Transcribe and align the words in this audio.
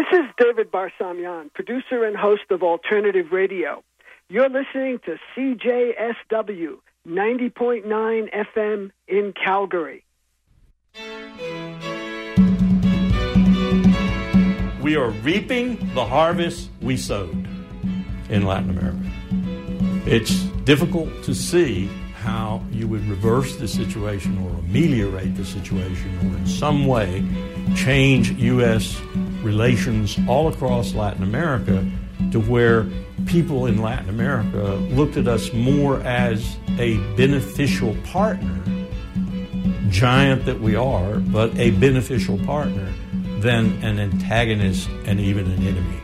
This 0.00 0.20
is 0.20 0.26
David 0.38 0.72
Barsamian, 0.72 1.52
producer 1.52 2.04
and 2.04 2.16
host 2.16 2.44
of 2.48 2.62
Alternative 2.62 3.26
Radio. 3.30 3.84
You're 4.30 4.48
listening 4.48 4.98
to 5.04 5.18
CJSW 5.36 6.78
90.9 7.06 8.46
FM 8.56 8.90
in 9.06 9.34
Calgary. 9.34 10.02
We 14.80 14.96
are 14.96 15.10
reaping 15.10 15.92
the 15.92 16.06
harvest 16.06 16.70
we 16.80 16.96
sowed 16.96 17.46
in 18.30 18.46
Latin 18.46 18.70
America. 18.70 19.10
It's 20.06 20.44
difficult 20.64 21.10
to 21.24 21.34
see 21.34 21.90
how 22.14 22.64
you 22.70 22.88
would 22.88 23.06
reverse 23.06 23.56
the 23.56 23.68
situation 23.68 24.38
or 24.38 24.50
ameliorate 24.60 25.36
the 25.36 25.44
situation 25.44 26.16
or 26.20 26.38
in 26.38 26.46
some 26.46 26.86
way 26.86 27.22
change 27.74 28.30
U.S. 28.30 28.98
relations 29.42 30.18
all 30.28 30.48
across 30.48 30.94
Latin 30.94 31.22
America 31.22 31.84
to 32.32 32.40
where 32.40 32.86
people 33.26 33.66
in 33.66 33.80
Latin 33.82 34.08
America 34.08 34.74
looked 34.92 35.16
at 35.16 35.26
us 35.26 35.52
more 35.52 36.00
as 36.00 36.56
a 36.78 36.98
beneficial 37.16 37.96
partner, 38.04 38.62
giant 39.88 40.44
that 40.44 40.60
we 40.60 40.76
are, 40.76 41.16
but 41.16 41.54
a 41.58 41.70
beneficial 41.72 42.38
partner 42.38 42.92
than 43.40 43.82
an 43.82 43.98
antagonist 43.98 44.88
and 45.06 45.18
even 45.20 45.50
an 45.50 45.66
enemy. 45.66 46.00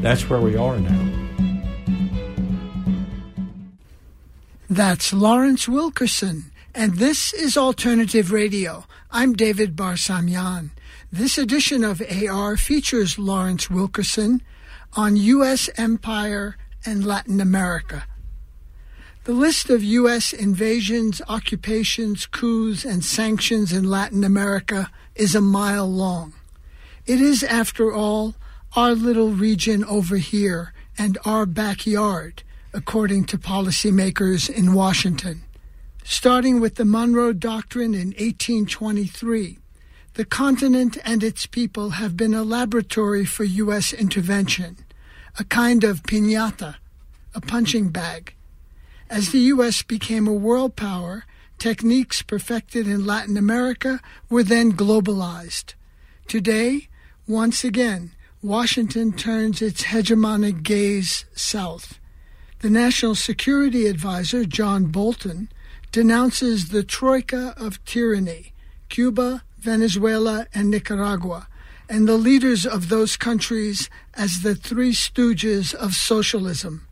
That's 0.00 0.28
where 0.30 0.40
we 0.40 0.56
are 0.56 0.78
now. 0.78 1.18
That's 4.70 5.12
Lawrence 5.12 5.66
Wilkerson, 5.66 6.52
and 6.74 6.96
this 6.98 7.32
is 7.32 7.56
Alternative 7.56 8.30
Radio. 8.30 8.84
I'm 9.10 9.32
David 9.32 9.74
Barsamian. 9.74 10.70
This 11.10 11.38
edition 11.38 11.84
of 11.84 12.02
AR 12.02 12.58
features 12.58 13.18
Lawrence 13.18 13.70
Wilkerson 13.70 14.42
on 14.92 15.16
U.S. 15.16 15.70
empire 15.78 16.58
and 16.84 17.02
Latin 17.02 17.40
America. 17.40 18.06
The 19.24 19.32
list 19.32 19.70
of 19.70 19.82
U.S. 19.82 20.34
invasions, 20.34 21.22
occupations, 21.26 22.26
coups, 22.26 22.84
and 22.84 23.02
sanctions 23.02 23.72
in 23.72 23.88
Latin 23.88 24.22
America 24.22 24.90
is 25.14 25.34
a 25.34 25.40
mile 25.40 25.90
long. 25.90 26.34
It 27.06 27.22
is, 27.22 27.42
after 27.42 27.90
all, 27.90 28.34
our 28.76 28.92
little 28.92 29.30
region 29.30 29.84
over 29.84 30.18
here 30.18 30.74
and 30.98 31.16
our 31.24 31.46
backyard, 31.46 32.42
according 32.74 33.24
to 33.26 33.38
policymakers 33.38 34.50
in 34.50 34.74
Washington. 34.74 35.40
Starting 36.04 36.60
with 36.60 36.74
the 36.74 36.84
Monroe 36.84 37.32
Doctrine 37.32 37.94
in 37.94 38.08
1823, 38.08 39.58
the 40.18 40.24
continent 40.24 40.98
and 41.04 41.22
its 41.22 41.46
people 41.46 41.90
have 41.90 42.16
been 42.16 42.34
a 42.34 42.42
laboratory 42.42 43.24
for 43.24 43.44
U.S. 43.44 43.92
intervention, 43.92 44.76
a 45.38 45.44
kind 45.44 45.84
of 45.84 46.02
piñata, 46.02 46.74
a 47.36 47.40
punching 47.40 47.90
bag. 47.90 48.34
As 49.08 49.30
the 49.30 49.38
U.S. 49.54 49.84
became 49.84 50.26
a 50.26 50.32
world 50.32 50.74
power, 50.74 51.24
techniques 51.56 52.20
perfected 52.20 52.88
in 52.88 53.06
Latin 53.06 53.36
America 53.36 54.00
were 54.28 54.42
then 54.42 54.72
globalized. 54.72 55.74
Today, 56.26 56.88
once 57.28 57.62
again, 57.62 58.10
Washington 58.42 59.12
turns 59.12 59.62
its 59.62 59.84
hegemonic 59.84 60.64
gaze 60.64 61.26
south. 61.36 62.00
The 62.58 62.70
National 62.70 63.14
Security 63.14 63.86
Advisor, 63.86 64.44
John 64.44 64.86
Bolton, 64.86 65.48
denounces 65.92 66.70
the 66.70 66.82
troika 66.82 67.54
of 67.56 67.84
tyranny 67.84 68.52
Cuba, 68.88 69.44
Venezuela, 69.60 70.46
and 70.54 70.70
Nicaragua, 70.70 71.48
and 71.88 72.06
the 72.06 72.16
leaders 72.16 72.66
of 72.66 72.88
those 72.88 73.16
countries 73.16 73.88
as 74.14 74.42
the 74.42 74.54
three 74.54 74.92
stooges 74.92 75.74
of 75.74 75.94
socialism. 75.94 76.86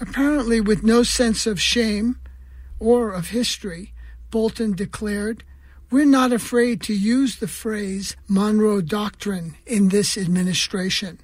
Apparently, 0.00 0.60
with 0.60 0.82
no 0.82 1.02
sense 1.02 1.46
of 1.46 1.60
shame 1.60 2.18
or 2.78 3.12
of 3.12 3.28
history, 3.28 3.92
Bolton 4.30 4.74
declared 4.74 5.44
we're 5.90 6.04
not 6.04 6.32
afraid 6.32 6.82
to 6.82 6.94
use 6.94 7.36
the 7.36 7.48
phrase 7.48 8.16
Monroe 8.28 8.80
Doctrine 8.80 9.56
in 9.66 9.88
this 9.88 10.18
administration. 10.18 11.20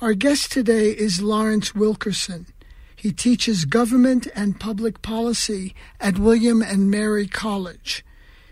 Our 0.00 0.12
guest 0.12 0.52
today 0.52 0.90
is 0.90 1.22
Lawrence 1.22 1.74
Wilkerson. 1.74 2.46
He 2.94 3.10
teaches 3.10 3.64
government 3.64 4.28
and 4.34 4.60
public 4.60 5.02
policy 5.02 5.74
at 5.98 6.18
William 6.18 6.62
and 6.62 6.90
Mary 6.90 7.26
College. 7.26 8.04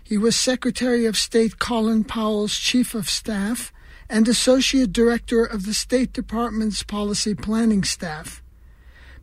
He 0.07 0.17
was 0.17 0.37
Secretary 0.37 1.05
of 1.05 1.17
State 1.17 1.59
Colin 1.59 2.05
Powell's 2.05 2.57
Chief 2.57 2.95
of 2.95 3.09
Staff 3.09 3.73
and 4.07 4.25
Associate 4.25 4.89
Director 4.89 5.43
of 5.43 5.65
the 5.65 5.73
State 5.73 6.13
Department's 6.13 6.81
Policy 6.81 7.35
Planning 7.35 7.83
Staff. 7.83 8.41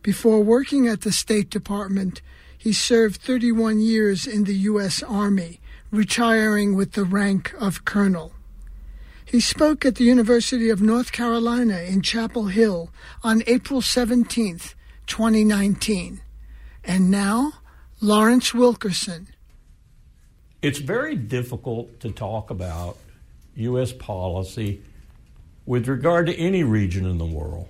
Before 0.03 0.41
working 0.41 0.87
at 0.87 1.01
the 1.01 1.11
State 1.11 1.49
Department, 1.49 2.21
he 2.55 2.71
served 2.71 3.19
31 3.19 3.79
years 3.79 4.27
in 4.27 4.43
the 4.43 4.53
U.S. 4.69 5.01
Army 5.01 5.59
retiring 5.89 6.75
with 6.75 6.91
the 6.91 7.03
rank 7.03 7.55
of 7.59 7.83
colonel. 7.85 8.33
He 9.25 9.39
spoke 9.39 9.85
at 9.85 9.95
the 9.95 10.03
University 10.03 10.69
of 10.69 10.83
North 10.83 11.11
Carolina 11.11 11.79
in 11.79 12.03
Chapel 12.03 12.45
Hill 12.45 12.91
on 13.23 13.41
April 13.47 13.81
17, 13.81 14.59
2019. 15.07 16.21
And 16.83 17.09
now, 17.09 17.53
Lawrence 17.99 18.53
Wilkerson. 18.53 19.29
It's 20.65 20.79
very 20.79 21.15
difficult 21.15 21.99
to 21.99 22.11
talk 22.11 22.49
about 22.49 22.97
U.S. 23.55 23.91
policy 23.91 24.81
with 25.63 25.87
regard 25.87 26.25
to 26.25 26.35
any 26.35 26.63
region 26.63 27.05
in 27.05 27.19
the 27.19 27.25
world 27.25 27.67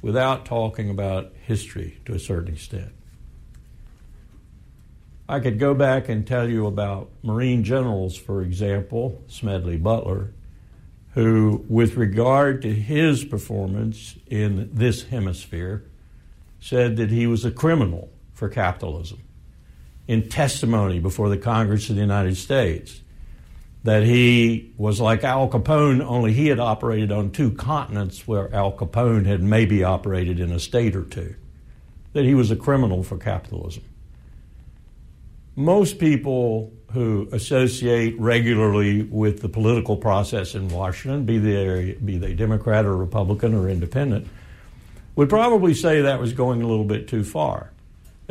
without 0.00 0.46
talking 0.46 0.90
about 0.90 1.32
history 1.44 1.98
to 2.04 2.14
a 2.14 2.20
certain 2.20 2.54
extent. 2.54 2.92
I 5.28 5.40
could 5.40 5.58
go 5.58 5.74
back 5.74 6.08
and 6.08 6.24
tell 6.24 6.48
you 6.48 6.68
about 6.68 7.10
Marine 7.20 7.64
generals, 7.64 8.16
for 8.16 8.42
example, 8.42 9.20
Smedley 9.26 9.76
Butler, 9.76 10.30
who, 11.14 11.64
with 11.68 11.96
regard 11.96 12.62
to 12.62 12.72
his 12.72 13.24
performance 13.24 14.14
in 14.28 14.70
this 14.72 15.02
hemisphere, 15.02 15.82
said 16.60 16.96
that 16.98 17.10
he 17.10 17.26
was 17.26 17.44
a 17.44 17.50
criminal 17.50 18.08
for 18.34 18.48
capitalism. 18.48 19.18
In 20.08 20.28
testimony 20.28 20.98
before 20.98 21.28
the 21.28 21.38
Congress 21.38 21.88
of 21.88 21.94
the 21.94 22.02
United 22.02 22.36
States, 22.36 23.00
that 23.84 24.02
he 24.02 24.72
was 24.76 25.00
like 25.00 25.24
Al 25.24 25.48
Capone, 25.48 26.02
only 26.02 26.32
he 26.32 26.48
had 26.48 26.58
operated 26.60 27.12
on 27.12 27.30
two 27.30 27.52
continents 27.52 28.26
where 28.26 28.52
Al 28.54 28.72
Capone 28.72 29.26
had 29.26 29.42
maybe 29.42 29.84
operated 29.84 30.40
in 30.40 30.50
a 30.52 30.58
state 30.58 30.96
or 30.96 31.04
two. 31.04 31.34
That 32.12 32.24
he 32.24 32.34
was 32.34 32.50
a 32.50 32.56
criminal 32.56 33.02
for 33.02 33.16
capitalism 33.16 33.84
most 35.56 35.98
people 35.98 36.72
who 36.92 37.28
associate 37.32 38.18
regularly 38.18 39.02
with 39.02 39.40
the 39.40 39.48
political 39.48 39.96
process 39.96 40.54
in 40.54 40.68
Washington, 40.68 41.24
be 41.24 41.38
they, 41.38 41.96
be 42.04 42.18
they 42.18 42.34
Democrat 42.34 42.84
or 42.84 42.96
Republican 42.96 43.54
or 43.54 43.68
independent, 43.68 44.28
would 45.16 45.28
probably 45.28 45.74
say 45.74 46.02
that 46.02 46.20
was 46.20 46.32
going 46.32 46.62
a 46.62 46.66
little 46.66 46.84
bit 46.84 47.08
too 47.08 47.24
far. 47.24 47.71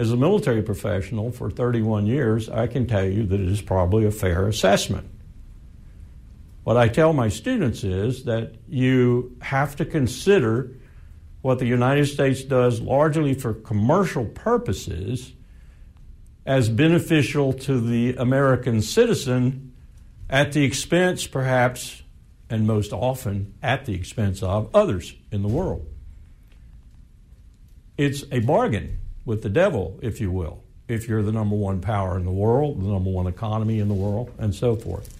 As 0.02 0.12
a 0.12 0.18
military 0.18 0.64
professional 0.64 1.32
for 1.32 1.52
31 1.52 2.08
years, 2.08 2.50
I 2.50 2.66
can 2.66 2.88
tell 2.88 3.06
you 3.06 3.24
that 3.28 3.40
it 3.40 3.48
is 3.48 3.62
probably 3.62 4.04
a 4.04 4.10
fair 4.10 4.48
assessment. 4.48 5.08
What 6.64 6.76
I 6.76 6.88
tell 6.88 7.14
my 7.14 7.30
students 7.30 7.84
is 7.84 8.24
that 8.24 8.56
you 8.68 9.38
have 9.44 9.76
to 9.76 9.86
consider 9.86 10.72
what 11.44 11.60
the 11.60 11.68
United 11.68 12.08
States 12.08 12.44
does 12.44 12.82
largely 12.82 13.36
for 13.36 13.54
commercial 13.54 14.26
purposes 14.26 15.34
as 16.48 16.68
beneficial 16.68 17.54
to 17.54 17.80
the 17.80 18.16
American 18.16 18.82
citizen 18.82 19.72
at 20.32 20.54
the 20.54 20.64
expense, 20.64 21.28
perhaps, 21.28 22.02
and 22.50 22.66
most 22.66 22.92
often 22.92 23.54
at 23.62 23.86
the 23.86 23.94
expense 23.94 24.42
of 24.42 24.68
others 24.74 25.14
in 25.32 25.44
the 25.44 25.48
world. 25.48 25.86
It's 28.00 28.24
a 28.32 28.40
bargain 28.40 28.98
with 29.26 29.44
the 29.44 29.50
devil, 29.50 30.00
if 30.02 30.20
you 30.20 30.32
will, 30.32 30.64
if 30.88 31.08
you're 31.08 31.22
the 31.22 31.32
number 31.32 31.56
one 31.56 31.82
power 31.82 32.18
in 32.18 32.26
the 32.26 32.32
world, 32.32 32.82
the 32.82 32.88
number 32.88 33.10
one 33.10 33.28
economy 33.28 33.80
in 33.80 33.88
the 33.88 33.94
world, 33.94 34.32
and 34.38 34.54
so 34.54 34.76
forth. 34.76 35.18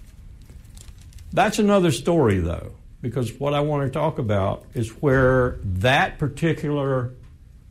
That's 1.32 1.58
another 1.58 1.90
story, 1.92 2.38
though, 2.38 2.72
because 3.00 3.32
what 3.40 3.54
I 3.54 3.60
want 3.60 3.90
to 3.90 3.98
talk 3.98 4.18
about 4.18 4.64
is 4.74 4.90
where 5.02 5.58
that 5.62 6.18
particular 6.18 7.12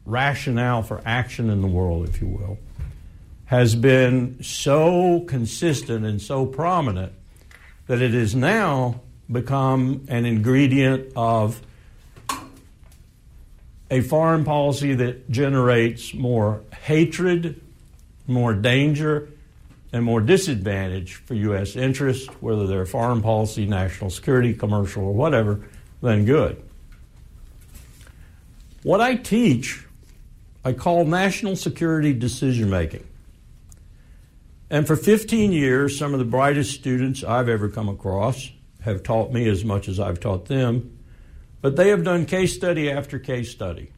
rationale 0.06 0.82
for 0.82 1.02
action 1.06 1.50
in 1.50 1.62
the 1.62 1.68
world, 1.68 2.08
if 2.08 2.22
you 2.22 2.28
will, 2.28 2.58
has 3.46 3.76
been 3.76 4.42
so 4.42 5.20
consistent 5.28 6.06
and 6.06 6.22
so 6.22 6.46
prominent 6.46 7.14
that 7.88 8.02
it 8.02 8.14
has 8.14 8.34
now 8.34 9.02
become 9.30 10.06
an 10.08 10.26
ingredient 10.26 11.12
of 11.16 11.62
a 13.92 14.00
foreign 14.00 14.46
policy 14.46 14.96
that 14.96 15.30
generates 15.30 16.14
more 16.14 16.64
hatred, 16.84 17.62
more 18.26 18.54
danger, 18.54 19.30
and 19.92 20.06
more 20.06 20.22
disadvantage 20.22 21.16
for 21.16 21.34
U.S. 21.34 21.76
interests, 21.76 22.28
whether 22.40 22.66
they're 22.66 22.86
foreign 22.86 23.22
policy, 23.22 23.66
national 23.66 24.10
security, 24.10 24.54
commercial, 24.54 25.04
or 25.04 25.14
whatever, 25.14 25.68
than 26.02 26.24
good. 26.24 26.64
What 28.84 29.02
I 29.02 29.16
teach, 29.16 29.86
I 30.64 30.72
call 30.72 31.04
national 31.04 31.58
security 31.58 32.14
decision 32.14 32.70
making. 32.70 33.06
And 34.70 34.88
for 34.88 34.96
15 34.96 35.52
years, 35.52 36.00
some 36.00 36.14
of 36.14 36.20
the 36.20 36.26
brightest 36.26 36.72
students 36.74 37.26
I've 37.26 37.50
ever 37.50 37.68
come 37.68 37.90
across 37.90 38.50
have 38.80 39.04
taught 39.04 39.34
me 39.34 39.50
as 39.50 39.66
much 39.66 39.90
as 39.90 40.00
I've 40.00 40.22
taught 40.22 40.46
them, 40.46 40.98
but 41.62 41.76
they 41.76 41.90
have 41.90 42.04
done 42.04 42.26
case 42.26 42.56
study 42.56 42.90
after 42.90 43.20
case 43.20 43.52
study. 43.52 43.92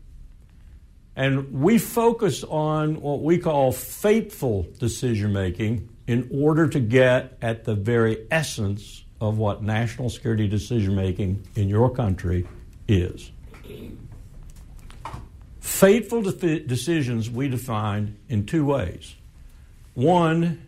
And 1.15 1.61
we 1.61 1.77
focus 1.77 2.43
on 2.43 3.01
what 3.01 3.21
we 3.21 3.37
call 3.37 3.71
fateful 3.71 4.67
decision 4.79 5.31
making 5.31 5.89
in 6.07 6.29
order 6.33 6.67
to 6.67 6.79
get 6.79 7.37
at 7.41 7.63
the 7.63 7.75
very 7.75 8.27
essence 8.31 9.05
of 9.21 9.37
what 9.37 9.63
national 9.63 10.09
security 10.09 10.47
decision 10.47 10.95
making 10.95 11.47
in 11.55 11.69
your 11.69 11.89
country 11.89 12.47
is. 12.87 13.31
Fateful 15.59 16.21
de- 16.23 16.59
decisions 16.59 17.29
we 17.29 17.47
define 17.47 18.17
in 18.27 18.45
two 18.45 18.65
ways. 18.65 19.15
One, 19.93 20.61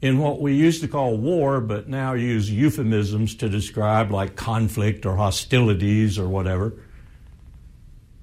in 0.00 0.18
what 0.18 0.40
we 0.40 0.54
used 0.54 0.80
to 0.82 0.88
call 0.88 1.16
war, 1.16 1.60
but 1.60 1.88
now 1.88 2.12
use 2.12 2.50
euphemisms 2.50 3.34
to 3.36 3.48
describe 3.48 4.10
like 4.10 4.36
conflict 4.36 5.04
or 5.04 5.16
hostilities 5.16 6.18
or 6.18 6.28
whatever. 6.28 6.74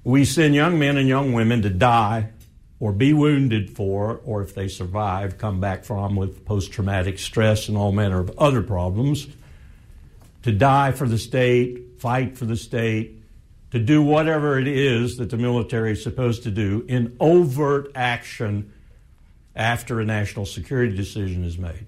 We 0.02 0.24
send 0.24 0.54
young 0.54 0.78
men 0.78 0.96
and 0.96 1.08
young 1.08 1.32
women 1.32 1.62
to 1.62 1.70
die 1.70 2.30
or 2.78 2.92
be 2.92 3.12
wounded 3.12 3.70
for, 3.70 4.20
or 4.24 4.42
if 4.42 4.54
they 4.54 4.68
survive, 4.68 5.38
come 5.38 5.60
back 5.60 5.84
from 5.84 6.14
with 6.16 6.44
post 6.44 6.72
traumatic 6.72 7.18
stress 7.18 7.68
and 7.68 7.76
all 7.76 7.92
manner 7.92 8.20
of 8.20 8.30
other 8.38 8.62
problems, 8.62 9.26
to 10.42 10.52
die 10.52 10.92
for 10.92 11.08
the 11.08 11.18
state, 11.18 11.98
fight 11.98 12.36
for 12.36 12.44
the 12.44 12.56
state, 12.56 13.22
to 13.70 13.78
do 13.78 14.02
whatever 14.02 14.58
it 14.58 14.68
is 14.68 15.16
that 15.16 15.30
the 15.30 15.36
military 15.36 15.92
is 15.92 16.02
supposed 16.02 16.42
to 16.42 16.50
do 16.50 16.84
in 16.88 17.16
overt 17.18 17.90
action 17.94 18.72
after 19.56 20.00
a 20.00 20.04
national 20.04 20.46
security 20.46 20.94
decision 20.94 21.42
is 21.42 21.58
made. 21.58 21.86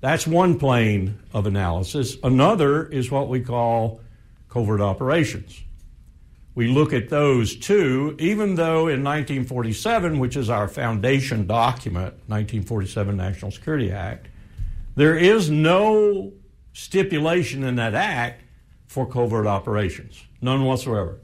That's 0.00 0.26
one 0.26 0.58
plane 0.58 1.18
of 1.32 1.46
analysis. 1.46 2.16
Another 2.22 2.86
is 2.86 3.10
what 3.10 3.28
we 3.28 3.40
call 3.40 4.00
covert 4.48 4.80
operations. 4.80 5.62
We 6.54 6.68
look 6.68 6.92
at 6.92 7.08
those 7.08 7.56
too, 7.56 8.14
even 8.18 8.56
though 8.56 8.88
in 8.88 9.02
1947, 9.02 10.18
which 10.18 10.36
is 10.36 10.50
our 10.50 10.68
foundation 10.68 11.46
document, 11.46 12.14
1947 12.26 13.16
National 13.16 13.50
Security 13.50 13.90
Act, 13.90 14.28
there 14.94 15.16
is 15.16 15.48
no 15.48 16.32
stipulation 16.74 17.64
in 17.64 17.76
that 17.76 17.94
act 17.94 18.42
for 18.86 19.06
covert 19.06 19.46
operations, 19.46 20.22
none 20.42 20.64
whatsoever. 20.64 21.18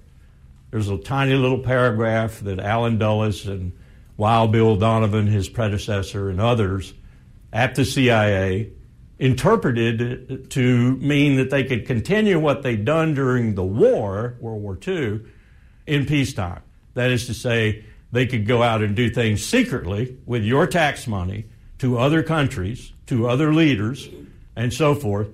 There's 0.71 0.89
a 0.89 0.97
tiny 0.97 1.35
little 1.35 1.59
paragraph 1.59 2.41
that 2.41 2.59
Allen 2.59 2.97
Dulles 2.99 3.47
and 3.47 3.78
Wild 4.19 4.51
Bill 4.51 4.75
Donovan, 4.75 5.29
his 5.29 5.49
predecessor, 5.49 6.29
and 6.29 6.41
others 6.41 6.93
at 7.53 7.77
the 7.77 7.85
CIA 7.85 8.73
interpreted 9.21 10.51
to 10.51 10.97
mean 10.97 11.37
that 11.37 11.51
they 11.51 11.63
could 11.63 11.87
continue 11.87 12.39
what 12.39 12.65
they'd 12.65 12.85
done 12.85 13.15
during 13.15 13.55
the 13.55 13.65
war, 13.65 14.37
World 14.41 14.61
War 14.61 14.79
II, 14.87 15.21
in 15.87 16.05
peacetime. 16.05 16.63
That 16.95 17.13
is 17.13 17.27
to 17.27 17.35
say, 17.35 17.85
they 18.11 18.27
could 18.27 18.45
go 18.45 18.61
out 18.61 18.83
and 18.83 18.97
do 18.97 19.09
things 19.09 19.45
secretly 19.45 20.19
with 20.27 20.43
your 20.43 20.67
tax 20.67 21.07
money 21.07 21.45
to 21.79 21.99
other 21.99 22.25
countries, 22.25 22.93
to 23.07 23.29
other 23.29 23.55
leaders, 23.55 24.09
and 24.57 24.75
so 24.75 24.97
forth, 24.97 25.29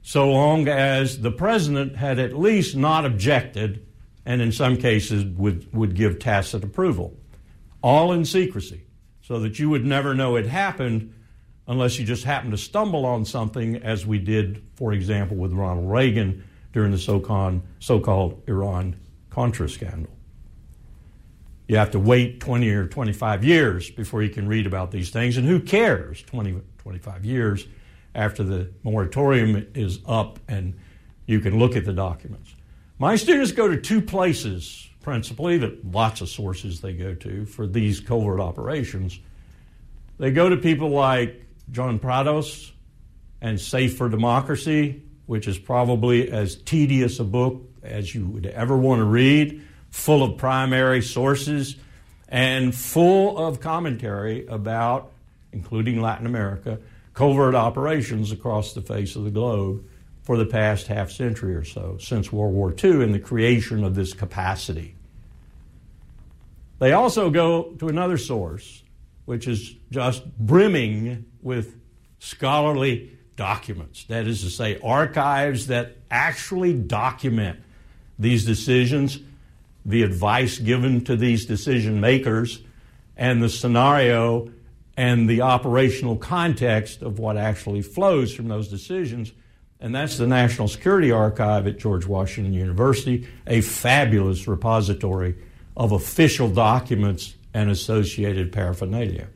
so 0.00 0.30
long 0.30 0.68
as 0.68 1.20
the 1.20 1.30
president 1.30 1.96
had 1.96 2.18
at 2.18 2.38
least 2.38 2.76
not 2.76 3.04
objected 3.04 3.86
and 4.24 4.40
in 4.40 4.52
some 4.52 4.78
cases 4.78 5.22
would, 5.24 5.70
would 5.74 5.94
give 5.94 6.18
tacit 6.18 6.64
approval 6.64 7.14
all 7.82 8.12
in 8.12 8.24
secrecy, 8.24 8.86
so 9.20 9.40
that 9.40 9.58
you 9.58 9.68
would 9.70 9.84
never 9.84 10.14
know 10.14 10.36
it 10.36 10.46
happened 10.46 11.14
unless 11.66 11.98
you 11.98 12.04
just 12.04 12.24
happened 12.24 12.52
to 12.52 12.58
stumble 12.58 13.06
on 13.06 13.24
something, 13.24 13.76
as 13.76 14.04
we 14.06 14.18
did, 14.18 14.62
for 14.74 14.92
example, 14.92 15.36
with 15.36 15.52
Ronald 15.52 15.90
Reagan 15.90 16.44
during 16.72 16.90
the 16.90 16.98
so 16.98 17.20
called 17.20 18.42
Iran 18.46 18.96
Contra 19.30 19.68
scandal. 19.68 20.12
You 21.68 21.76
have 21.76 21.92
to 21.92 21.98
wait 21.98 22.40
20 22.40 22.68
or 22.70 22.86
25 22.86 23.44
years 23.44 23.90
before 23.90 24.22
you 24.22 24.28
can 24.28 24.48
read 24.48 24.66
about 24.66 24.90
these 24.90 25.10
things, 25.10 25.36
and 25.36 25.46
who 25.46 25.60
cares 25.60 26.22
20, 26.22 26.60
25 26.78 27.24
years 27.24 27.66
after 28.14 28.42
the 28.42 28.70
moratorium 28.82 29.66
is 29.74 30.00
up 30.06 30.38
and 30.48 30.74
you 31.26 31.40
can 31.40 31.58
look 31.58 31.76
at 31.76 31.84
the 31.84 31.92
documents. 31.92 32.54
My 32.98 33.16
students 33.16 33.52
go 33.52 33.68
to 33.68 33.76
two 33.80 34.02
places 34.02 34.88
principally, 35.02 35.58
that 35.58 35.90
lots 35.90 36.20
of 36.20 36.28
sources 36.28 36.80
they 36.80 36.92
go 36.92 37.14
to 37.14 37.44
for 37.44 37.66
these 37.66 38.00
covert 38.00 38.40
operations. 38.40 39.18
They 40.18 40.30
go 40.30 40.48
to 40.48 40.56
people 40.56 40.90
like 40.90 41.44
John 41.70 41.98
Prados 41.98 42.70
and 43.40 43.60
Safe 43.60 43.96
for 43.96 44.08
Democracy, 44.08 45.02
which 45.26 45.48
is 45.48 45.58
probably 45.58 46.30
as 46.30 46.56
tedious 46.56 47.18
a 47.18 47.24
book 47.24 47.62
as 47.82 48.14
you 48.14 48.26
would 48.26 48.46
ever 48.46 48.76
want 48.76 49.00
to 49.00 49.04
read, 49.04 49.62
full 49.90 50.22
of 50.22 50.38
primary 50.38 51.02
sources 51.02 51.76
and 52.28 52.74
full 52.74 53.36
of 53.38 53.60
commentary 53.60 54.46
about, 54.46 55.12
including 55.52 56.00
Latin 56.00 56.26
America, 56.26 56.78
covert 57.12 57.54
operations 57.54 58.32
across 58.32 58.72
the 58.72 58.80
face 58.80 59.16
of 59.16 59.24
the 59.24 59.30
globe 59.30 59.84
for 60.22 60.36
the 60.36 60.46
past 60.46 60.86
half 60.86 61.10
century 61.10 61.54
or 61.54 61.64
so, 61.64 61.96
since 61.98 62.32
World 62.32 62.54
War 62.54 62.72
II, 62.72 63.02
and 63.02 63.12
the 63.12 63.18
creation 63.18 63.84
of 63.84 63.94
this 63.94 64.12
capacity. 64.12 64.94
They 66.78 66.92
also 66.92 67.30
go 67.30 67.74
to 67.78 67.88
another 67.88 68.16
source, 68.16 68.82
which 69.24 69.46
is 69.46 69.74
just 69.90 70.24
brimming 70.38 71.26
with 71.42 71.76
scholarly 72.18 73.16
documents. 73.36 74.04
That 74.04 74.26
is 74.26 74.42
to 74.42 74.50
say, 74.50 74.78
archives 74.82 75.66
that 75.68 75.96
actually 76.10 76.74
document 76.74 77.60
these 78.18 78.44
decisions, 78.44 79.18
the 79.84 80.02
advice 80.02 80.58
given 80.58 81.02
to 81.04 81.16
these 81.16 81.46
decision 81.46 82.00
makers, 82.00 82.62
and 83.16 83.42
the 83.42 83.48
scenario 83.48 84.50
and 84.96 85.28
the 85.28 85.40
operational 85.40 86.16
context 86.16 87.02
of 87.02 87.18
what 87.18 87.36
actually 87.36 87.82
flows 87.82 88.34
from 88.34 88.48
those 88.48 88.68
decisions 88.68 89.32
and 89.82 89.92
that's 89.92 90.16
the 90.16 90.28
National 90.28 90.68
Security 90.68 91.10
Archive 91.10 91.66
at 91.66 91.76
George 91.76 92.06
Washington 92.06 92.52
University, 92.52 93.26
a 93.48 93.60
fabulous 93.60 94.46
repository 94.46 95.34
of 95.76 95.90
official 95.90 96.48
documents 96.48 97.34
and 97.52 97.68
associated 97.68 98.52
paraphernalia. 98.52 99.26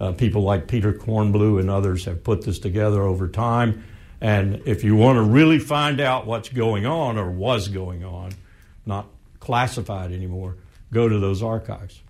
Uh, 0.00 0.10
people 0.10 0.42
like 0.42 0.66
Peter 0.66 0.92
Kornbluh 0.92 1.60
and 1.60 1.70
others 1.70 2.04
have 2.06 2.24
put 2.24 2.42
this 2.42 2.58
together 2.58 3.02
over 3.02 3.28
time. 3.28 3.84
And 4.20 4.60
if 4.66 4.82
you 4.82 4.96
want 4.96 5.18
to 5.18 5.22
really 5.22 5.60
find 5.60 6.00
out 6.00 6.26
what's 6.26 6.48
going 6.48 6.84
on 6.84 7.16
or 7.16 7.30
was 7.30 7.68
going 7.68 8.04
on, 8.04 8.32
not 8.84 9.06
classified 9.38 10.10
anymore, 10.10 10.56
go 10.92 11.08
to 11.08 11.20
those 11.20 11.44
archives. 11.44 12.02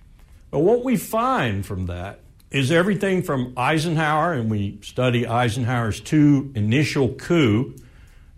But 0.50 0.60
what 0.60 0.82
we 0.82 0.96
find 0.96 1.66
from 1.66 1.86
that 1.86 2.20
is 2.50 2.72
everything 2.72 3.22
from 3.22 3.52
Eisenhower, 3.56 4.32
and 4.32 4.50
we 4.50 4.80
study 4.82 5.26
Eisenhower's 5.26 6.00
two 6.00 6.50
initial 6.54 7.10
coup, 7.10 7.76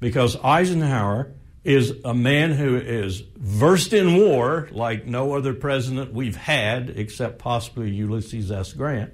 because 0.00 0.37
Eisenhower 0.42 1.33
is 1.64 1.95
a 2.04 2.12
man 2.12 2.52
who 2.52 2.76
is 2.76 3.23
versed 3.37 3.92
in 3.92 4.16
war 4.16 4.69
like 4.73 5.07
no 5.07 5.35
other 5.35 5.54
president 5.54 6.12
we've 6.12 6.37
had, 6.37 6.90
except 6.90 7.38
possibly 7.38 7.90
Ulysses 7.90 8.50
S. 8.50 8.73
Grant. 8.73 9.12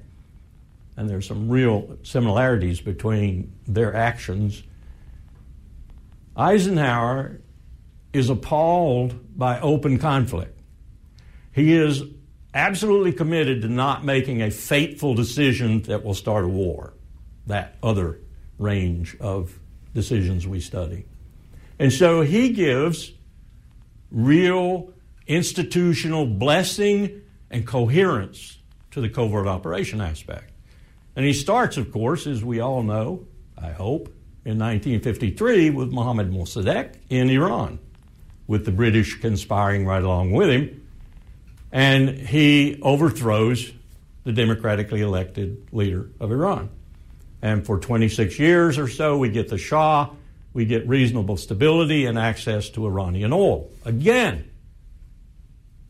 And 0.96 1.08
there's 1.08 1.26
some 1.26 1.48
real 1.48 1.98
similarities 2.02 2.80
between 2.80 3.52
their 3.66 3.94
actions. 3.94 4.62
Eisenhower 6.36 7.40
is 8.12 8.30
appalled 8.30 9.38
by 9.38 9.60
open 9.60 9.98
conflict. 9.98 10.58
He 11.52 11.74
is 11.74 12.02
absolutely 12.58 13.12
committed 13.12 13.62
to 13.62 13.68
not 13.68 14.04
making 14.04 14.42
a 14.42 14.50
fateful 14.50 15.14
decision 15.14 15.80
that 15.82 16.04
will 16.04 16.12
start 16.12 16.44
a 16.44 16.48
war, 16.48 16.92
that 17.46 17.76
other 17.84 18.18
range 18.58 19.16
of 19.20 19.56
decisions 19.94 20.44
we 20.44 20.58
study. 20.58 21.06
And 21.78 21.92
so 21.92 22.22
he 22.22 22.50
gives 22.50 23.12
real 24.10 24.92
institutional 25.28 26.26
blessing 26.26 27.22
and 27.48 27.64
coherence 27.64 28.58
to 28.90 29.00
the 29.00 29.08
covert 29.08 29.46
operation 29.46 30.00
aspect. 30.00 30.50
And 31.14 31.24
he 31.24 31.32
starts, 31.32 31.76
of 31.76 31.92
course, 31.92 32.26
as 32.26 32.42
we 32.42 32.58
all 32.58 32.82
know, 32.82 33.24
I 33.56 33.70
hope, 33.70 34.08
in 34.44 34.58
1953 34.58 35.70
with 35.70 35.92
Mohammad 35.92 36.32
Mossadegh 36.32 36.96
in 37.08 37.30
Iran, 37.30 37.78
with 38.48 38.64
the 38.64 38.72
British 38.72 39.20
conspiring 39.20 39.86
right 39.86 40.02
along 40.02 40.32
with 40.32 40.50
him 40.50 40.77
and 41.72 42.08
he 42.08 42.78
overthrows 42.82 43.72
the 44.24 44.32
democratically 44.32 45.00
elected 45.00 45.68
leader 45.72 46.10
of 46.20 46.30
Iran. 46.30 46.70
And 47.40 47.64
for 47.64 47.78
26 47.78 48.38
years 48.38 48.78
or 48.78 48.88
so, 48.88 49.16
we 49.16 49.28
get 49.28 49.48
the 49.48 49.58
Shah, 49.58 50.10
we 50.52 50.64
get 50.64 50.88
reasonable 50.88 51.36
stability 51.36 52.06
and 52.06 52.18
access 52.18 52.68
to 52.70 52.86
Iranian 52.86 53.32
oil. 53.32 53.70
Again, 53.84 54.50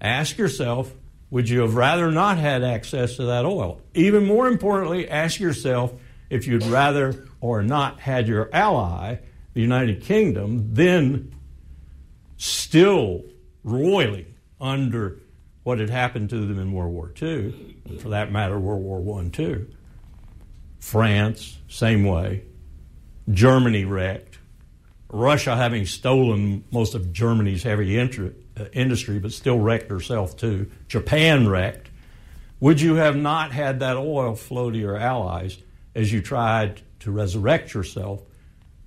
ask 0.00 0.36
yourself 0.36 0.92
would 1.30 1.48
you 1.48 1.60
have 1.60 1.74
rather 1.74 2.10
not 2.10 2.38
had 2.38 2.62
access 2.64 3.16
to 3.16 3.26
that 3.26 3.44
oil? 3.44 3.82
Even 3.94 4.24
more 4.24 4.48
importantly, 4.48 5.08
ask 5.10 5.38
yourself 5.38 5.92
if 6.30 6.46
you'd 6.46 6.64
rather 6.64 7.26
or 7.40 7.62
not 7.62 8.00
had 8.00 8.28
your 8.28 8.48
ally, 8.52 9.16
the 9.52 9.60
United 9.60 10.02
Kingdom, 10.02 10.74
then 10.74 11.34
still 12.38 13.24
roiling 13.62 14.34
under 14.60 15.18
what 15.68 15.78
had 15.78 15.90
happened 15.90 16.30
to 16.30 16.46
them 16.46 16.58
in 16.58 16.72
World 16.72 16.94
War 16.94 17.12
II, 17.20 17.76
and 17.84 18.00
for 18.00 18.08
that 18.08 18.32
matter, 18.32 18.58
World 18.58 18.82
War 18.82 19.20
I 19.20 19.28
too. 19.28 19.68
France, 20.78 21.58
same 21.68 22.06
way. 22.06 22.44
Germany 23.30 23.84
wrecked. 23.84 24.38
Russia 25.10 25.56
having 25.56 25.84
stolen 25.84 26.64
most 26.70 26.94
of 26.94 27.12
Germany's 27.12 27.64
heavy 27.64 28.00
uh, 28.00 28.64
industry, 28.72 29.18
but 29.18 29.30
still 29.30 29.58
wrecked 29.58 29.90
herself 29.90 30.38
too. 30.38 30.70
Japan 30.88 31.46
wrecked. 31.46 31.90
Would 32.60 32.80
you 32.80 32.94
have 32.94 33.16
not 33.16 33.52
had 33.52 33.80
that 33.80 33.98
oil 33.98 34.36
flow 34.36 34.70
to 34.70 34.78
your 34.78 34.96
allies 34.96 35.58
as 35.94 36.10
you 36.10 36.22
tried 36.22 36.80
to 37.00 37.10
resurrect 37.10 37.74
yourself 37.74 38.22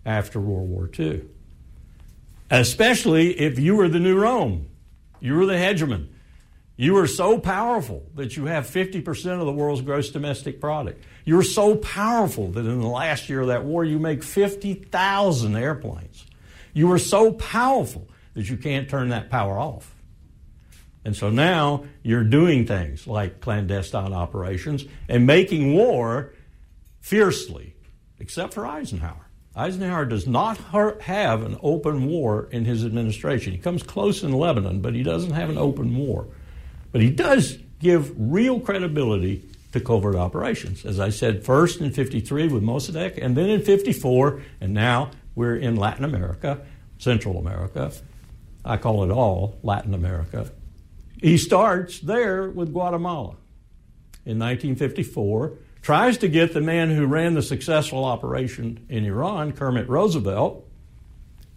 after 0.04 0.40
World 0.40 0.68
War 0.68 0.90
II? 0.98 1.26
Especially 2.50 3.40
if 3.40 3.60
you 3.60 3.76
were 3.76 3.88
the 3.88 4.00
new 4.00 4.18
Rome, 4.18 4.66
you 5.20 5.36
were 5.36 5.46
the 5.46 5.54
hegemon. 5.54 6.08
You 6.82 6.98
are 6.98 7.06
so 7.06 7.38
powerful 7.38 8.02
that 8.16 8.36
you 8.36 8.46
have 8.46 8.66
50% 8.66 9.40
of 9.40 9.46
the 9.46 9.52
world's 9.52 9.84
gross 9.84 10.10
domestic 10.10 10.60
product. 10.60 11.04
You're 11.26 11.44
so 11.44 11.76
powerful 11.76 12.48
that 12.48 12.66
in 12.66 12.82
the 12.82 12.88
last 12.88 13.30
year 13.30 13.42
of 13.42 13.48
that 13.50 13.66
war, 13.66 13.86
you 13.86 14.00
make 14.00 14.24
50,000 14.24 15.56
airplanes. 15.56 16.26
You 16.74 16.92
are 16.92 16.98
so 16.98 17.34
powerful 17.34 18.08
that 18.34 18.50
you 18.50 18.58
can't 18.58 18.90
turn 18.90 19.10
that 19.10 19.30
power 19.30 19.60
off. 19.60 19.94
And 21.06 21.16
so 21.16 21.30
now 21.30 21.86
you're 22.02 22.24
doing 22.24 22.66
things 22.66 23.06
like 23.06 23.42
clandestine 23.42 24.12
operations 24.12 24.84
and 25.08 25.28
making 25.28 25.76
war 25.76 26.34
fiercely, 27.00 27.76
except 28.18 28.56
for 28.56 28.66
Eisenhower. 28.66 29.28
Eisenhower 29.56 30.06
does 30.06 30.26
not 30.26 30.58
have 31.02 31.44
an 31.44 31.60
open 31.62 32.08
war 32.08 32.50
in 32.52 32.66
his 32.66 32.84
administration. 32.84 33.54
He 33.54 33.60
comes 33.60 33.84
close 33.84 34.24
in 34.24 34.34
Lebanon, 34.34 34.82
but 34.82 34.96
he 34.96 35.04
doesn't 35.04 35.34
have 35.34 35.52
an 35.52 35.60
open 35.60 35.96
war. 35.96 36.26
But 36.92 37.02
he 37.02 37.10
does 37.10 37.58
give 37.80 38.14
real 38.18 38.60
credibility 38.60 39.44
to 39.72 39.80
covert 39.80 40.16
operations. 40.16 40.86
As 40.86 41.00
I 41.00 41.10
said, 41.10 41.44
first 41.44 41.80
in 41.80 41.92
53 41.92 42.48
with 42.50 42.64
Mossadegh, 42.64 43.18
and 43.22 43.36
then 43.36 43.50
in 43.50 43.62
54, 43.62 44.42
and 44.60 44.74
now 44.74 45.12
we're 45.36 45.56
in 45.56 45.76
Latin 45.76 46.04
America, 46.04 46.62
Central 46.98 47.38
America. 47.38 47.92
I 48.64 48.78
call 48.78 49.04
it 49.04 49.12
all 49.12 49.58
Latin 49.64 49.94
America. 49.94 50.52
He 51.22 51.38
starts 51.38 52.00
there 52.00 52.50
with 52.50 52.74
Guatemala 52.74 53.36
in 54.26 54.38
1954, 54.38 55.54
tries 55.82 56.18
to 56.20 56.28
get 56.28 56.54
the 56.54 56.62
man 56.62 56.90
who 56.92 57.06
ran 57.06 57.34
the 57.34 57.42
successful 57.42 58.04
operation 58.06 58.86
in 58.90 59.06
Iran, 59.06 59.52
Kermit 59.52 59.88
Roosevelt, 59.88 60.68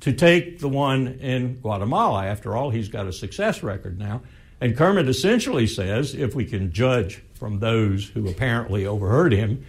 to 0.01 0.13
take 0.13 0.61
the 0.61 0.69
one 0.69 1.09
in 1.21 1.55
Guatemala. 1.57 2.27
After 2.27 2.55
all, 2.55 2.71
he's 2.71 2.89
got 2.89 3.07
a 3.07 3.13
success 3.13 3.63
record 3.63 3.99
now. 3.99 4.23
And 4.61 4.77
Kermit 4.77 5.09
essentially 5.09 5.67
says, 5.67 6.15
if 6.15 6.35
we 6.35 6.45
can 6.45 6.73
judge 6.73 7.23
from 7.35 7.59
those 7.59 8.09
who 8.09 8.29
apparently 8.29 8.87
overheard 8.87 9.33
him, 9.33 9.67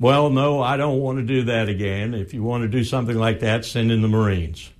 well, 0.00 0.28
no, 0.30 0.60
I 0.60 0.76
don't 0.76 0.98
want 0.98 1.18
to 1.18 1.24
do 1.24 1.44
that 1.44 1.68
again. 1.68 2.14
If 2.14 2.34
you 2.34 2.42
want 2.42 2.62
to 2.62 2.68
do 2.68 2.84
something 2.84 3.16
like 3.16 3.40
that, 3.40 3.64
send 3.64 3.92
in 3.92 4.02
the 4.02 4.08
Marines. 4.08 4.70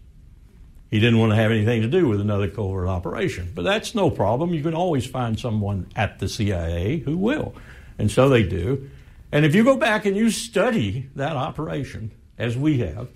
He 0.91 1.01
didn't 1.01 1.19
want 1.19 1.33
to 1.33 1.37
have 1.37 1.51
anything 1.51 1.83
to 1.83 1.89
do 1.89 2.09
with 2.09 2.21
another 2.21 2.49
covert 2.49 2.89
operation. 2.89 3.51
But 3.55 3.63
that's 3.63 3.95
no 3.95 4.11
problem. 4.11 4.53
You 4.55 4.63
can 4.63 4.75
always 4.75 5.07
find 5.07 5.39
someone 5.39 5.89
at 5.97 6.19
the 6.19 6.29
CIA 6.29 6.99
who 6.99 7.17
will. 7.17 7.55
And 7.99 8.11
so 8.11 8.29
they 8.29 8.43
do. 8.43 8.91
And 9.33 9.45
if 9.45 9.55
you 9.55 9.65
go 9.65 9.77
back 9.77 10.05
and 10.05 10.17
you 10.17 10.31
study 10.31 11.09
that 11.17 11.37
operation, 11.37 12.13
as 12.39 12.57
we 12.57 12.79
have, 12.79 13.09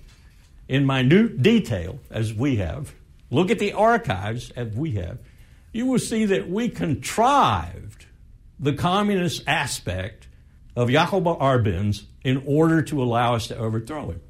in 0.68 0.86
minute 0.86 1.42
detail, 1.42 1.98
as 2.10 2.34
we 2.34 2.56
have, 2.56 2.94
look 3.30 3.50
at 3.50 3.58
the 3.58 3.72
archives, 3.72 4.50
as 4.52 4.74
we 4.74 4.92
have, 4.92 5.18
you 5.72 5.86
will 5.86 5.98
see 5.98 6.24
that 6.26 6.48
we 6.48 6.68
contrived 6.68 8.06
the 8.58 8.72
communist 8.72 9.42
aspect 9.46 10.28
of 10.74 10.90
Jacobo 10.90 11.38
Arbenz 11.38 12.04
in 12.22 12.42
order 12.46 12.82
to 12.82 13.02
allow 13.02 13.34
us 13.34 13.48
to 13.48 13.56
overthrow 13.56 14.10
him. 14.10 14.20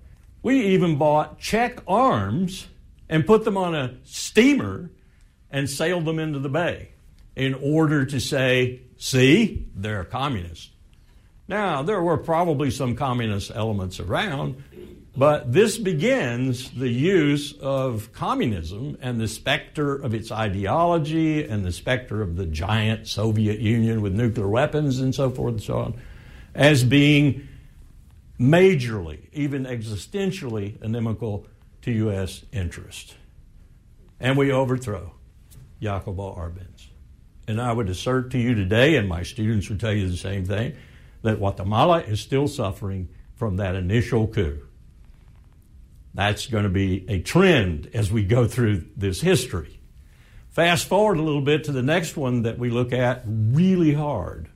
We 0.43 0.69
even 0.69 0.97
bought 0.97 1.39
Czech 1.39 1.81
arms 1.87 2.69
and 3.09 3.27
put 3.27 3.45
them 3.45 3.57
on 3.57 3.75
a 3.75 3.97
steamer 4.05 4.91
and 5.51 5.69
sailed 5.69 6.05
them 6.05 6.19
into 6.19 6.39
the 6.39 6.49
bay 6.49 6.91
in 7.35 7.55
order 7.55 8.05
to 8.05 8.21
say, 8.21 8.81
see, 8.97 9.67
they're 9.75 10.05
communists. 10.05 10.71
Now, 11.47 11.83
there 11.83 12.03
were 12.03 12.19
probably 12.19 12.71
some 12.71 12.95
communist 12.95 13.51
elements 13.55 14.01
around, 14.01 14.63
but 15.17 15.53
this 15.53 15.79
begins 15.79 16.71
the 16.71 16.89
use 16.89 17.53
of 17.61 18.13
communism 18.13 18.97
and 19.01 19.21
the 19.21 19.29
specter 19.29 19.95
of 19.95 20.15
its 20.15 20.31
ideology 20.31 21.45
and 21.45 21.65
the 21.65 21.73
specter 21.73 22.23
of 22.23 22.37
the 22.37 22.47
giant 22.47 23.09
Soviet 23.09 23.59
Union 23.59 24.01
with 24.01 24.13
nuclear 24.13 24.49
weapons 24.49 25.01
and 25.01 25.15
so 25.15 25.31
forth 25.31 25.55
and 25.55 25.63
so 25.63 25.79
on 25.79 26.01
as 26.55 26.85
being 26.85 27.49
majorly, 28.39 29.29
even 29.33 29.65
existentially 29.65 30.81
inimical 30.83 31.47
to 31.83 31.93
U.S. 31.93 32.45
interest. 32.53 33.17
And 34.21 34.37
we 34.37 34.53
overthrow 34.53 35.15
Jacobo 35.81 36.35
Arbenz. 36.35 36.89
And 37.47 37.61
I 37.61 37.73
would 37.73 37.89
assert 37.89 38.31
to 38.33 38.39
you 38.39 38.55
today, 38.55 38.97
and 38.97 39.09
my 39.09 39.23
students 39.23 39.69
would 39.69 39.81
tell 39.81 39.93
you 39.93 40.09
the 40.09 40.17
same 40.17 40.45
thing, 40.45 40.75
that 41.23 41.39
Guatemala 41.39 42.01
is 42.01 42.21
still 42.21 42.47
suffering 42.47 43.09
from 43.35 43.57
that 43.57 43.75
initial 43.75 44.27
coup. 44.27 44.68
That's 46.19 46.49
going 46.49 46.65
to 46.65 46.69
be 46.69 47.05
a 47.09 47.21
trend 47.21 47.91
as 47.95 48.11
we 48.11 48.25
go 48.25 48.49
through 48.49 48.87
this 48.97 49.21
history. 49.21 49.79
Fast 50.49 50.89
forward 50.89 51.17
a 51.17 51.23
little 51.23 51.43
bit 51.43 51.63
to 51.65 51.73
the 51.73 51.81
next 51.81 52.17
one 52.17 52.43
that 52.43 52.59
we 52.59 52.71
look 52.71 52.93
at 52.93 53.23
really 53.25 53.95
hard. 53.95 54.49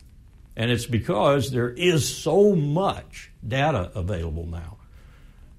And 0.57 0.73
it's 0.73 0.87
because 0.87 1.53
there 1.53 1.71
is 1.71 2.13
so 2.13 2.57
much 2.57 3.31
data 3.47 3.93
available 3.95 4.45
now. 4.45 4.79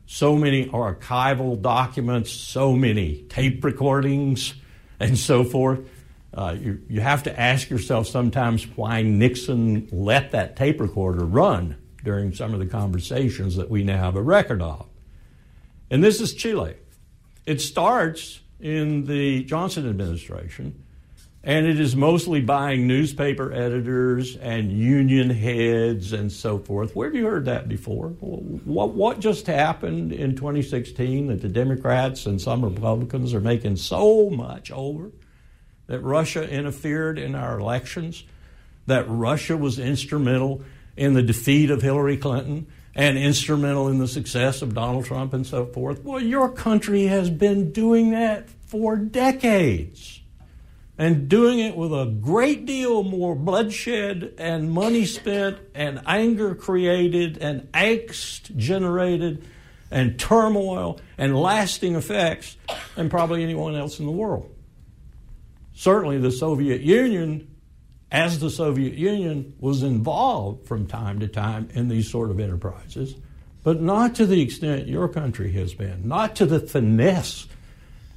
So 0.05 0.35
many 0.35 0.65
archival 0.65 1.61
documents, 1.61 2.31
so 2.31 2.73
many 2.73 3.21
tape 3.29 3.63
recordings, 3.63 4.55
and 4.99 5.17
so 5.17 5.45
forth. 5.45 5.87
Uh, 6.33 6.57
you, 6.59 6.81
you 6.89 6.99
have 6.99 7.23
to 7.23 7.39
ask 7.39 7.69
yourself 7.69 8.07
sometimes 8.07 8.65
why 8.75 9.03
Nixon 9.03 9.87
let 9.93 10.31
that 10.31 10.57
tape 10.57 10.81
recorder 10.81 11.23
run 11.23 11.77
during 12.03 12.33
some 12.33 12.53
of 12.53 12.59
the 12.59 12.65
conversations 12.65 13.55
that 13.55 13.69
we 13.69 13.85
now 13.85 13.99
have 13.99 14.17
a 14.17 14.21
record 14.21 14.61
of. 14.61 14.89
And 15.89 16.03
this 16.03 16.21
is 16.21 16.33
Chile. 16.33 16.75
It 17.45 17.61
starts 17.61 18.39
in 18.59 19.05
the 19.05 19.43
Johnson 19.43 19.87
administration, 19.87 20.83
and 21.43 21.65
it 21.65 21.77
is 21.77 21.95
mostly 21.95 22.39
buying 22.39 22.87
newspaper 22.87 23.51
editors 23.51 24.37
and 24.37 24.71
union 24.71 25.29
heads 25.29 26.13
and 26.13 26.31
so 26.31 26.57
forth. 26.57 26.95
Where 26.95 27.09
have 27.09 27.15
you 27.15 27.25
heard 27.25 27.45
that 27.45 27.67
before? 27.67 28.09
What, 28.09 28.93
what 28.93 29.19
just 29.19 29.47
happened 29.47 30.13
in 30.13 30.37
2016 30.37 31.27
that 31.27 31.41
the 31.41 31.49
Democrats 31.49 32.25
and 32.25 32.41
some 32.41 32.63
Republicans 32.63 33.33
are 33.33 33.41
making 33.41 33.75
so 33.75 34.29
much 34.29 34.71
over? 34.71 35.11
That 35.87 35.99
Russia 35.99 36.49
interfered 36.49 37.19
in 37.19 37.35
our 37.35 37.59
elections, 37.59 38.23
that 38.87 39.05
Russia 39.09 39.57
was 39.57 39.79
instrumental 39.79 40.63
in 40.95 41.13
the 41.13 41.21
defeat 41.21 41.69
of 41.71 41.81
Hillary 41.81 42.15
Clinton, 42.15 42.67
and 42.95 43.17
instrumental 43.17 43.87
in 43.87 43.97
the 43.97 44.07
success 44.07 44.61
of 44.61 44.73
Donald 44.73 45.05
Trump 45.05 45.33
and 45.33 45.45
so 45.45 45.65
forth. 45.65 46.03
Well, 46.03 46.21
your 46.21 46.49
country 46.49 47.03
has 47.03 47.29
been 47.29 47.71
doing 47.71 48.11
that 48.11 48.49
for 48.49 48.95
decades 48.95 50.21
and 50.97 51.27
doing 51.27 51.59
it 51.59 51.75
with 51.75 51.91
a 51.91 52.05
great 52.05 52.65
deal 52.65 53.03
more 53.03 53.35
bloodshed 53.35 54.33
and 54.37 54.71
money 54.71 55.05
spent 55.05 55.57
and 55.73 56.01
anger 56.05 56.53
created 56.53 57.37
and 57.39 57.71
angst 57.71 58.55
generated 58.55 59.43
and 59.89 60.19
turmoil 60.19 60.99
and 61.17 61.35
lasting 61.35 61.95
effects 61.95 62.57
than 62.95 63.09
probably 63.09 63.43
anyone 63.43 63.75
else 63.75 63.99
in 63.99 64.05
the 64.05 64.11
world. 64.11 64.49
Certainly, 65.73 66.19
the 66.19 66.31
Soviet 66.31 66.81
Union 66.81 67.52
as 68.13 68.37
the 68.37 68.51
Soviet 68.51 68.93
Union 68.93 69.55
was 69.59 69.81
involved 69.81 70.67
from 70.67 70.85
time 70.85 71.19
to 71.19 71.27
time 71.27 71.67
in 71.73 71.89
these 71.89 72.09
sort 72.09 72.29
of 72.29 72.39
enterprises, 72.39 73.15
but 73.63 73.81
not 73.81 74.13
to 74.13 74.27
the 74.27 74.39
extent 74.39 74.87
your 74.87 75.09
country 75.09 75.51
has 75.53 75.73
been, 75.73 76.07
not 76.07 76.35
to 76.35 76.45
the 76.45 76.59
finesse 76.59 77.47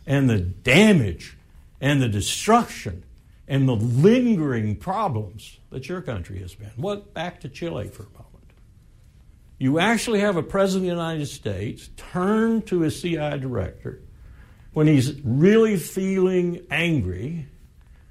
and 0.07 0.29
the 0.29 0.39
damage 0.39 1.39
and 1.81 2.03
the 2.03 2.11
destruction 2.11 3.05
and 3.49 3.67
the 3.67 3.75
lingering 3.75 4.77
problems 4.77 5.59
that 5.71 5.89
your 5.89 6.03
country 6.03 6.41
has 6.41 6.55
been. 6.55 6.71
What 6.77 7.15
back 7.15 7.41
to 7.41 7.49
Chile 7.49 7.89
for 7.89 8.03
a 8.03 8.07
moment. 8.07 8.53
You 9.59 9.79
actually 9.79 10.21
have 10.21 10.37
a 10.37 10.43
president 10.43 10.91
of 10.91 10.97
the 10.97 11.03
United 11.03 11.27
States 11.27 11.89
turn 11.97 12.61
to 12.63 12.81
his 12.81 13.01
CI 13.01 13.39
director 13.39 14.03
when 14.75 14.87
he's 14.87 15.19
really 15.23 15.79
feeling 15.79 16.67
angry 16.71 17.47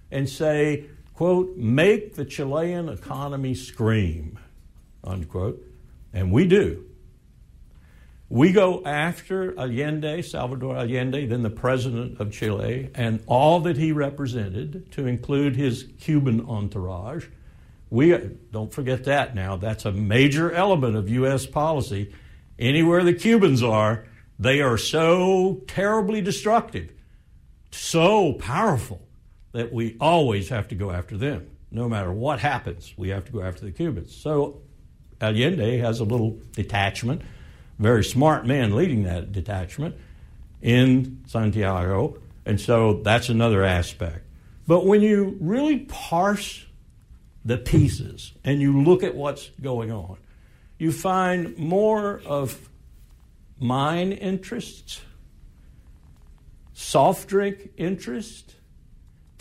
and 0.10 0.27
say, 0.27 0.86
quote, 1.16 1.58
make 1.58 2.16
the 2.16 2.26
Chilean 2.26 2.90
economy 2.90 3.56
scream, 3.56 4.38
unquote. 5.04 5.64
And 6.14 6.32
we 6.32 6.48
do. 6.48 6.86
We 8.28 8.52
go 8.52 8.84
after 8.86 9.58
Allende, 9.60 10.22
Salvador 10.22 10.76
Allende, 10.76 11.26
then 11.28 11.44
the 11.44 11.50
president 11.50 12.20
of 12.20 12.32
Chile, 12.32 12.90
and 12.96 13.22
all 13.28 13.60
that 13.62 13.78
he 13.78 13.92
represented, 13.92 14.92
to 14.94 15.06
include 15.06 15.56
his 15.56 15.88
Cuban 16.00 16.46
entourage. 16.48 17.28
We 17.90 18.18
don't 18.52 18.74
forget 18.74 19.04
that 19.04 19.36
now. 19.36 19.58
That's 19.58 19.86
a 19.86 19.92
major 19.92 20.52
element 20.52 20.96
of 20.96 21.08
U.S. 21.10 21.46
policy. 21.46 22.14
Anywhere 22.58 23.04
the 23.04 23.14
Cubans 23.14 23.62
are, 23.62 24.06
they 24.40 24.60
are 24.60 24.78
so 24.78 25.62
terribly 25.68 26.22
destructive, 26.22 26.92
so 27.72 28.34
powerful, 28.34 29.05
that 29.56 29.74
we 29.74 29.98
always 30.00 30.50
have 30.50 30.68
to 30.70 30.76
go 30.76 30.92
after 30.92 31.18
them. 31.18 31.50
No 31.72 31.90
matter 31.90 32.12
what 32.12 32.40
happens, 32.40 32.94
we 32.96 33.10
have 33.10 33.26
to 33.26 33.32
go 33.32 33.42
after 33.42 33.66
the 33.66 33.72
Cubans. 33.72 34.16
So 34.16 34.62
Allende 35.20 35.80
has 35.80 36.00
a 36.00 36.04
little 36.06 36.38
detachment 36.54 37.22
very 37.80 38.04
smart 38.04 38.46
man 38.46 38.76
leading 38.76 39.04
that 39.04 39.32
detachment 39.32 39.96
in 40.62 41.24
Santiago. 41.28 42.18
And 42.46 42.60
so 42.60 43.02
that's 43.04 43.30
another 43.30 43.64
aspect. 43.64 44.26
But 44.68 44.86
when 44.86 45.02
you 45.02 45.38
really 45.40 45.80
parse 45.80 46.66
the 47.44 47.58
pieces 47.58 48.34
and 48.44 48.62
you 48.62 48.82
look 48.82 49.04
at 49.04 49.16
what's 49.16 49.50
going 49.62 49.92
on, 49.92 50.18
you 50.78 50.92
find 50.92 51.58
more 51.58 52.22
of 52.26 52.70
mine 53.60 54.12
interests, 54.12 55.02
soft 56.74 57.28
drink 57.28 57.70
interest, 57.78 58.55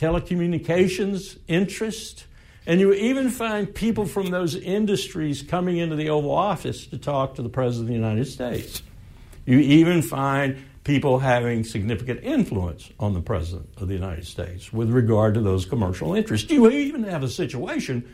telecommunications 0.05 1.39
interest, 1.49 2.27
and 2.67 2.79
you 2.79 2.93
even 2.93 3.31
find 3.31 3.75
people 3.75 4.05
from 4.05 4.31
those 4.31 4.55
industries 4.55 5.43
coming 5.43 5.79
into 5.79 5.97
the 5.97 6.11
Oval 6.11 6.31
Office 6.31 6.87
to 6.89 6.99
talk 6.99 7.37
to 7.37 7.43
the 7.43 7.49
President 7.49 7.85
of 7.85 7.89
the 7.89 7.95
United 7.95 8.27
States. 8.27 8.83
You 9.47 9.59
even 9.59 10.03
find 10.03 10.63
people 10.85 11.19
having 11.21 11.65
significant 11.65 12.21
influence 12.23 12.91
on 13.01 13.15
the 13.15 13.21
President 13.23 13.71
of 13.79 13.89
the 13.89 13.95
United 13.95 14.27
States 14.27 14.71
with 14.75 14.91
regard 14.91 15.33
to 15.35 15.41
those 15.41 15.65
commercial 15.65 16.15
interests. 16.15 16.51
You 16.51 16.71
even 16.71 17.05
have 17.05 17.23
a 17.23 17.29
situation 17.29 18.07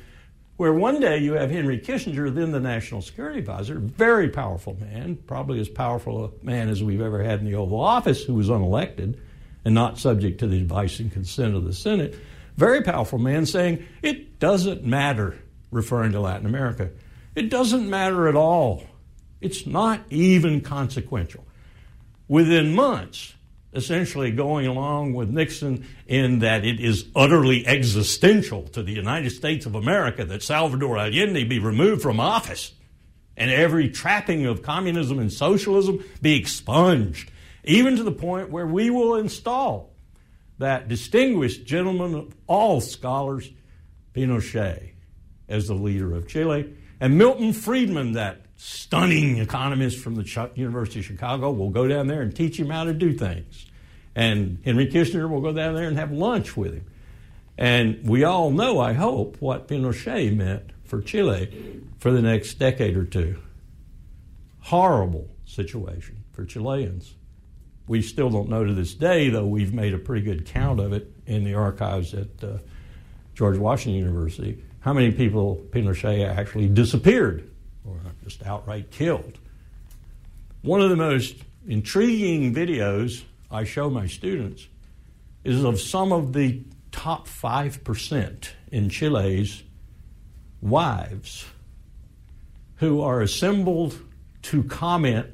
where 0.59 0.73
one 0.73 1.01
day 1.01 1.19
you 1.19 1.33
have 1.33 1.51
Henry 1.51 1.81
Kissinger, 1.81 2.33
then 2.33 2.53
the 2.53 2.61
National 2.61 3.03
Security 3.03 3.41
Advisor, 3.41 3.81
very 3.81 4.29
powerful 4.29 4.77
man, 4.79 5.17
probably 5.27 5.59
as 5.59 5.69
powerful 5.69 6.25
a 6.25 6.45
man 6.45 6.69
as 6.69 6.85
we've 6.85 7.01
ever 7.01 7.25
had 7.25 7.41
in 7.41 7.47
the 7.47 7.55
Oval 7.57 7.81
Office, 7.81 8.23
who 8.23 8.35
was 8.35 8.49
unelected 8.49 9.19
and 9.65 9.75
not 9.75 9.99
subject 9.99 10.41
to 10.41 10.47
the 10.47 10.59
advice 10.59 11.01
and 11.01 11.13
consent 11.13 11.55
of 11.55 11.65
the 11.65 11.73
Senate 11.73 12.15
very 12.61 12.83
powerful 12.83 13.19
man 13.19 13.47
saying, 13.47 13.87
It 14.03 14.39
doesn't 14.39 14.85
matter, 14.85 15.39
referring 15.71 16.13
to 16.13 16.21
Latin 16.21 16.47
America. 16.47 16.91
It 17.35 17.49
doesn't 17.49 17.89
matter 17.89 18.29
at 18.29 18.37
all. 18.37 18.85
It's 19.41 19.67
not 19.67 20.03
even 20.11 20.61
consequential. 20.61 21.47
Within 22.29 22.75
months, 22.75 23.33
essentially 23.73 24.31
going 24.31 24.67
along 24.67 25.15
with 25.15 25.31
Nixon 25.31 25.87
in 26.07 26.41
that 26.41 26.67
it 26.67 26.81
is 26.81 27.07
utterly 27.17 27.67
existential 27.67 28.65
to 28.69 28.83
the 28.83 28.93
United 28.93 29.31
States 29.31 29.65
of 29.65 29.75
America 29.75 30.25
that 30.27 30.43
Salvador 30.43 30.99
Allende 30.99 31.45
be 31.45 31.59
removed 31.59 32.03
from 32.03 32.21
office 32.21 32.75
and 33.39 33.51
every 33.51 33.89
trapping 33.89 34.45
of 34.45 34.61
communism 34.63 35.19
and 35.19 35.33
socialism 35.33 36.05
be 36.21 36.37
expunged, 36.37 37.31
even 37.65 37.97
to 37.97 38.03
the 38.03 38.13
point 38.13 38.51
where 38.51 38.67
we 38.67 38.91
will 38.91 39.17
install 39.17 39.93
that 40.59 40.89
distinguished 40.89 41.65
gentleman 41.65 42.15
of 42.15 42.35
all 42.47 42.81
scholars, 42.81 43.51
Pinochet, 44.15 44.93
as 45.49 45.67
the 45.67 45.75
leader 45.75 46.15
of 46.15 46.29
Chile, 46.29 46.75
and 47.01 47.17
Milton 47.17 47.53
Friedman, 47.53 48.13
that 48.13 48.43
stunning 48.57 49.39
economist 49.39 49.99
from 49.99 50.17
the 50.17 50.51
University 50.55 51.01
of 51.01 51.07
Chicago, 51.07 51.51
will 51.51 51.71
go 51.71 51.89
down 51.89 52.07
there 52.07 52.21
and 52.21 52.37
teach 52.37 52.61
him 52.61 52.69
how 52.69 52.85
to 52.85 52.93
do 52.93 53.15
things. 53.15 53.67
And 54.15 54.59
Henry 54.65 54.87
Kissinger 54.87 55.31
will 55.31 55.41
go 55.41 55.53
down 55.53 55.75
there 55.75 55.89
and 55.89 55.97
have 55.97 56.13
lunch 56.13 56.57
with 56.57 56.75
him. 56.75 56.85
And 57.57 58.07
we 58.07 58.25
all 58.25 58.51
know, 58.51 58.79
I 58.79 58.93
hope, 58.93 59.37
what 59.41 59.67
Pinochet 59.67 60.37
meant 60.37 60.73
for 60.85 61.01
Chile 61.01 61.83
for 61.99 62.11
the 62.11 62.23
next 62.23 62.55
decade 62.55 62.97
or 62.97 63.05
two. 63.05 63.39
Horrible 64.61 65.29
situation 65.47 66.25
for 66.33 66.45
Chileans. 66.45 67.15
We 67.91 68.03
still 68.03 68.31
don't 68.31 68.49
know 68.49 68.63
to 68.65 68.73
this 68.73 68.95
day, 68.95 69.31
though 69.31 69.47
we've 69.47 69.75
made 69.75 69.95
a 69.95 69.99
pretty 69.99 70.25
good 70.25 70.47
count 70.47 70.79
of 70.79 70.93
it 70.93 71.11
in 71.27 71.43
the 71.43 71.55
archives 71.55 72.15
at 72.15 72.29
uh, 72.41 72.59
George 73.35 73.59
Washington 73.59 73.99
University, 73.99 74.63
how 74.79 74.93
many 74.93 75.11
people 75.11 75.61
Pinochet 75.71 76.25
actually 76.25 76.69
disappeared 76.69 77.51
or 77.85 77.99
just 78.23 78.47
outright 78.47 78.93
killed. 78.93 79.41
One 80.63 80.81
of 80.81 80.89
the 80.89 80.95
most 80.95 81.35
intriguing 81.67 82.55
videos 82.55 83.25
I 83.51 83.65
show 83.65 83.91
my 83.91 84.07
students 84.07 84.69
is 85.43 85.65
of 85.65 85.81
some 85.81 86.13
of 86.13 86.33
the 86.33 86.63
top 86.93 87.27
5% 87.27 88.51
in 88.71 88.89
Chile's 88.89 89.65
wives 90.63 91.45
who 92.77 93.01
are 93.01 93.21
assembled 93.21 93.99
to 94.43 94.63
comment 94.63 95.27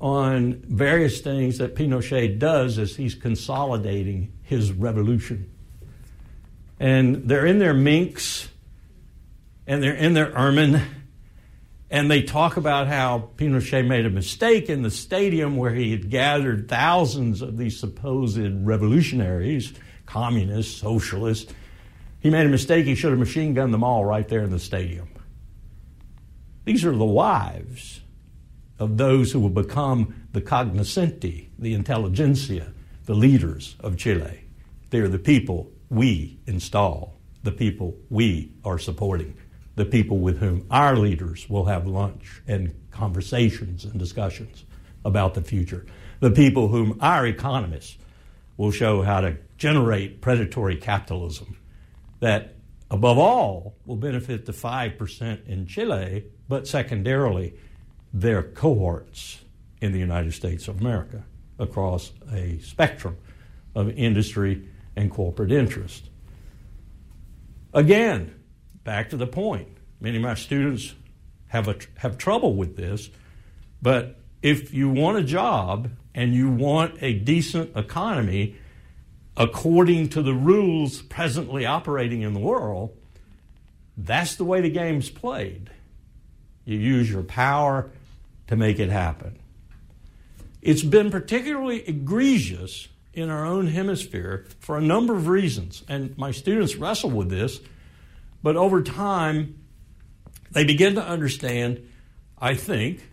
on 0.00 0.62
various 0.66 1.20
things 1.20 1.58
that 1.58 1.74
Pinochet 1.74 2.38
does 2.38 2.78
as 2.78 2.96
he's 2.96 3.14
consolidating 3.14 4.32
his 4.42 4.72
revolution. 4.72 5.50
And 6.78 7.28
they're 7.28 7.46
in 7.46 7.58
their 7.58 7.74
minks 7.74 8.48
and 9.66 9.82
they're 9.82 9.94
in 9.94 10.14
their 10.14 10.32
ermine 10.32 10.80
and 11.90 12.10
they 12.10 12.22
talk 12.22 12.56
about 12.56 12.86
how 12.86 13.30
Pinochet 13.36 13.86
made 13.86 14.04
a 14.04 14.10
mistake 14.10 14.68
in 14.68 14.82
the 14.82 14.90
stadium 14.90 15.56
where 15.56 15.72
he 15.72 15.90
had 15.90 16.10
gathered 16.10 16.68
thousands 16.68 17.40
of 17.40 17.56
these 17.56 17.80
supposed 17.80 18.38
revolutionaries, 18.38 19.72
communists, 20.04 20.78
socialists. 20.80 21.52
He 22.20 22.28
made 22.28 22.44
a 22.44 22.50
mistake. 22.50 22.84
He 22.84 22.94
should 22.94 23.10
have 23.10 23.18
machine 23.18 23.54
gunned 23.54 23.72
them 23.72 23.84
all 23.84 24.04
right 24.04 24.28
there 24.28 24.42
in 24.42 24.50
the 24.50 24.58
stadium. 24.58 25.08
These 26.66 26.84
are 26.84 26.94
the 26.94 27.06
wives 27.06 28.00
of 28.78 28.96
those 28.96 29.32
who 29.32 29.40
will 29.40 29.48
become 29.48 30.14
the 30.32 30.40
cognoscenti, 30.40 31.50
the 31.58 31.74
intelligentsia, 31.74 32.72
the 33.06 33.14
leaders 33.14 33.76
of 33.80 33.96
Chile. 33.96 34.44
They're 34.90 35.08
the 35.08 35.18
people 35.18 35.70
we 35.90 36.38
install, 36.46 37.18
the 37.42 37.52
people 37.52 37.96
we 38.10 38.52
are 38.64 38.78
supporting, 38.78 39.36
the 39.76 39.84
people 39.84 40.18
with 40.18 40.38
whom 40.38 40.66
our 40.70 40.96
leaders 40.96 41.48
will 41.48 41.64
have 41.64 41.86
lunch 41.86 42.42
and 42.46 42.74
conversations 42.90 43.84
and 43.84 43.98
discussions 43.98 44.64
about 45.04 45.34
the 45.34 45.42
future, 45.42 45.86
the 46.20 46.30
people 46.30 46.68
whom 46.68 46.98
our 47.00 47.26
economists 47.26 47.96
will 48.56 48.72
show 48.72 49.02
how 49.02 49.20
to 49.20 49.36
generate 49.56 50.20
predatory 50.20 50.76
capitalism 50.76 51.56
that, 52.20 52.56
above 52.90 53.18
all, 53.18 53.76
will 53.86 53.96
benefit 53.96 54.44
the 54.46 54.52
5% 54.52 55.46
in 55.46 55.66
Chile, 55.66 56.24
but 56.48 56.66
secondarily, 56.66 57.54
their 58.12 58.42
cohorts 58.42 59.40
in 59.80 59.92
the 59.92 59.98
United 59.98 60.32
States 60.32 60.68
of 60.68 60.80
America 60.80 61.24
across 61.58 62.12
a 62.32 62.58
spectrum 62.58 63.16
of 63.74 63.90
industry 63.90 64.68
and 64.96 65.10
corporate 65.10 65.52
interest. 65.52 66.08
Again, 67.72 68.34
back 68.84 69.10
to 69.10 69.16
the 69.16 69.26
point, 69.26 69.68
many 70.00 70.16
of 70.16 70.22
my 70.22 70.34
students 70.34 70.94
have, 71.48 71.68
a, 71.68 71.76
have 71.98 72.18
trouble 72.18 72.54
with 72.54 72.76
this, 72.76 73.10
but 73.80 74.18
if 74.42 74.72
you 74.72 74.88
want 74.88 75.18
a 75.18 75.22
job 75.22 75.90
and 76.14 76.34
you 76.34 76.50
want 76.50 77.02
a 77.02 77.12
decent 77.12 77.76
economy 77.76 78.56
according 79.36 80.08
to 80.08 80.22
the 80.22 80.34
rules 80.34 81.02
presently 81.02 81.64
operating 81.64 82.22
in 82.22 82.34
the 82.34 82.40
world, 82.40 82.96
that's 83.96 84.36
the 84.36 84.44
way 84.44 84.60
the 84.60 84.70
game's 84.70 85.10
played. 85.10 85.70
You 86.64 86.78
use 86.78 87.10
your 87.10 87.22
power 87.22 87.90
to 88.48 88.56
make 88.56 88.78
it 88.78 88.90
happen. 88.90 89.38
It's 90.60 90.82
been 90.82 91.10
particularly 91.10 91.88
egregious 91.88 92.88
in 93.14 93.30
our 93.30 93.46
own 93.46 93.68
hemisphere 93.68 94.46
for 94.60 94.76
a 94.76 94.80
number 94.80 95.14
of 95.14 95.28
reasons, 95.28 95.84
and 95.88 96.16
my 96.18 96.30
students 96.30 96.76
wrestle 96.76 97.10
with 97.10 97.30
this, 97.30 97.60
but 98.42 98.56
over 98.56 98.82
time, 98.82 99.58
they 100.50 100.64
begin 100.64 100.94
to 100.96 101.04
understand, 101.04 101.88
I 102.38 102.54
think, 102.54 103.08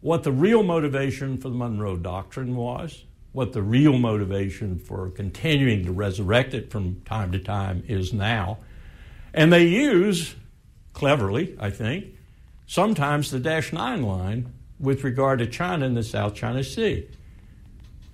what 0.00 0.22
the 0.22 0.32
real 0.32 0.62
motivation 0.62 1.38
for 1.38 1.48
the 1.48 1.54
Monroe 1.54 1.96
Doctrine 1.96 2.56
was 2.56 3.04
what 3.32 3.52
the 3.52 3.62
real 3.62 3.96
motivation 3.98 4.78
for 4.78 5.10
continuing 5.10 5.84
to 5.84 5.92
resurrect 5.92 6.54
it 6.54 6.70
from 6.70 7.00
time 7.02 7.32
to 7.32 7.38
time 7.38 7.84
is 7.86 8.12
now. 8.12 8.58
And 9.32 9.52
they 9.52 9.66
use, 9.66 10.34
cleverly, 10.92 11.56
I 11.60 11.70
think, 11.70 12.06
sometimes 12.70 13.32
the 13.32 13.40
Dash 13.40 13.72
9 13.72 14.00
line 14.00 14.52
with 14.78 15.02
regard 15.02 15.40
to 15.40 15.46
China 15.48 15.84
and 15.84 15.96
the 15.96 16.04
South 16.04 16.36
China 16.36 16.62
Sea. 16.62 17.04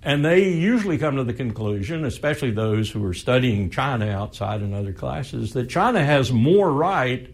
And 0.01 0.25
they 0.25 0.49
usually 0.49 0.97
come 0.97 1.15
to 1.17 1.23
the 1.23 1.33
conclusion, 1.33 2.03
especially 2.03 2.49
those 2.49 2.89
who 2.89 3.05
are 3.05 3.13
studying 3.13 3.69
China 3.69 4.09
outside 4.09 4.63
in 4.63 4.73
other 4.73 4.93
classes, 4.93 5.53
that 5.53 5.69
China 5.69 6.03
has 6.03 6.31
more 6.31 6.73
right 6.73 7.31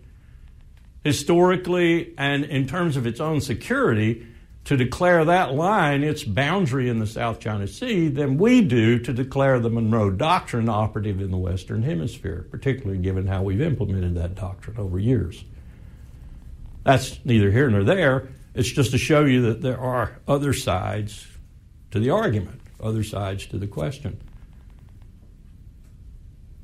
historically 1.05 2.13
and 2.17 2.43
in 2.43 2.67
terms 2.67 2.97
of 2.97 3.07
its 3.07 3.21
own 3.21 3.39
security 3.39 4.27
to 4.65 4.75
declare 4.75 5.23
that 5.23 5.53
line 5.53 6.03
its 6.03 6.25
boundary 6.25 6.89
in 6.89 6.99
the 6.99 7.07
South 7.07 7.39
China 7.39 7.67
Sea 7.67 8.09
than 8.09 8.37
we 8.37 8.59
do 8.59 8.99
to 8.99 9.13
declare 9.13 9.61
the 9.61 9.69
Monroe 9.69 10.11
Doctrine 10.11 10.67
operative 10.67 11.21
in 11.21 11.31
the 11.31 11.37
Western 11.37 11.83
Hemisphere, 11.83 12.47
particularly 12.51 13.01
given 13.01 13.27
how 13.27 13.43
we've 13.43 13.61
implemented 13.61 14.13
that 14.15 14.35
doctrine 14.35 14.77
over 14.77 14.99
years. 14.99 15.45
That's 16.83 17.19
neither 17.25 17.51
here 17.51 17.69
nor 17.69 17.83
there. 17.83 18.29
It's 18.53 18.69
just 18.69 18.91
to 18.91 18.97
show 18.97 19.25
you 19.25 19.41
that 19.43 19.61
there 19.61 19.79
are 19.79 20.19
other 20.27 20.53
sides 20.53 21.27
to 21.91 21.99
the 21.99 22.09
argument, 22.09 22.61
other 22.79 23.03
sides 23.03 23.45
to 23.47 23.57
the 23.57 23.67
question. 23.67 24.21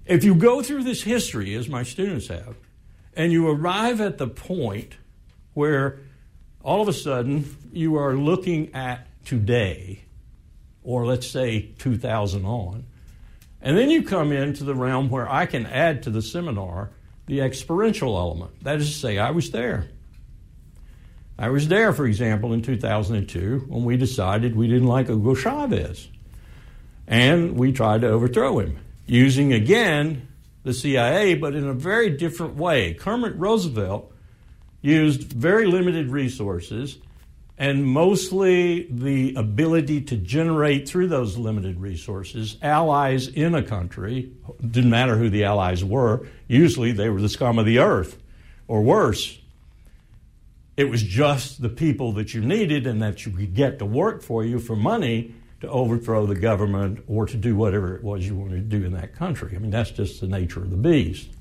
If 0.06 0.24
you 0.24 0.36
go 0.36 0.62
through 0.62 0.84
this 0.84 1.04
history, 1.04 1.54
as 1.56 1.70
my 1.70 1.84
students 1.84 2.28
have, 2.28 2.56
and 3.14 3.32
you 3.32 3.48
arrive 3.48 4.02
at 4.02 4.18
the 4.18 4.28
point 4.28 4.98
where 5.54 6.00
all 6.64 6.82
of 6.82 6.88
a 6.88 6.94
sudden 6.94 7.56
you 7.72 7.96
are 7.96 8.16
looking 8.16 8.74
at 8.74 9.08
today, 9.26 10.06
or 10.84 11.06
let's 11.06 11.28
say 11.28 11.74
2000 11.78 12.46
on, 12.46 12.86
and 13.62 13.78
then 13.78 13.90
you 13.90 14.04
come 14.04 14.32
into 14.32 14.64
the 14.64 14.76
realm 14.76 15.10
where 15.10 15.30
I 15.30 15.46
can 15.46 15.66
add 15.66 16.04
to 16.04 16.10
the 16.10 16.22
seminar 16.22 16.92
the 17.28 17.42
experiential 17.42 18.18
element. 18.18 18.64
That 18.64 18.80
is 18.80 18.92
to 18.92 18.98
say, 18.98 19.18
I 19.18 19.32
was 19.32 19.52
there. 19.52 19.90
I 21.40 21.48
was 21.48 21.70
there, 21.70 21.94
for 21.94 22.06
example, 22.06 22.52
in 22.52 22.62
2002 22.62 23.68
when 23.70 23.86
we 23.86 23.96
decided 23.96 24.58
we 24.58 24.68
didn't 24.68 24.90
like 24.90 25.08
Hugo 25.08 25.36
Chavez. 25.36 26.10
And 27.08 27.56
we 27.56 27.72
tried 27.72 28.02
to 28.02 28.10
overthrow 28.10 28.60
him 28.60 28.78
using, 29.08 29.54
again, 29.54 30.28
the 30.64 30.74
CIA, 30.74 31.36
but 31.36 31.56
in 31.56 31.66
a 31.66 31.74
very 31.74 32.10
different 32.10 32.58
way. 32.58 32.94
Kermit 32.94 33.38
Roosevelt 33.38 34.12
used 34.82 35.32
very 35.32 35.66
limited 35.66 36.10
resources 36.10 36.98
and 37.58 37.86
mostly 37.86 38.88
the 38.92 39.34
ability 39.36 40.02
to 40.02 40.18
generate 40.18 40.90
through 40.90 41.08
those 41.08 41.38
limited 41.38 41.80
resources 41.80 42.58
allies 42.62 43.30
in 43.30 43.56
a 43.56 43.64
country. 43.64 44.30
Didn't 44.60 44.90
matter 44.90 45.18
who 45.18 45.30
the 45.30 45.46
allies 45.46 45.86
were, 45.86 46.28
usually 46.48 46.92
they 46.92 47.10
were 47.10 47.22
the 47.22 47.30
scum 47.30 47.58
of 47.58 47.66
the 47.66 47.80
earth 47.80 48.18
or 48.68 48.82
worse. 48.82 49.39
It 50.80 50.90
was 50.90 51.04
just 51.04 51.62
the 51.62 51.68
people 51.68 52.14
that 52.14 52.34
you 52.34 52.40
needed 52.40 52.88
and 52.88 53.02
that 53.02 53.26
you 53.26 53.34
could 53.34 53.54
get 53.54 53.80
to 53.80 53.86
work 53.86 54.24
for 54.24 54.46
you 54.46 54.60
for 54.60 54.78
money 54.78 55.36
to 55.60 55.68
overthrow 55.68 56.26
the 56.26 56.36
government 56.36 57.04
or 57.06 57.26
to 57.26 57.36
do 57.36 57.54
whatever 57.54 57.98
it 57.98 58.02
was 58.02 58.26
you 58.26 58.34
wanted 58.34 58.72
to 58.72 58.80
do 58.80 58.86
in 58.86 58.94
that 58.94 59.14
country. 59.14 59.58
I 59.58 59.60
mean, 59.60 59.72
that's 59.72 59.92
just 59.92 60.22
the 60.22 60.28
nature 60.28 60.62
of 60.62 60.70
the 60.70 60.78
beast. 60.78 61.32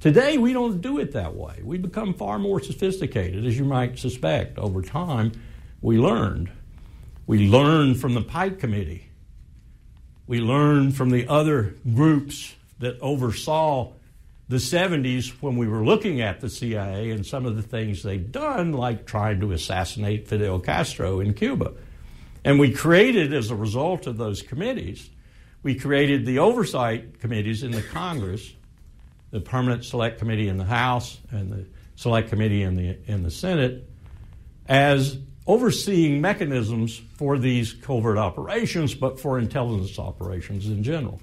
Today, 0.00 0.38
we 0.38 0.54
don't 0.54 0.80
do 0.80 0.98
it 1.00 1.12
that 1.12 1.34
way. 1.34 1.60
We've 1.62 1.82
become 1.82 2.14
far 2.14 2.38
more 2.38 2.62
sophisticated, 2.62 3.44
as 3.44 3.58
you 3.58 3.66
might 3.66 3.98
suspect. 3.98 4.56
Over 4.56 4.80
time, 4.80 5.32
we 5.82 5.98
learned. 5.98 6.50
We 7.26 7.46
learned 7.46 8.00
from 8.00 8.14
the 8.14 8.22
Pike 8.22 8.58
Committee. 8.58 9.10
We 10.26 10.40
learned 10.40 10.96
from 10.96 11.10
the 11.10 11.28
other 11.28 11.74
groups 11.92 12.54
that 12.78 12.98
oversaw 13.02 13.92
the 14.48 14.56
70s 14.56 15.30
when 15.40 15.56
we 15.56 15.68
were 15.68 15.84
looking 15.84 16.20
at 16.20 16.40
the 16.40 16.48
CIA 16.48 17.10
and 17.10 17.24
some 17.24 17.44
of 17.44 17.56
the 17.56 17.62
things 17.62 18.02
they'd 18.02 18.32
done, 18.32 18.72
like 18.72 19.06
trying 19.06 19.40
to 19.40 19.52
assassinate 19.52 20.26
Fidel 20.26 20.58
Castro 20.58 21.20
in 21.20 21.34
Cuba. 21.34 21.72
And 22.44 22.58
we 22.58 22.72
created, 22.72 23.34
as 23.34 23.50
a 23.50 23.56
result 23.56 24.06
of 24.06 24.16
those 24.16 24.40
committees, 24.40 25.10
we 25.62 25.74
created 25.74 26.24
the 26.24 26.38
oversight 26.38 27.20
committees 27.20 27.62
in 27.62 27.72
the 27.72 27.82
Congress 27.82 28.54
the 29.30 29.40
permanent 29.40 29.84
select 29.84 30.18
committee 30.18 30.48
in 30.48 30.56
the 30.56 30.64
House 30.64 31.18
and 31.30 31.52
the 31.52 31.66
select 31.96 32.30
committee 32.30 32.62
in 32.62 32.76
the 32.76 32.98
in 33.10 33.22
the 33.22 33.30
Senate 33.30 33.88
as 34.68 35.18
overseeing 35.46 36.20
mechanisms 36.20 37.00
for 37.14 37.38
these 37.38 37.72
covert 37.72 38.18
operations, 38.18 38.94
but 38.94 39.18
for 39.18 39.38
intelligence 39.38 39.98
operations 39.98 40.66
in 40.66 40.82
general. 40.82 41.20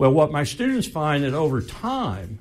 Well, 0.00 0.12
what 0.12 0.32
my 0.32 0.44
students 0.44 0.88
find 0.88 1.24
that 1.24 1.34
over 1.34 1.60
time, 1.60 2.38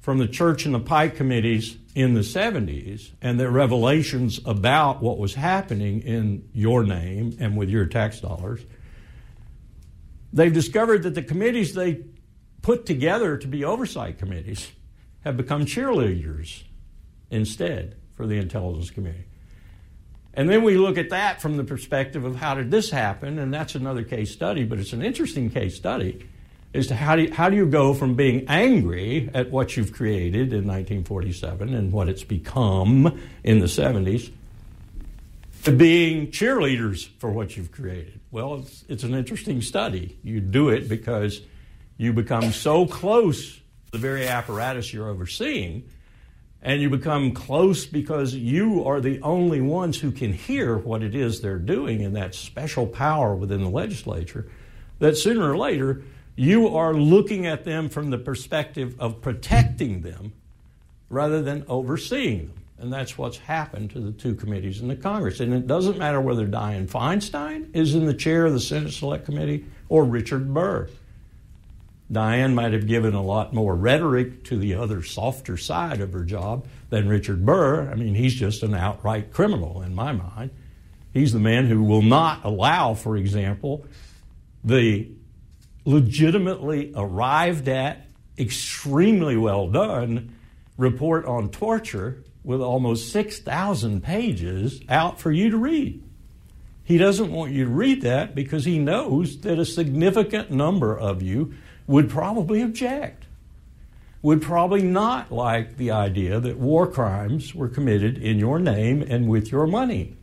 from 0.00 0.18
the 0.18 0.26
Church 0.26 0.66
and 0.66 0.74
the 0.74 0.80
Pike 0.80 1.14
committees 1.14 1.76
in 1.94 2.14
the 2.14 2.22
70s 2.22 3.12
and 3.22 3.38
their 3.38 3.52
revelations 3.52 4.40
about 4.44 5.00
what 5.00 5.16
was 5.16 5.34
happening 5.34 6.02
in 6.02 6.48
your 6.52 6.82
name 6.82 7.36
and 7.38 7.56
with 7.56 7.68
your 7.68 7.86
tax 7.86 8.18
dollars, 8.18 8.62
they've 10.32 10.52
discovered 10.52 11.04
that 11.04 11.14
the 11.14 11.22
committees 11.22 11.74
they 11.74 12.00
put 12.60 12.86
together 12.86 13.36
to 13.36 13.46
be 13.46 13.62
oversight 13.62 14.18
committees 14.18 14.72
have 15.20 15.36
become 15.36 15.66
cheerleaders 15.66 16.64
instead 17.30 17.94
for 18.16 18.26
the 18.26 18.36
intelligence 18.36 18.90
community. 18.90 19.26
And 20.34 20.50
then 20.50 20.64
we 20.64 20.76
look 20.76 20.98
at 20.98 21.10
that 21.10 21.40
from 21.40 21.56
the 21.56 21.62
perspective 21.62 22.24
of 22.24 22.34
how 22.34 22.54
did 22.54 22.72
this 22.72 22.90
happen, 22.90 23.38
and 23.38 23.54
that's 23.54 23.76
another 23.76 24.02
case 24.02 24.32
study, 24.32 24.64
but 24.64 24.80
it's 24.80 24.92
an 24.92 25.02
interesting 25.02 25.50
case 25.50 25.76
study 25.76 26.26
as 26.72 26.86
to 26.86 26.94
how 26.94 27.16
do 27.16 27.22
you, 27.22 27.32
how 27.32 27.48
do 27.48 27.56
you 27.56 27.66
go 27.66 27.94
from 27.94 28.14
being 28.14 28.44
angry 28.48 29.28
at 29.34 29.50
what 29.50 29.76
you've 29.76 29.92
created 29.92 30.52
in 30.52 30.66
1947 30.66 31.74
and 31.74 31.92
what 31.92 32.08
it's 32.08 32.24
become 32.24 33.20
in 33.42 33.58
the 33.58 33.66
70s 33.66 34.30
to 35.64 35.72
being 35.72 36.28
cheerleaders 36.28 37.08
for 37.18 37.30
what 37.30 37.56
you've 37.56 37.72
created. 37.72 38.20
Well, 38.30 38.60
it's, 38.60 38.84
it's 38.88 39.02
an 39.02 39.14
interesting 39.14 39.60
study. 39.60 40.18
You 40.22 40.40
do 40.40 40.70
it 40.70 40.88
because 40.88 41.42
you 41.98 42.12
become 42.12 42.52
so 42.52 42.86
close 42.86 43.56
to 43.56 43.62
the 43.92 43.98
very 43.98 44.26
apparatus 44.26 44.92
you're 44.92 45.08
overseeing, 45.08 45.88
and 46.62 46.80
you 46.80 46.88
become 46.88 47.32
close 47.32 47.84
because 47.84 48.34
you 48.34 48.84
are 48.84 49.00
the 49.00 49.20
only 49.22 49.60
ones 49.60 49.98
who 49.98 50.10
can 50.12 50.32
hear 50.32 50.78
what 50.78 51.02
it 51.02 51.14
is 51.14 51.40
they're 51.40 51.58
doing 51.58 52.00
in 52.00 52.14
that 52.14 52.34
special 52.34 52.86
power 52.86 53.34
within 53.34 53.62
the 53.62 53.68
legislature, 53.68 54.48
that 54.98 55.16
sooner 55.16 55.50
or 55.50 55.58
later 55.58 56.02
you 56.40 56.74
are 56.74 56.94
looking 56.94 57.46
at 57.46 57.66
them 57.66 57.90
from 57.90 58.08
the 58.08 58.16
perspective 58.16 58.98
of 58.98 59.20
protecting 59.20 60.00
them 60.00 60.32
rather 61.10 61.42
than 61.42 61.62
overseeing 61.68 62.46
them. 62.46 62.56
And 62.78 62.90
that's 62.90 63.18
what's 63.18 63.36
happened 63.36 63.90
to 63.90 64.00
the 64.00 64.12
two 64.12 64.34
committees 64.34 64.80
in 64.80 64.88
the 64.88 64.96
Congress. 64.96 65.40
And 65.40 65.52
it 65.52 65.66
doesn't 65.66 65.98
matter 65.98 66.18
whether 66.18 66.46
Dianne 66.46 66.88
Feinstein 66.88 67.76
is 67.76 67.94
in 67.94 68.06
the 68.06 68.14
chair 68.14 68.46
of 68.46 68.54
the 68.54 68.60
Senate 68.60 68.94
Select 68.94 69.26
Committee 69.26 69.66
or 69.90 70.02
Richard 70.02 70.54
Burr. 70.54 70.88
Dianne 72.10 72.54
might 72.54 72.72
have 72.72 72.86
given 72.86 73.12
a 73.12 73.22
lot 73.22 73.52
more 73.52 73.76
rhetoric 73.76 74.42
to 74.44 74.56
the 74.56 74.72
other 74.72 75.02
softer 75.02 75.58
side 75.58 76.00
of 76.00 76.14
her 76.14 76.24
job 76.24 76.64
than 76.88 77.06
Richard 77.06 77.44
Burr. 77.44 77.90
I 77.90 77.96
mean, 77.96 78.14
he's 78.14 78.34
just 78.34 78.62
an 78.62 78.72
outright 78.72 79.30
criminal 79.30 79.82
in 79.82 79.94
my 79.94 80.12
mind. 80.12 80.52
He's 81.12 81.34
the 81.34 81.38
man 81.38 81.66
who 81.66 81.82
will 81.82 82.00
not 82.00 82.46
allow, 82.46 82.94
for 82.94 83.18
example, 83.18 83.84
the 84.64 85.06
legitimately 85.90 86.92
arrived 86.94 87.68
at, 87.68 88.06
extremely 88.38 89.36
well 89.36 89.68
done 89.68 90.34
report 90.78 91.26
on 91.26 91.50
torture 91.50 92.22
with 92.42 92.60
almost 92.60 93.12
6,000 93.12 94.02
pages 94.02 94.80
out 94.88 95.20
for 95.20 95.30
you 95.30 95.50
to 95.50 95.56
read. 95.56 96.02
He 96.84 96.96
doesn't 96.96 97.30
want 97.30 97.52
you 97.52 97.64
to 97.64 97.70
read 97.70 98.02
that 98.02 98.34
because 98.34 98.64
he 98.64 98.78
knows 98.78 99.38
that 99.40 99.58
a 99.58 99.64
significant 99.64 100.50
number 100.50 100.96
of 100.96 101.22
you 101.22 101.54
would 101.86 102.08
probably 102.08 102.62
object, 102.62 103.26
would 104.22 104.40
probably 104.40 104.82
not 104.82 105.30
like 105.30 105.76
the 105.76 105.90
idea 105.90 106.40
that 106.40 106.56
war 106.56 106.86
crimes 106.86 107.54
were 107.54 107.68
committed 107.68 108.16
in 108.16 108.38
your 108.38 108.58
name 108.58 109.02
and 109.02 109.28
with 109.28 109.52
your 109.52 109.66
money. 109.66 110.16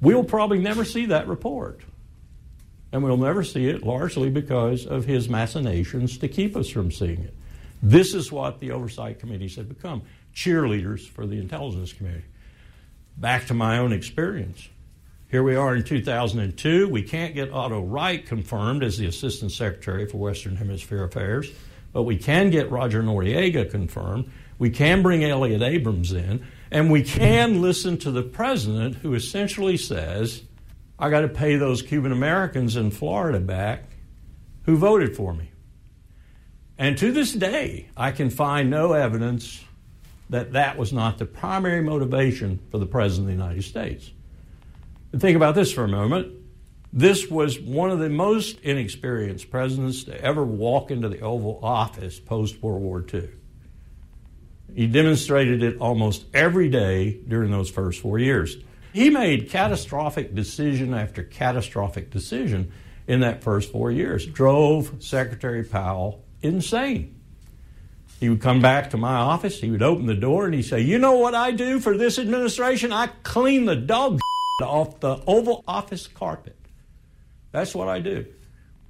We'll 0.00 0.24
probably 0.24 0.58
never 0.58 0.84
see 0.84 1.06
that 1.06 1.28
report. 1.28 1.80
And 2.92 3.04
we'll 3.04 3.16
never 3.16 3.44
see 3.44 3.68
it 3.68 3.84
largely 3.84 4.30
because 4.30 4.84
of 4.84 5.04
his 5.04 5.28
machinations 5.28 6.18
to 6.18 6.28
keep 6.28 6.56
us 6.56 6.68
from 6.68 6.90
seeing 6.90 7.20
it. 7.20 7.34
This 7.82 8.14
is 8.14 8.32
what 8.32 8.60
the 8.60 8.72
oversight 8.72 9.18
committees 9.18 9.56
have 9.56 9.68
become 9.68 10.02
cheerleaders 10.34 11.08
for 11.08 11.26
the 11.26 11.38
intelligence 11.38 11.92
community. 11.92 12.26
Back 13.16 13.46
to 13.46 13.54
my 13.54 13.78
own 13.78 13.92
experience. 13.92 14.68
Here 15.30 15.42
we 15.44 15.54
are 15.54 15.76
in 15.76 15.84
2002. 15.84 16.88
We 16.88 17.02
can't 17.02 17.34
get 17.34 17.52
Otto 17.52 17.82
Reich 17.82 18.26
confirmed 18.26 18.82
as 18.82 18.98
the 18.98 19.06
Assistant 19.06 19.52
Secretary 19.52 20.06
for 20.06 20.16
Western 20.16 20.56
Hemisphere 20.56 21.04
Affairs, 21.04 21.50
but 21.92 22.02
we 22.02 22.16
can 22.16 22.50
get 22.50 22.70
Roger 22.70 23.02
Noriega 23.02 23.70
confirmed. 23.70 24.30
We 24.58 24.70
can 24.70 25.02
bring 25.02 25.22
Elliott 25.22 25.62
Abrams 25.62 26.12
in, 26.12 26.44
and 26.70 26.90
we 26.90 27.02
can 27.02 27.62
listen 27.62 27.96
to 27.98 28.10
the 28.10 28.22
President 28.22 28.96
who 28.96 29.14
essentially 29.14 29.76
says, 29.76 30.42
I 31.00 31.08
got 31.08 31.22
to 31.22 31.28
pay 31.28 31.56
those 31.56 31.80
Cuban 31.80 32.12
Americans 32.12 32.76
in 32.76 32.90
Florida 32.90 33.40
back 33.40 33.84
who 34.64 34.76
voted 34.76 35.16
for 35.16 35.32
me. 35.32 35.50
And 36.76 36.96
to 36.98 37.10
this 37.10 37.32
day, 37.32 37.88
I 37.96 38.12
can 38.12 38.28
find 38.28 38.68
no 38.68 38.92
evidence 38.92 39.64
that 40.28 40.52
that 40.52 40.76
was 40.76 40.92
not 40.92 41.16
the 41.16 41.24
primary 41.24 41.82
motivation 41.82 42.60
for 42.70 42.78
the 42.78 42.86
President 42.86 43.30
of 43.30 43.36
the 43.36 43.44
United 43.44 43.64
States. 43.64 44.10
And 45.12 45.20
think 45.20 45.36
about 45.36 45.54
this 45.54 45.72
for 45.72 45.84
a 45.84 45.88
moment. 45.88 46.34
This 46.92 47.28
was 47.28 47.58
one 47.58 47.90
of 47.90 47.98
the 47.98 48.10
most 48.10 48.60
inexperienced 48.60 49.50
presidents 49.50 50.04
to 50.04 50.20
ever 50.20 50.44
walk 50.44 50.90
into 50.90 51.08
the 51.08 51.20
Oval 51.20 51.60
Office 51.62 52.20
post 52.20 52.62
World 52.62 52.82
War 52.82 53.04
II. 53.12 53.28
He 54.74 54.86
demonstrated 54.86 55.62
it 55.62 55.78
almost 55.78 56.26
every 56.34 56.68
day 56.68 57.20
during 57.26 57.50
those 57.50 57.70
first 57.70 58.00
four 58.00 58.18
years. 58.18 58.56
He 58.92 59.10
made 59.10 59.50
catastrophic 59.50 60.34
decision 60.34 60.94
after 60.94 61.22
catastrophic 61.22 62.10
decision 62.10 62.72
in 63.06 63.20
that 63.20 63.42
first 63.42 63.72
four 63.72 63.90
years, 63.90 64.26
drove 64.26 65.02
Secretary 65.02 65.64
Powell 65.64 66.24
insane. 66.42 67.16
He 68.18 68.28
would 68.28 68.40
come 68.40 68.60
back 68.60 68.90
to 68.90 68.96
my 68.96 69.14
office, 69.14 69.60
he 69.60 69.70
would 69.70 69.82
open 69.82 70.06
the 70.06 70.14
door, 70.14 70.44
and 70.44 70.54
he'd 70.54 70.62
say, 70.62 70.80
You 70.80 70.98
know 70.98 71.14
what 71.14 71.34
I 71.34 71.52
do 71.52 71.80
for 71.80 71.96
this 71.96 72.18
administration? 72.18 72.92
I 72.92 73.08
clean 73.22 73.64
the 73.64 73.76
dog 73.76 74.20
off 74.62 75.00
the 75.00 75.22
Oval 75.26 75.64
Office 75.66 76.06
carpet. 76.06 76.56
That's 77.50 77.74
what 77.74 77.88
I 77.88 78.00
do. 78.00 78.26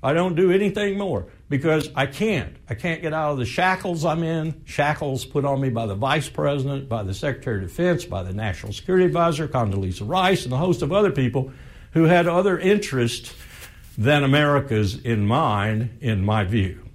I 0.02 0.12
don't 0.12 0.34
do 0.34 0.50
anything 0.50 0.98
more 0.98 1.26
because 1.50 1.90
I 1.96 2.06
can't. 2.06 2.56
I 2.70 2.74
can't 2.74 3.02
get 3.02 3.12
out 3.12 3.32
of 3.32 3.38
the 3.38 3.44
shackles 3.44 4.04
I'm 4.04 4.22
in, 4.22 4.62
shackles 4.64 5.24
put 5.26 5.44
on 5.44 5.60
me 5.60 5.68
by 5.68 5.84
the 5.84 5.96
Vice 5.96 6.28
President, 6.28 6.88
by 6.88 7.02
the 7.02 7.12
Secretary 7.12 7.62
of 7.62 7.68
Defense, 7.68 8.04
by 8.04 8.22
the 8.22 8.32
National 8.32 8.72
Security 8.72 9.04
Advisor, 9.04 9.48
Condoleezza 9.48 10.08
Rice, 10.08 10.44
and 10.44 10.54
a 10.54 10.56
host 10.56 10.80
of 10.80 10.92
other 10.92 11.10
people 11.10 11.52
who 11.92 12.04
had 12.04 12.28
other 12.28 12.56
interests 12.56 13.34
than 13.98 14.22
America's 14.22 14.96
in 14.96 15.26
mind, 15.26 15.98
in 16.00 16.24
my 16.24 16.44
view. 16.44 16.88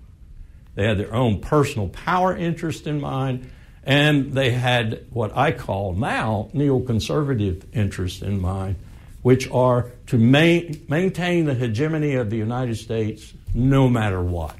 They 0.75 0.87
had 0.87 0.97
their 0.97 1.13
own 1.13 1.41
personal 1.41 1.89
power 1.89 2.35
interest 2.35 2.87
in 2.87 3.01
mind, 3.01 3.51
and 3.83 4.31
they 4.31 4.51
had 4.51 5.05
what 5.09 5.35
I 5.35 5.51
call 5.51 5.93
now 5.93 6.49
neoconservative 6.53 7.63
interest 7.73 8.23
in 8.23 8.39
mind, 8.39 8.77
which 9.25 9.49
are 9.49 9.91
to 10.05 10.19
ma- 10.19 10.61
maintain 10.87 11.45
the 11.45 11.55
hegemony 11.55 12.13
of 12.13 12.29
the 12.29 12.37
United 12.37 12.75
States 12.75 13.33
no 13.55 13.89
matter 13.89 14.21
what, 14.21 14.55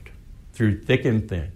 through 0.54 0.82
thick 0.82 1.06
and 1.06 1.30
thin. 1.30 1.52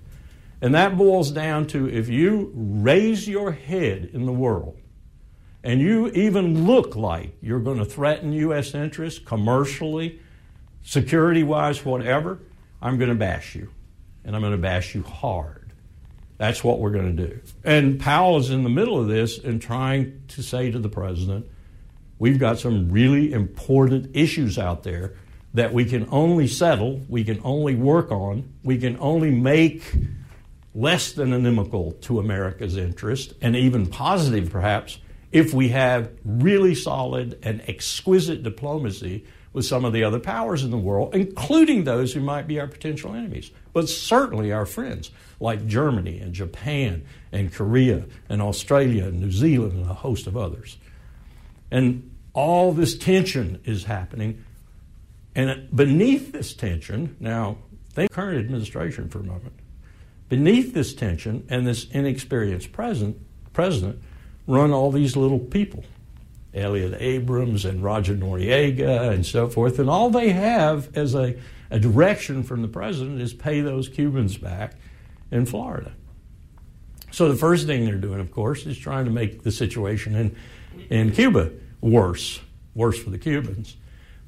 And 0.61 0.75
that 0.75 0.95
boils 0.95 1.31
down 1.31 1.65
to 1.69 1.89
if 1.89 2.07
you 2.07 2.51
raise 2.53 3.27
your 3.27 3.51
head 3.51 4.11
in 4.13 4.27
the 4.27 4.31
world 4.31 4.77
and 5.63 5.81
you 5.81 6.09
even 6.09 6.67
look 6.67 6.95
like 6.95 7.35
you're 7.41 7.61
going 7.61 7.79
to 7.79 7.85
threaten 7.85 8.31
U.S. 8.31 8.75
interests 8.75 9.17
commercially, 9.17 10.19
security 10.83 11.41
wise, 11.41 11.83
whatever, 11.83 12.37
I'm 12.79 12.99
going 12.99 13.09
to 13.09 13.15
bash 13.15 13.55
you. 13.55 13.71
And 14.23 14.35
I'm 14.35 14.43
going 14.43 14.51
to 14.51 14.59
bash 14.59 14.93
you 14.93 15.01
hard. 15.01 15.71
That's 16.37 16.63
what 16.63 16.77
we're 16.77 16.91
going 16.91 17.17
to 17.17 17.27
do. 17.27 17.39
And 17.63 17.99
Powell 17.99 18.37
is 18.37 18.51
in 18.51 18.63
the 18.63 18.69
middle 18.69 19.01
of 19.01 19.07
this 19.07 19.39
and 19.39 19.59
trying 19.59 20.21
to 20.27 20.43
say 20.43 20.69
to 20.69 20.77
the 20.77 20.89
president, 20.89 21.47
we've 22.19 22.37
got 22.37 22.59
some 22.59 22.91
really 22.91 23.33
important 23.33 24.15
issues 24.15 24.59
out 24.59 24.83
there 24.83 25.15
that 25.53 25.73
we 25.73 25.83
can 25.85 26.07
only 26.11 26.47
settle, 26.47 27.01
we 27.09 27.23
can 27.23 27.41
only 27.43 27.73
work 27.73 28.11
on, 28.11 28.53
we 28.63 28.77
can 28.77 28.97
only 28.99 29.31
make 29.31 29.81
less 30.75 31.13
than 31.13 31.33
inimical 31.33 31.93
to 31.93 32.19
America's 32.19 32.77
interest, 32.77 33.33
and 33.41 33.55
even 33.55 33.87
positive 33.87 34.51
perhaps, 34.51 34.99
if 35.31 35.53
we 35.53 35.69
have 35.69 36.11
really 36.23 36.75
solid 36.75 37.39
and 37.41 37.61
exquisite 37.67 38.43
diplomacy 38.43 39.25
with 39.51 39.65
some 39.65 39.83
of 39.83 39.93
the 39.93 40.03
other 40.03 40.19
powers 40.19 40.63
in 40.63 40.69
the 40.69 40.77
world, 40.77 41.15
including 41.15 41.83
those 41.83 42.13
who 42.13 42.19
might 42.19 42.47
be 42.47 42.59
our 42.59 42.67
potential 42.67 43.15
enemies, 43.15 43.49
but 43.73 43.89
certainly 43.89 44.51
our 44.51 44.65
friends 44.65 45.09
like 45.39 45.65
Germany 45.65 46.19
and 46.19 46.33
Japan 46.33 47.03
and 47.31 47.51
Korea 47.51 48.05
and 48.27 48.41
Australia 48.41 49.05
and 49.05 49.19
New 49.19 49.31
Zealand 49.31 49.73
and 49.73 49.89
a 49.89 49.95
host 49.95 50.27
of 50.27 50.37
others. 50.37 50.77
And 51.71 52.15
all 52.33 52.73
this 52.73 52.97
tension 52.97 53.59
is 53.65 53.85
happening. 53.85 54.43
And 55.35 55.69
beneath 55.73 56.31
this 56.31 56.53
tension, 56.53 57.15
now 57.19 57.57
think 57.93 58.11
current 58.11 58.39
administration 58.39 59.09
for 59.09 59.19
a 59.19 59.23
moment. 59.23 59.53
Beneath 60.29 60.73
this 60.73 60.93
tension 60.93 61.45
and 61.49 61.65
this 61.65 61.85
inexperienced 61.91 62.71
president, 62.71 63.17
president 63.53 64.01
run 64.47 64.71
all 64.71 64.91
these 64.91 65.15
little 65.15 65.39
people 65.39 65.83
Elliott 66.53 66.95
Abrams 66.99 67.65
and 67.65 67.83
Roger 67.83 68.15
Noriega 68.15 69.11
and 69.11 69.25
so 69.25 69.47
forth. 69.47 69.79
And 69.79 69.89
all 69.89 70.09
they 70.09 70.31
have 70.31 70.95
as 70.97 71.13
a, 71.13 71.35
a 71.69 71.79
direction 71.79 72.43
from 72.43 72.61
the 72.61 72.67
president 72.67 73.21
is 73.21 73.33
pay 73.33 73.61
those 73.61 73.87
Cubans 73.87 74.37
back 74.37 74.73
in 75.31 75.45
Florida. 75.45 75.93
So 77.11 77.29
the 77.29 77.35
first 77.35 77.67
thing 77.67 77.85
they're 77.85 77.95
doing, 77.95 78.19
of 78.19 78.31
course, 78.31 78.65
is 78.65 78.77
trying 78.77 79.05
to 79.05 79.11
make 79.11 79.43
the 79.43 79.51
situation 79.51 80.15
in, 80.15 80.35
in 80.89 81.11
Cuba 81.11 81.51
worse, 81.81 82.39
worse 82.73 83.01
for 83.01 83.09
the 83.09 83.17
Cubans. 83.17 83.75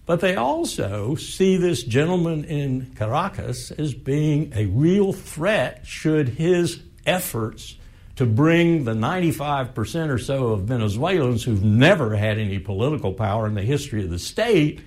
But 0.06 0.20
they 0.20 0.36
also 0.36 1.16
see 1.16 1.58
this 1.58 1.84
gentleman 1.84 2.44
in 2.46 2.94
Caracas 2.96 3.72
as 3.72 3.94
being 3.94 4.52
a 4.56 4.66
real 4.66 5.14
threat 5.14 5.86
should 5.86 6.30
his 6.30 6.82
efforts 7.06 7.78
to 8.16 8.26
bring 8.26 8.84
the 8.84 8.94
95% 8.94 10.10
or 10.10 10.18
so 10.18 10.50
of 10.50 10.64
Venezuelans 10.64 11.44
who've 11.44 11.64
never 11.64 12.16
had 12.16 12.38
any 12.38 12.60
political 12.60 13.14
power 13.14 13.48
in 13.48 13.54
the 13.54 13.62
history 13.62 14.04
of 14.04 14.10
the 14.10 14.20
state 14.20 14.82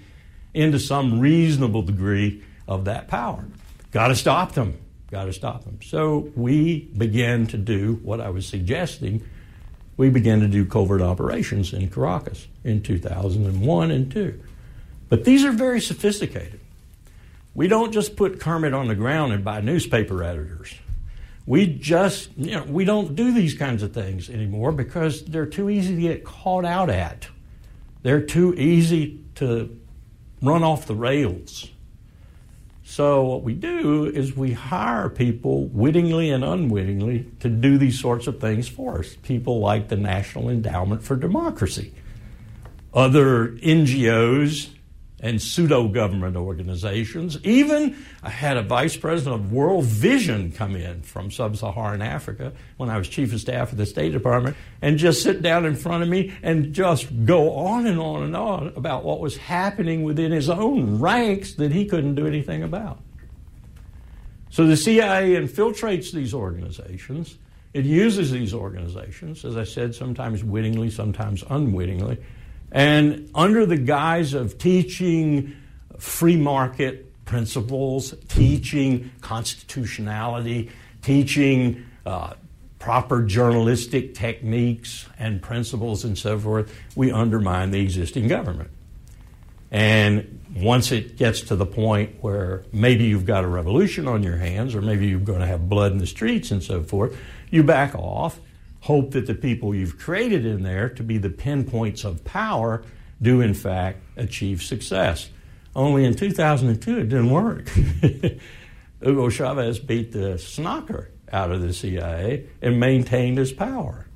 into 0.53 0.79
some 0.79 1.21
reasonable 1.21 1.83
degree 1.83 2.43
of 2.69 2.85
that 2.85 3.09
power. 3.09 3.45
Got 3.90 4.09
to 4.09 4.14
stop 4.14 4.53
them. 4.53 4.79
Got 5.11 5.25
to 5.25 5.33
stop 5.33 5.64
them. 5.64 5.81
So 5.83 6.31
we 6.35 6.81
began 6.97 7.47
to 7.49 7.59
do 7.59 8.01
what 8.03 8.21
I 8.21 8.31
was 8.31 8.47
suggesting. 8.47 9.25
We 9.97 10.11
began 10.11 10.41
to 10.41 10.49
do 10.49 10.65
covert 10.65 11.01
operations 11.01 11.73
in 11.73 11.89
Caracas 11.89 12.49
in 12.65 12.83
2001 12.83 13.91
and 13.91 14.11
2. 14.11 14.41
But 15.09 15.25
these 15.25 15.45
are 15.45 15.53
very 15.53 15.81
sophisticated. 15.81 16.61
We 17.55 17.69
don't 17.69 17.93
just 17.93 18.17
put 18.17 18.41
Kermit 18.41 18.75
on 18.75 18.89
the 18.89 18.97
ground 18.97 19.33
and 19.33 19.45
buy 19.45 19.61
newspaper 19.61 20.25
editors. 20.25 20.75
We 21.47 21.67
just, 21.67 22.31
you 22.37 22.53
know, 22.53 22.65
we 22.65 22.85
don't 22.85 23.15
do 23.15 23.33
these 23.33 23.55
kinds 23.55 23.83
of 23.83 23.93
things 23.93 24.31
anymore 24.31 24.73
because 24.73 25.25
they're 25.25 25.47
too 25.47 25.71
easy 25.71 25.95
to 25.95 26.01
get 26.01 26.25
caught 26.25 26.65
out 26.65 26.91
at. 26.91 27.29
They're 28.03 28.23
too 28.23 28.55
easy 28.55 29.21
to 29.37 29.79
run 30.43 30.63
off 30.63 30.87
the 30.87 30.95
rails. 30.95 31.71
So, 32.87 33.25
what 33.25 33.42
we 33.42 33.55
do 33.55 34.05
is 34.05 34.37
we 34.37 34.53
hire 34.53 35.09
people 35.09 35.68
wittingly 35.68 36.31
and 36.31 36.44
unwittingly 36.44 37.27
to 37.40 37.49
do 37.49 37.79
these 37.79 37.99
sorts 37.99 38.27
of 38.27 38.40
things 38.40 38.68
for 38.68 38.99
us. 38.99 39.16
People 39.23 39.59
like 39.59 39.88
the 39.88 39.97
National 39.97 40.51
Endowment 40.51 41.03
for 41.03 41.16
Democracy, 41.16 41.94
other 42.92 43.49
NGOs 43.49 44.74
and 45.25 45.41
pseudo 45.41 45.89
government 45.89 46.37
organizations. 46.37 47.39
Even 47.45 47.97
I 48.23 48.29
had 48.29 48.59
a 48.59 48.63
vice 48.63 48.95
president 48.95 49.37
of 49.37 49.53
World 49.53 49.87
Vision 49.87 50.53
come 50.53 50.77
in 50.77 51.01
from 51.01 51.31
sub 51.31 51.57
Saharan 51.57 52.03
Africa 52.03 52.53
when 52.77 52.91
I 52.91 52.99
was 52.99 53.09
chief 53.09 53.33
of 53.33 53.41
staff 53.41 53.73
of 53.73 53.79
the 53.79 53.87
State 53.87 54.13
Department 54.13 54.55
and 54.83 54.99
just 54.99 55.23
sit 55.23 55.41
down 55.41 55.65
in 55.65 55.77
front 55.77 56.03
of 56.03 56.11
me 56.11 56.35
and 56.43 56.75
just 56.75 57.25
go 57.25 57.55
on 57.55 57.87
and 57.87 57.99
on 57.99 58.23
and 58.23 58.37
on 58.37 58.75
about 58.77 59.03
what 59.03 59.19
was 59.19 59.39
happening 59.39 60.03
within 60.03 60.31
his 60.31 60.51
own 60.51 61.01
ranks 61.01 61.55
that 61.55 61.73
he 61.73 61.87
couldn't 61.87 62.17
do 62.17 62.27
anything 62.27 62.63
about. 62.63 63.01
So 64.51 64.67
the 64.67 64.77
CIA 64.77 65.37
infiltrates 65.37 66.13
these 66.13 66.35
organizations. 66.35 67.39
It 67.73 67.87
uses 67.87 68.31
these 68.31 68.53
organizations, 68.53 69.43
as 69.47 69.57
I 69.57 69.65
said, 69.65 69.95
sometimes 69.95 70.45
wittingly, 70.45 70.91
sometimes 70.91 71.43
unwittingly 71.49 72.19
and 72.75 73.31
under 73.37 73.65
the 73.65 73.77
guise 73.77 74.35
of 74.35 74.59
teaching 74.59 75.57
free 75.97 76.37
market 76.37 77.25
principles, 77.25 78.15
teaching 78.29 79.13
constitutionality, 79.21 80.71
teaching 81.01 81.87
uh, 82.05 82.35
proper 82.81 83.23
journalistic 83.23 84.15
techniques 84.15 85.07
and 85.19 85.41
principles 85.41 86.05
and 86.05 86.19
so 86.19 86.39
forth, 86.39 86.71
we 86.97 87.13
undermine 87.13 87.71
the 87.71 87.81
existing 87.81 88.27
government. 88.27 88.71
And 89.71 90.41
once 90.57 90.93
it 90.93 91.17
gets 91.17 91.43
to 91.43 91.57
the 91.57 91.67
point 91.67 92.17
where 92.23 92.65
maybe 92.73 93.05
you've 93.05 93.25
got 93.25 93.45
a 93.45 93.49
revolution 93.49 94.09
on 94.09 94.23
your 94.23 94.37
hands, 94.37 94.75
or 94.75 94.83
maybe 94.83 95.07
you're 95.07 95.21
going 95.21 95.41
to 95.41 95.47
have 95.47 95.69
blood 95.69 95.93
in 95.93 95.99
the 95.99 96.07
streets 96.07 96.51
and 96.51 96.63
so 96.63 96.83
forth, 96.83 97.17
you 97.51 97.63
back 97.63 97.95
off 97.95 98.39
hope 98.85 99.12
that 99.12 99.27
the 99.27 99.35
people 99.35 99.75
you've 99.75 99.99
created 99.99 100.44
in 100.44 100.62
there 100.62 100.90
to 100.90 101.03
be 101.03 101.16
the 101.16 101.31
pinpoints 101.31 102.05
of 102.05 102.23
power 102.23 102.83
do, 103.23 103.40
in 103.40 103.55
fact, 103.55 103.99
achieve 104.14 104.62
success. 104.62 105.31
Only 105.75 106.05
in 106.05 106.14
2002 106.14 106.99
it 106.99 107.09
didn't 107.09 107.31
work. 107.31 107.66
Hugo 109.03 109.31
Chavez 109.31 109.79
beat 109.79 110.12
the 110.12 110.35
snocker 110.35 111.09
out 111.33 111.51
of 111.51 111.62
the 111.62 111.73
CIA 111.73 112.44
and 112.61 112.79
maintained 112.79 113.38
his 113.38 113.53
power. 113.53 114.07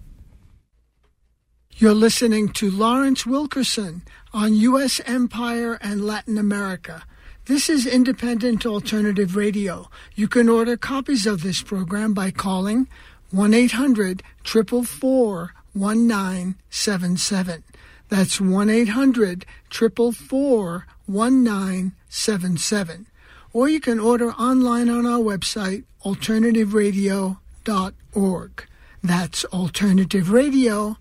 You're 1.78 1.94
listening 1.94 2.50
to 2.50 2.70
Lawrence 2.70 3.24
Wilkerson 3.24 4.02
on 4.35 4.54
U.S. 4.54 5.00
Empire 5.07 5.78
and 5.81 6.07
Latin 6.07 6.37
America. 6.37 7.04
This 7.46 7.70
is 7.70 7.87
Independent 7.87 8.66
Alternative 8.66 9.35
Radio. 9.35 9.88
You 10.14 10.28
can 10.28 10.50
order 10.50 10.76
copies 10.76 11.26
of 11.26 11.42
this 11.42 11.62
program 11.62 12.12
by 12.12 12.31
calling 12.31 12.87
1 13.31 13.55
800 13.55 14.23
444 14.45 15.55
1977. 15.73 17.64
That's 18.09 18.41
1 18.41 18.71
800 18.71 19.45
444 19.71 20.87
1977. 21.07 23.07
Or 23.53 23.69
you 23.69 23.81
can 23.81 23.99
order 23.99 24.31
online 24.33 24.88
on 24.88 25.05
our 25.07 25.21
website, 25.21 25.85
alternativeradio.org. 26.05 28.64
That's 29.03 29.45
alternativeradio.org 29.45 30.97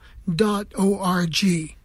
org. 0.75 1.75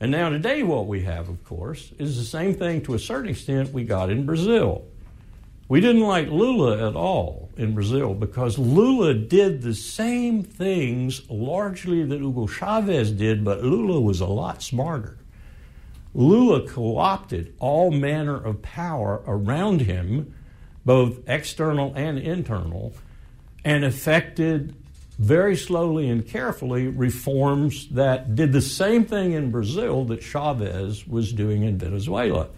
And 0.00 0.10
now, 0.10 0.28
today, 0.28 0.62
what 0.62 0.86
we 0.86 1.02
have, 1.02 1.28
of 1.28 1.44
course, 1.44 1.92
is 1.98 2.16
the 2.16 2.24
same 2.24 2.54
thing 2.54 2.82
to 2.82 2.94
a 2.94 2.98
certain 2.98 3.30
extent 3.30 3.72
we 3.72 3.84
got 3.84 4.10
in 4.10 4.26
Brazil. 4.26 4.84
We 5.66 5.80
didn't 5.80 6.02
like 6.02 6.28
Lula 6.28 6.88
at 6.88 6.94
all 6.94 7.50
in 7.56 7.74
Brazil 7.74 8.12
because 8.12 8.58
Lula 8.58 9.14
did 9.14 9.62
the 9.62 9.74
same 9.74 10.42
things 10.42 11.22
largely 11.30 12.04
that 12.04 12.20
Hugo 12.20 12.46
Chavez 12.46 13.10
did, 13.12 13.44
but 13.44 13.64
Lula 13.64 13.98
was 13.98 14.20
a 14.20 14.26
lot 14.26 14.62
smarter. 14.62 15.16
Lula 16.12 16.68
co 16.68 16.98
opted 16.98 17.54
all 17.58 17.90
manner 17.90 18.36
of 18.36 18.60
power 18.60 19.22
around 19.26 19.80
him, 19.80 20.34
both 20.84 21.26
external 21.26 21.94
and 21.96 22.18
internal, 22.18 22.94
and 23.64 23.84
effected 23.84 24.76
very 25.18 25.56
slowly 25.56 26.10
and 26.10 26.26
carefully 26.26 26.88
reforms 26.88 27.88
that 27.88 28.34
did 28.34 28.52
the 28.52 28.60
same 28.60 29.04
thing 29.04 29.32
in 29.32 29.50
Brazil 29.50 30.04
that 30.04 30.22
Chavez 30.22 31.06
was 31.06 31.32
doing 31.32 31.62
in 31.62 31.78
Venezuela. 31.78 32.48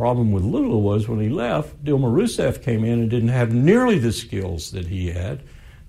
Problem 0.00 0.32
with 0.32 0.44
Lula 0.44 0.78
was 0.78 1.08
when 1.08 1.20
he 1.20 1.28
left, 1.28 1.84
Dilma 1.84 2.10
Rousseff 2.10 2.62
came 2.62 2.86
in 2.86 3.00
and 3.00 3.10
didn't 3.10 3.28
have 3.28 3.52
nearly 3.52 3.98
the 3.98 4.12
skills 4.12 4.70
that 4.70 4.86
he 4.86 5.10
had, 5.10 5.42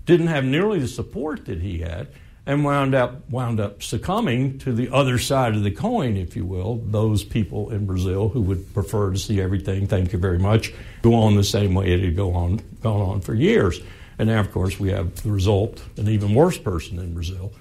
didn't 0.06 0.28
have 0.28 0.43
nearly 0.43 0.80
the 0.80 0.88
support 0.89 1.45
that 1.45 1.62
he 1.62 1.80
had, 1.80 2.10
and 2.45 2.65
wound 2.65 2.93
up 2.93 3.30
wound 3.30 3.62
up 3.62 3.82
succumbing 3.82 4.60
to 4.60 4.74
the 4.74 4.89
other 4.89 5.17
side 5.17 5.56
of 5.56 5.63
the 5.63 5.71
coin, 5.71 6.17
if 6.17 6.36
you 6.36 6.43
will. 6.43 6.84
Those 6.88 7.24
people 7.24 7.69
in 7.69 7.86
Brazil 7.86 8.28
who 8.28 8.41
would 8.41 8.74
prefer 8.74 9.12
to 9.13 9.17
see 9.17 9.39
everything, 9.39 9.88
thank 9.88 10.12
you 10.12 10.19
very 10.19 10.39
much, 10.39 10.74
go 11.04 11.13
on 11.13 11.38
the 11.38 11.43
same 11.45 11.74
way 11.74 11.93
it 11.93 12.04
had 12.04 12.17
go 12.17 12.34
on 12.34 12.60
gone 12.82 13.00
on 13.00 13.21
for 13.21 13.34
years. 13.34 13.80
And 14.19 14.28
now, 14.28 14.41
of 14.41 14.52
course, 14.52 14.78
we 14.78 14.89
have 14.89 15.24
the 15.24 15.32
result 15.32 15.82
an 15.95 16.10
even 16.10 16.36
worse 16.36 16.58
person 16.58 17.00
in 17.00 17.13
Brazil. 17.13 17.54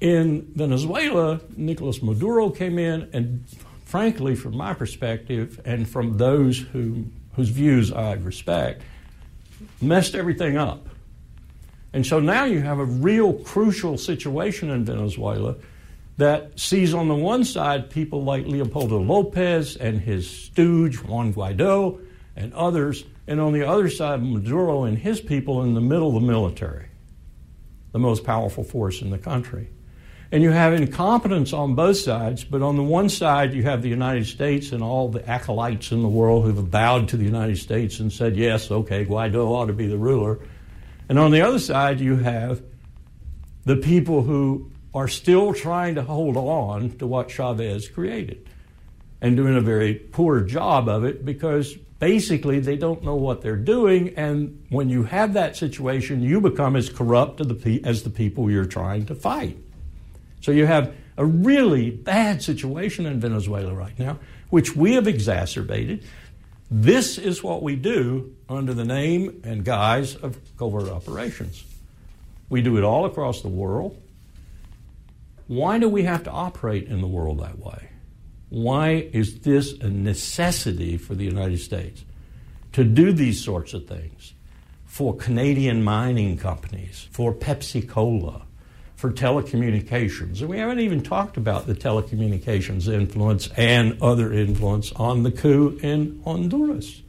In 0.00 0.50
Venezuela, 0.54 1.42
Nicolas 1.58 2.02
Maduro 2.02 2.48
came 2.48 2.78
in, 2.78 3.10
and 3.12 3.44
frankly, 3.94 4.34
from 4.34 4.56
my 4.56 4.74
perspective, 4.74 5.60
and 5.64 5.88
from 5.88 6.16
those 6.16 6.58
who, 6.58 7.04
whose 7.34 7.48
views 7.48 7.92
I 7.92 8.14
respect, 8.14 8.82
messed 9.80 10.16
everything 10.16 10.56
up. 10.56 10.88
And 11.92 12.04
so 12.04 12.18
now 12.18 12.42
you 12.42 12.60
have 12.60 12.80
a 12.80 12.84
real 12.84 13.34
crucial 13.34 13.96
situation 13.96 14.68
in 14.70 14.84
Venezuela 14.84 15.54
that 16.16 16.58
sees 16.58 16.92
on 16.92 17.06
the 17.06 17.14
one 17.14 17.44
side 17.44 17.88
people 17.88 18.24
like 18.24 18.48
Leopoldo 18.48 18.98
Lopez 18.98 19.76
and 19.76 20.00
his 20.00 20.28
stooge 20.28 21.00
Juan 21.00 21.32
Guaido 21.32 22.04
and 22.34 22.52
others 22.54 23.04
and 23.28 23.40
on 23.40 23.52
the 23.52 23.62
other 23.62 23.88
side, 23.88 24.24
Maduro 24.24 24.82
and 24.82 24.98
his 24.98 25.20
people 25.20 25.62
in 25.62 25.74
the 25.74 25.80
middle 25.80 26.08
of 26.08 26.14
the 26.14 26.26
military, 26.26 26.88
the 27.92 28.00
most 28.00 28.24
powerful 28.24 28.64
force 28.64 29.02
in 29.02 29.10
the 29.10 29.18
country. 29.18 29.68
And 30.34 30.42
you 30.42 30.50
have 30.50 30.72
incompetence 30.72 31.52
on 31.52 31.76
both 31.76 31.96
sides, 31.96 32.42
but 32.42 32.60
on 32.60 32.74
the 32.74 32.82
one 32.82 33.08
side, 33.08 33.54
you 33.54 33.62
have 33.62 33.82
the 33.82 33.88
United 33.88 34.26
States 34.26 34.72
and 34.72 34.82
all 34.82 35.08
the 35.08 35.24
acolytes 35.30 35.92
in 35.92 36.02
the 36.02 36.08
world 36.08 36.42
who've 36.42 36.68
bowed 36.72 37.08
to 37.10 37.16
the 37.16 37.22
United 37.22 37.56
States 37.58 38.00
and 38.00 38.12
said, 38.12 38.34
yes, 38.34 38.68
okay, 38.68 39.04
Guaido 39.04 39.46
ought 39.46 39.66
to 39.66 39.72
be 39.72 39.86
the 39.86 39.96
ruler. 39.96 40.40
And 41.08 41.20
on 41.20 41.30
the 41.30 41.40
other 41.40 41.60
side, 41.60 42.00
you 42.00 42.16
have 42.16 42.60
the 43.64 43.76
people 43.76 44.22
who 44.22 44.72
are 44.92 45.06
still 45.06 45.54
trying 45.54 45.94
to 45.94 46.02
hold 46.02 46.36
on 46.36 46.90
to 46.98 47.06
what 47.06 47.30
Chavez 47.30 47.86
created 47.86 48.44
and 49.20 49.36
doing 49.36 49.54
a 49.54 49.60
very 49.60 49.94
poor 49.94 50.40
job 50.40 50.88
of 50.88 51.04
it 51.04 51.24
because 51.24 51.74
basically 52.00 52.58
they 52.58 52.76
don't 52.76 53.04
know 53.04 53.14
what 53.14 53.40
they're 53.40 53.54
doing 53.54 54.08
and 54.16 54.66
when 54.70 54.88
you 54.88 55.04
have 55.04 55.34
that 55.34 55.56
situation 55.56 56.22
you 56.22 56.40
become 56.40 56.74
as 56.74 56.90
corrupt 56.90 57.40
as 57.40 58.02
the 58.02 58.10
people 58.10 58.50
you're 58.50 58.64
trying 58.64 59.06
to 59.06 59.14
fight 59.14 59.56
so 60.44 60.52
you 60.52 60.66
have 60.66 60.94
a 61.16 61.24
really 61.24 61.90
bad 61.90 62.42
situation 62.42 63.06
in 63.06 63.20
venezuela 63.20 63.74
right 63.74 63.98
now 63.98 64.18
which 64.54 64.76
we 64.76 64.92
have 64.92 65.08
exacerbated. 65.08 66.04
This 66.70 67.18
is 67.18 67.42
what 67.42 67.64
we 67.64 67.74
do 67.74 68.36
under 68.48 68.72
the 68.72 68.84
name 68.84 69.40
and 69.42 69.64
guise 69.64 70.14
of 70.14 70.38
covert 70.56 70.88
operations. 70.88 71.64
We 72.48 72.62
do 72.62 72.78
it 72.78 72.84
all 72.84 73.04
across 73.04 73.42
the 73.42 73.48
world. 73.48 74.00
Why 75.48 75.80
do 75.80 75.88
we 75.88 76.04
have 76.04 76.22
to 76.22 76.30
operate 76.30 76.86
in 76.86 77.00
the 77.00 77.08
world 77.08 77.40
that 77.40 77.58
way? 77.58 77.88
Why 78.48 79.08
is 79.12 79.40
this 79.40 79.72
a 79.80 79.90
necessity 79.90 80.98
for 80.98 81.16
the 81.16 81.24
United 81.24 81.58
States 81.58 82.04
to 82.74 82.84
do 82.84 83.10
these 83.10 83.42
sorts 83.42 83.74
of 83.74 83.88
things 83.88 84.34
for 84.84 85.16
Canadian 85.16 85.82
mining 85.82 86.38
companies, 86.38 87.08
for 87.10 87.34
Pepsi 87.34 87.88
Cola, 87.88 88.46
for 89.04 89.10
telecommunications? 89.10 90.40
And 90.40 90.48
we 90.48 90.56
haven't 90.56 90.80
even 90.80 91.02
talked 91.02 91.36
about 91.36 91.66
the 91.66 91.74
telecommunications 91.74 92.90
influence 92.90 93.50
and 93.54 94.00
other 94.00 94.32
influence 94.32 94.92
on 94.92 95.24
the 95.24 95.30
coup 95.30 95.78
in 95.82 96.22
Honduras. 96.24 97.02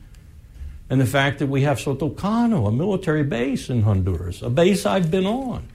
And 0.89 0.99
the 0.99 1.05
fact 1.05 1.39
that 1.39 1.47
we 1.47 1.61
have 1.61 1.77
Sotocano, 1.77 2.67
a 2.67 2.71
military 2.73 3.23
base 3.23 3.69
in 3.69 3.83
Honduras, 3.83 4.41
a 4.41 4.49
base 4.49 4.85
I've 4.85 5.09
been 5.09 5.25
on. 5.25 5.69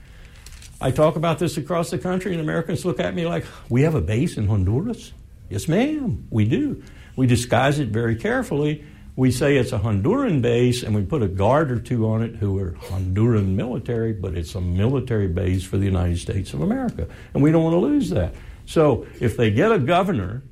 I 0.79 0.91
talk 0.91 1.15
about 1.15 1.39
this 1.39 1.57
across 1.57 1.89
the 1.89 1.97
country, 1.97 2.33
and 2.33 2.39
Americans 2.39 2.85
look 2.85 2.99
at 2.99 3.15
me 3.15 3.25
like, 3.25 3.43
we 3.69 3.81
have 3.81 3.95
a 3.95 4.01
base 4.01 4.37
in 4.37 4.45
Honduras? 4.45 5.13
Yes, 5.49 5.67
ma'am, 5.67 6.27
we 6.29 6.45
do. 6.45 6.83
We 7.15 7.25
disguise 7.25 7.79
it 7.79 7.87
very 7.87 8.15
carefully. 8.15 8.85
We 9.15 9.31
say 9.31 9.57
it's 9.57 9.73
a 9.73 9.79
Honduran 9.79 10.41
base 10.41 10.83
and 10.83 10.95
we 10.95 11.03
put 11.03 11.21
a 11.21 11.27
guard 11.27 11.71
or 11.71 11.79
two 11.79 12.07
on 12.07 12.23
it 12.23 12.35
who 12.35 12.57
are 12.59 12.71
Honduran 12.71 13.55
military, 13.55 14.13
but 14.13 14.35
it's 14.35 14.55
a 14.55 14.61
military 14.61 15.27
base 15.27 15.63
for 15.63 15.77
the 15.77 15.85
United 15.85 16.17
States 16.17 16.53
of 16.53 16.61
America. 16.61 17.07
And 17.33 17.43
we 17.43 17.51
don't 17.51 17.63
want 17.63 17.73
to 17.73 17.79
lose 17.79 18.09
that. 18.11 18.33
So 18.65 19.05
if 19.19 19.35
they 19.35 19.51
get 19.51 19.71
a 19.71 19.79
governor, 19.79 20.43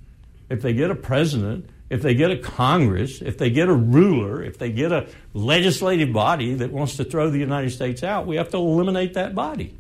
if 0.50 0.62
they 0.62 0.74
get 0.74 0.91
a 0.91 0.95
president, 0.95 1.69
if 1.89 2.02
they 2.02 2.13
get 2.13 2.32
a 2.32 2.38
Congress, 2.38 3.22
if 3.22 3.38
they 3.38 3.50
get 3.50 3.69
a 3.69 3.74
ruler, 3.74 4.43
if 4.43 4.58
they 4.58 4.72
get 4.72 4.91
a 4.91 5.08
legislative 5.34 6.13
body 6.13 6.54
that 6.56 6.72
wants 6.72 6.98
to 6.98 7.04
throw 7.04 7.30
the 7.30 7.39
United 7.39 7.72
States 7.72 8.04
out, 8.04 8.28
we 8.28 8.36
have 8.36 8.50
to 8.50 8.58
eliminate 8.58 9.13
that 9.15 9.34
body. 9.34 9.76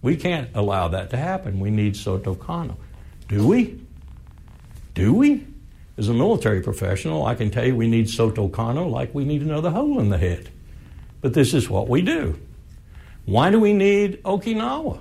We 0.00 0.16
can't 0.16 0.48
allow 0.54 0.88
that 0.88 1.10
to 1.10 1.16
happen. 1.16 1.60
We 1.60 1.70
need 1.70 1.94
Sotocano. 1.94 2.76
Do 3.28 3.46
we? 3.46 3.80
Do 4.94 5.12
we? 5.12 5.46
As 6.00 6.08
a 6.08 6.14
military 6.14 6.62
professional, 6.62 7.26
I 7.26 7.34
can 7.34 7.50
tell 7.50 7.66
you 7.66 7.76
we 7.76 7.86
need 7.86 8.08
Soto 8.08 8.48
Sotocano 8.48 8.90
like 8.90 9.14
we 9.14 9.26
need 9.26 9.42
another 9.42 9.68
hole 9.68 10.00
in 10.00 10.08
the 10.08 10.16
head. 10.16 10.48
But 11.20 11.34
this 11.34 11.52
is 11.52 11.68
what 11.68 11.90
we 11.90 12.00
do. 12.00 12.40
Why 13.26 13.50
do 13.50 13.60
we 13.60 13.74
need 13.74 14.22
Okinawa? 14.22 14.98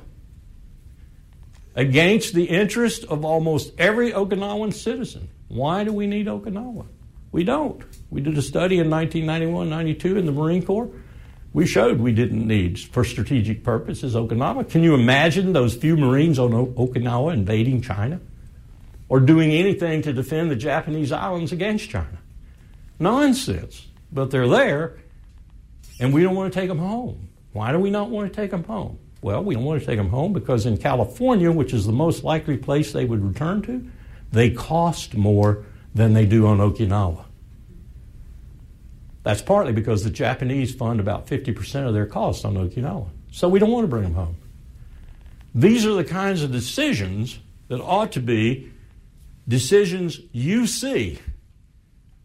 Against 1.74 2.34
the 2.34 2.44
interest 2.44 3.06
of 3.06 3.24
almost 3.24 3.72
every 3.78 4.12
Okinawan 4.12 4.74
citizen. 4.74 5.30
Why 5.48 5.86
do 5.86 5.94
we 5.94 6.06
need 6.06 6.26
Okinawa? 6.26 6.86
We 7.32 7.46
don't. 7.46 7.82
We 8.10 8.20
did 8.20 8.38
a 8.38 8.42
study 8.42 8.78
in 8.80 8.90
1991 8.90 9.70
92 9.70 10.18
in 10.18 10.26
the 10.26 10.34
Marine 10.34 10.66
Corps. 10.66 10.90
We 11.54 11.66
showed 11.66 12.02
we 12.02 12.12
didn't 12.12 12.46
need, 12.46 12.78
for 12.78 13.06
strategic 13.06 13.64
purposes, 13.64 14.16
Okinawa. 14.16 14.70
Can 14.70 14.84
you 14.84 14.96
imagine 14.96 15.54
those 15.54 15.76
few 15.76 15.96
Marines 15.96 16.38
on 16.38 16.54
o- 16.54 16.66
Okinawa 16.66 17.34
invading 17.36 17.84
China? 17.84 18.20
Or 19.10 19.20
doing 19.20 19.52
anything 19.52 20.02
to 20.04 20.14
defend 20.14 20.52
the 20.52 20.56
Japanese 20.56 21.12
islands 21.12 21.52
against 21.52 21.90
China. 21.90 22.20
Nonsense. 23.00 23.88
But 24.12 24.32
they're 24.32 24.48
there, 24.48 24.98
and 26.00 26.14
we 26.14 26.24
don't 26.24 26.36
want 26.36 26.54
to 26.54 26.60
take 26.60 26.70
them 26.70 26.80
home. 26.80 27.30
Why 27.52 27.72
do 27.72 27.80
we 27.80 27.90
not 27.90 28.10
want 28.10 28.32
to 28.32 28.36
take 28.36 28.52
them 28.52 28.64
home? 28.64 29.00
Well, 29.22 29.44
we 29.44 29.56
don't 29.56 29.66
want 29.66 29.82
to 29.82 29.86
take 29.86 29.98
them 29.98 30.10
home 30.10 30.34
because 30.34 30.66
in 30.66 30.78
California, 30.78 31.52
which 31.52 31.74
is 31.74 31.86
the 31.86 31.92
most 31.92 32.24
likely 32.24 32.58
place 32.58 32.94
they 32.94 33.06
would 33.06 33.24
return 33.24 33.62
to, 33.64 33.86
they 34.32 34.50
cost 34.50 35.16
more 35.16 35.66
than 35.94 36.14
they 36.14 36.26
do 36.26 36.48
on 36.48 36.60
Okinawa. 36.60 37.26
That's 39.24 39.42
partly 39.42 39.74
because 39.74 40.04
the 40.04 40.10
Japanese 40.10 40.74
fund 40.74 41.00
about 41.00 41.28
50% 41.28 41.88
of 41.88 41.94
their 41.94 42.06
costs 42.06 42.46
on 42.46 42.56
Okinawa. 42.56 43.10
So 43.32 43.50
we 43.50 43.60
don't 43.60 43.72
want 43.72 43.84
to 43.84 43.90
bring 43.90 44.04
them 44.04 44.14
home. 44.14 44.38
These 45.54 45.86
are 45.86 45.94
the 45.94 46.04
kinds 46.04 46.42
of 46.42 46.52
decisions 46.52 47.40
that 47.68 47.82
ought 47.82 48.14
to 48.14 48.22
be 48.22 48.72
decisions 49.50 50.22
you 50.32 50.66
see. 50.68 51.20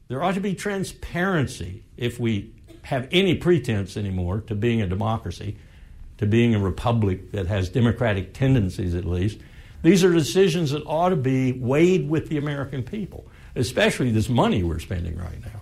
There 0.07 0.23
ought 0.23 0.35
to 0.35 0.41
be 0.41 0.55
transparency 0.55 1.83
if 1.97 2.21
we 2.21 2.55
have 2.83 3.09
any 3.11 3.35
pretense 3.35 3.97
anymore 3.97 4.43
to 4.43 4.55
being 4.55 4.83
a 4.83 4.87
democracy. 4.87 5.57
to 6.19 6.27
being 6.27 6.55
a 6.55 6.59
republic 6.59 7.33
that 7.33 7.47
has 7.47 7.69
democratic 7.69 8.35
tendencies 8.35 8.95
at 8.95 9.05
least. 9.05 9.39
These 9.83 10.05
are 10.05 10.13
decisions 10.13 10.71
that 10.71 10.83
ought 10.87 11.11
to 11.11 11.17
be 11.17 11.53
weighed 11.53 12.09
with 12.09 12.29
the 12.29 12.39
American 12.39 12.83
people, 12.83 13.27
especially 13.55 14.11
this 14.11 14.29
money 14.29 14.63
we're 14.63 14.79
spending 14.79 15.19
right 15.19 15.41
now. 15.43 15.61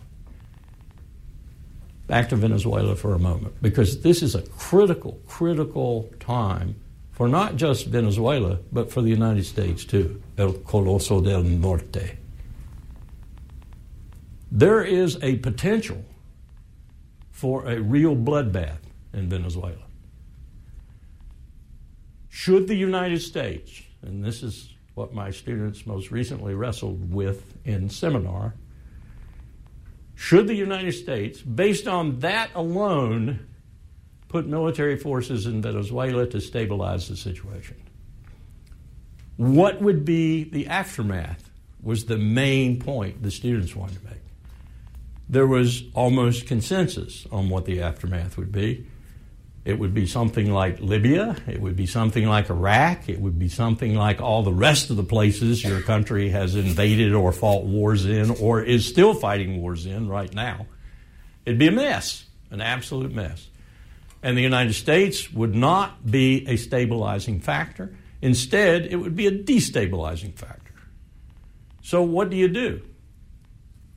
Back 2.07 2.29
to 2.29 2.37
Venezuela 2.37 2.95
for 2.95 3.15
a 3.15 3.19
moment, 3.19 3.61
because 3.63 4.03
this 4.03 4.23
is 4.23 4.35
a 4.35 4.43
critical, 4.43 5.19
critical 5.27 6.11
time 6.21 6.77
for 7.23 7.29
not 7.29 7.55
just 7.55 7.87
Venezuela, 7.87 8.59
but 8.73 8.91
for 8.91 9.01
the 9.01 9.09
United 9.09 9.47
States 9.47 9.85
too. 9.85 10.21
El 10.37 10.55
Coloso 10.55 11.23
del 11.23 11.45
Norte. 11.45 12.19
There 14.51 14.83
is 14.83 15.23
a 15.23 15.37
potential 15.37 16.05
for 17.31 17.65
a 17.67 17.81
real 17.81 18.17
bloodbath 18.17 18.81
in 19.13 19.29
Venezuela. 19.29 19.87
Should 22.29 22.67
the 22.67 22.75
United 22.75 23.23
States, 23.23 23.83
and 24.03 24.25
this 24.25 24.43
is 24.43 24.75
what 24.95 25.15
my 25.15 25.31
students 25.31 25.87
most 25.87 26.11
recently 26.11 26.55
wrestled 26.55 27.15
with 27.15 27.57
in 27.65 27.89
seminar, 27.89 28.55
should 30.17 30.49
the 30.49 30.57
United 30.57 30.95
States, 30.95 31.41
based 31.41 31.87
on 31.87 32.19
that 32.19 32.51
alone, 32.57 33.47
put 34.33 34.47
military 34.47 34.97
forces 34.97 35.47
in 35.47 35.61
Venezuela 35.61 36.27
to 36.27 36.41
stabilize 36.41 37.09
the 37.09 37.17
situation? 37.17 37.77
What 39.37 39.81
would 39.83 40.05
be 40.05 40.45
the 40.45 40.67
aftermath? 40.67 41.51
Was 41.83 42.07
the 42.07 42.17
main 42.17 42.81
point 42.81 43.23
the 43.23 43.31
students 43.31 43.75
wanted 43.75 43.99
to 44.01 44.05
make. 44.05 44.21
There 45.29 45.47
was 45.47 45.83
almost 45.95 46.47
consensus 46.47 47.27
on 47.33 47.49
what 47.49 47.65
the 47.65 47.83
aftermath 47.83 48.37
would 48.37 48.53
be. 48.53 48.87
It 49.65 49.79
would 49.79 49.93
be 49.95 50.07
something 50.07 50.53
like 50.53 50.81
Libya. 50.81 51.37
It 51.47 51.61
would 51.61 51.77
be 51.77 51.87
something 51.87 52.27
like 52.27 52.51
Iraq. 52.51 53.09
It 53.09 53.21
would 53.21 53.39
be 53.39 53.49
something 53.49 53.95
like 53.95 54.21
all 54.21 54.43
the 54.43 54.53
rest 54.53 54.91
of 54.91 54.97
the 54.97 55.05
places 55.05 55.63
your 55.63 55.81
country 55.83 56.31
has 56.31 56.55
invaded 56.55 57.13
or 57.13 57.33
fought 57.33 57.65
wars 57.65 58.07
in 58.07 58.31
or 58.31 58.63
is 58.63 58.87
still 58.87 59.15
fighting 59.15 59.61
wars 59.61 59.87
in 59.87 60.09
right 60.09 60.33
now. 60.33 60.67
It'd 61.45 61.59
be 61.59 61.69
a 61.69 61.73
mess, 61.73 62.25
an 62.51 62.61
absolute 62.61 63.13
mess. 63.13 63.49
And 64.23 64.37
the 64.37 64.43
United 64.43 64.75
States 64.75 65.33
would 65.33 65.55
not 65.55 66.09
be 66.09 66.47
a 66.49 66.57
stabilizing 66.57 67.41
factor. 67.41 67.95
Instead, 68.21 68.87
it 68.87 68.97
would 68.97 69.17
be 69.17 69.27
a 69.27 69.33
destabilizing 69.33 70.35
factor. 70.35 70.73
So, 71.83 72.03
what 72.03 72.31
do 72.31 72.37
you 72.37 72.49
do? 72.49 72.83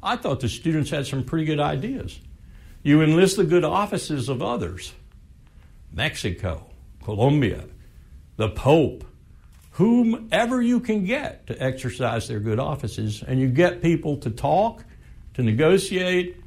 I 0.01 0.15
thought 0.15 0.39
the 0.39 0.49
students 0.49 0.89
had 0.89 1.05
some 1.05 1.23
pretty 1.23 1.45
good 1.45 1.59
ideas. 1.59 2.19
You 2.83 3.01
enlist 3.01 3.37
the 3.37 3.43
good 3.43 3.63
offices 3.63 4.29
of 4.29 4.41
others. 4.41 4.93
Mexico, 5.91 6.67
Colombia, 7.03 7.65
the 8.37 8.49
Pope, 8.49 9.03
whomever 9.71 10.61
you 10.61 10.79
can 10.79 11.05
get 11.05 11.47
to 11.47 11.61
exercise 11.61 12.27
their 12.27 12.39
good 12.39 12.59
offices, 12.59 13.23
and 13.23 13.39
you 13.39 13.47
get 13.47 13.81
people 13.81 14.17
to 14.17 14.29
talk, 14.29 14.83
to 15.33 15.43
negotiate, 15.43 16.37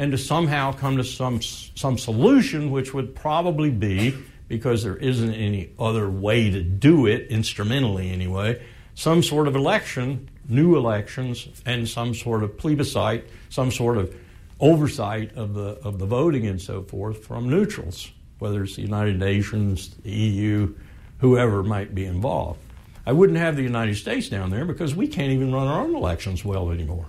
and 0.00 0.10
to 0.10 0.18
somehow 0.18 0.72
come 0.72 0.96
to 0.96 1.04
some, 1.04 1.40
some 1.42 1.96
solution, 1.96 2.72
which 2.72 2.92
would 2.92 3.14
probably 3.14 3.70
be, 3.70 4.16
because 4.48 4.82
there 4.82 4.96
isn't 4.96 5.34
any 5.34 5.70
other 5.78 6.10
way 6.10 6.50
to 6.50 6.62
do 6.62 7.06
it, 7.06 7.28
instrumentally 7.28 8.10
anyway, 8.10 8.60
some 8.96 9.22
sort 9.22 9.46
of 9.46 9.54
election, 9.54 10.28
new 10.48 10.76
elections, 10.76 11.46
and 11.64 11.88
some 11.88 12.14
sort 12.14 12.42
of 12.42 12.58
plebiscite, 12.58 13.28
some 13.50 13.70
sort 13.70 13.98
of 13.98 14.12
oversight 14.58 15.36
of 15.36 15.54
the, 15.54 15.78
of 15.84 15.98
the 15.98 16.06
voting 16.06 16.46
and 16.46 16.60
so 16.60 16.82
forth 16.82 17.24
from 17.24 17.48
neutrals 17.48 18.10
whether 18.40 18.62
it's 18.64 18.76
the 18.76 18.82
United 18.82 19.18
Nations, 19.18 19.94
the 20.02 20.10
EU, 20.10 20.74
whoever 21.18 21.62
might 21.62 21.94
be 21.94 22.06
involved. 22.06 22.58
I 23.06 23.12
wouldn't 23.12 23.38
have 23.38 23.56
the 23.56 23.62
United 23.62 23.96
States 23.96 24.28
down 24.28 24.50
there 24.50 24.64
because 24.64 24.94
we 24.94 25.06
can't 25.06 25.30
even 25.32 25.52
run 25.52 25.68
our 25.68 25.82
own 25.82 25.94
elections 25.94 26.44
well 26.44 26.70
anymore. 26.70 27.06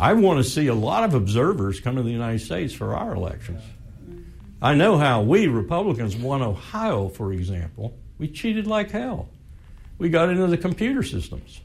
I 0.00 0.14
want 0.14 0.42
to 0.42 0.50
see 0.50 0.66
a 0.68 0.74
lot 0.74 1.04
of 1.04 1.12
observers 1.12 1.78
come 1.78 1.96
to 1.96 2.02
the 2.02 2.10
United 2.10 2.38
States 2.38 2.72
for 2.72 2.96
our 2.96 3.14
elections. 3.14 3.62
I 4.62 4.74
know 4.74 4.96
how 4.96 5.20
we 5.20 5.46
Republicans 5.46 6.16
won 6.16 6.40
Ohio, 6.40 7.10
for 7.10 7.34
example. 7.34 7.94
We 8.18 8.28
cheated 8.28 8.66
like 8.66 8.90
hell. 8.90 9.28
We 9.98 10.08
got 10.08 10.30
into 10.30 10.46
the 10.46 10.56
computer 10.56 11.02
systems. 11.02 11.60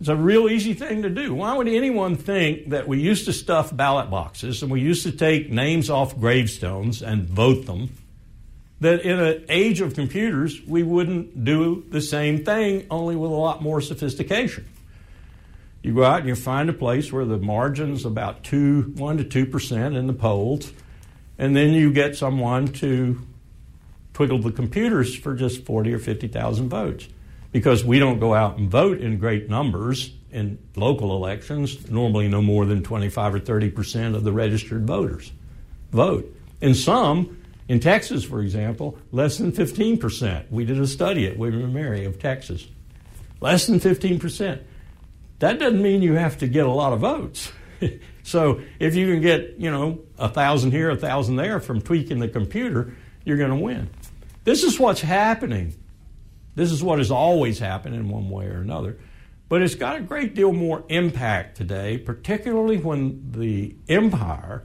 It's 0.00 0.08
a 0.08 0.16
real 0.16 0.48
easy 0.48 0.72
thing 0.72 1.02
to 1.02 1.10
do. 1.10 1.34
Why 1.34 1.54
would 1.54 1.68
anyone 1.68 2.16
think 2.16 2.70
that 2.70 2.88
we 2.88 3.00
used 3.00 3.26
to 3.26 3.34
stuff 3.34 3.76
ballot 3.76 4.08
boxes 4.08 4.62
and 4.62 4.72
we 4.72 4.80
used 4.80 5.02
to 5.02 5.12
take 5.12 5.50
names 5.50 5.90
off 5.90 6.18
gravestones 6.18 7.02
and 7.02 7.24
vote 7.24 7.66
them? 7.66 7.90
That 8.80 9.02
in 9.02 9.20
an 9.20 9.44
age 9.50 9.82
of 9.82 9.92
computers, 9.92 10.58
we 10.66 10.82
wouldn't 10.82 11.44
do 11.44 11.84
the 11.90 12.00
same 12.00 12.46
thing, 12.46 12.86
only 12.90 13.14
with 13.14 13.30
a 13.30 13.34
lot 13.34 13.60
more 13.60 13.82
sophistication. 13.82 14.66
You 15.82 15.94
go 15.94 16.04
out 16.04 16.20
and 16.20 16.28
you 16.28 16.34
find 16.34 16.68
a 16.68 16.74
place 16.74 17.12
where 17.12 17.24
the 17.24 17.38
margin's 17.38 18.04
about 18.04 18.44
two, 18.44 18.92
one 18.96 19.16
to 19.16 19.24
two 19.24 19.46
percent 19.46 19.96
in 19.96 20.06
the 20.06 20.12
polls, 20.12 20.72
and 21.38 21.56
then 21.56 21.72
you 21.72 21.92
get 21.92 22.16
someone 22.16 22.68
to 22.74 23.20
twiddle 24.12 24.40
the 24.40 24.52
computers 24.52 25.14
for 25.16 25.34
just 25.34 25.64
forty 25.64 25.92
or 25.92 25.98
fifty 25.98 26.28
thousand 26.28 26.68
votes 26.68 27.08
because 27.52 27.84
we 27.84 27.98
don't 27.98 28.20
go 28.20 28.34
out 28.34 28.58
and 28.58 28.70
vote 28.70 29.00
in 29.00 29.18
great 29.18 29.48
numbers 29.48 30.12
in 30.30 30.58
local 30.76 31.16
elections, 31.16 31.90
normally 31.90 32.28
no 32.28 32.40
more 32.40 32.64
than 32.64 32.82
25 32.82 33.34
or 33.34 33.40
30 33.40 33.70
percent 33.70 34.14
of 34.14 34.22
the 34.22 34.32
registered 34.32 34.86
voters 34.86 35.32
vote. 35.90 36.36
In 36.60 36.74
some, 36.74 37.38
in 37.68 37.80
Texas, 37.80 38.22
for 38.24 38.40
example, 38.40 38.98
less 39.12 39.38
than 39.38 39.52
15 39.52 39.98
percent. 39.98 40.52
We 40.52 40.64
did 40.64 40.78
a 40.78 40.86
study 40.86 41.26
at 41.26 41.38
William 41.38 41.64
and 41.64 41.74
Mary 41.74 42.04
of 42.04 42.18
Texas. 42.18 42.66
Less 43.40 43.66
than 43.66 43.80
15 43.80 44.18
percent. 44.18 44.62
That 45.40 45.58
doesn't 45.58 45.82
mean 45.82 46.00
you 46.02 46.14
have 46.14 46.38
to 46.38 46.46
get 46.46 46.66
a 46.66 46.72
lot 46.72 46.92
of 46.92 47.00
votes. 47.00 47.52
so 48.22 48.60
if 48.78 48.94
you 48.94 49.12
can 49.12 49.20
get, 49.20 49.56
you 49.58 49.70
know, 49.70 50.00
a 50.18 50.28
thousand 50.28 50.70
here, 50.70 50.90
a 50.90 50.96
thousand 50.96 51.36
there 51.36 51.60
from 51.60 51.80
tweaking 51.80 52.18
the 52.18 52.28
computer, 52.28 52.94
you're 53.24 53.36
going 53.38 53.50
to 53.50 53.56
win. 53.56 53.90
This 54.44 54.62
is 54.64 54.78
what's 54.78 55.00
happening 55.00 55.74
this 56.54 56.72
is 56.72 56.82
what 56.82 56.98
has 56.98 57.10
always 57.10 57.58
happened 57.58 57.94
in 57.94 58.08
one 58.08 58.28
way 58.28 58.46
or 58.46 58.60
another. 58.60 58.98
But 59.48 59.62
it's 59.62 59.74
got 59.74 59.96
a 59.96 60.00
great 60.00 60.34
deal 60.34 60.52
more 60.52 60.84
impact 60.88 61.56
today, 61.56 61.98
particularly 61.98 62.76
when 62.76 63.32
the 63.32 63.74
empire 63.88 64.64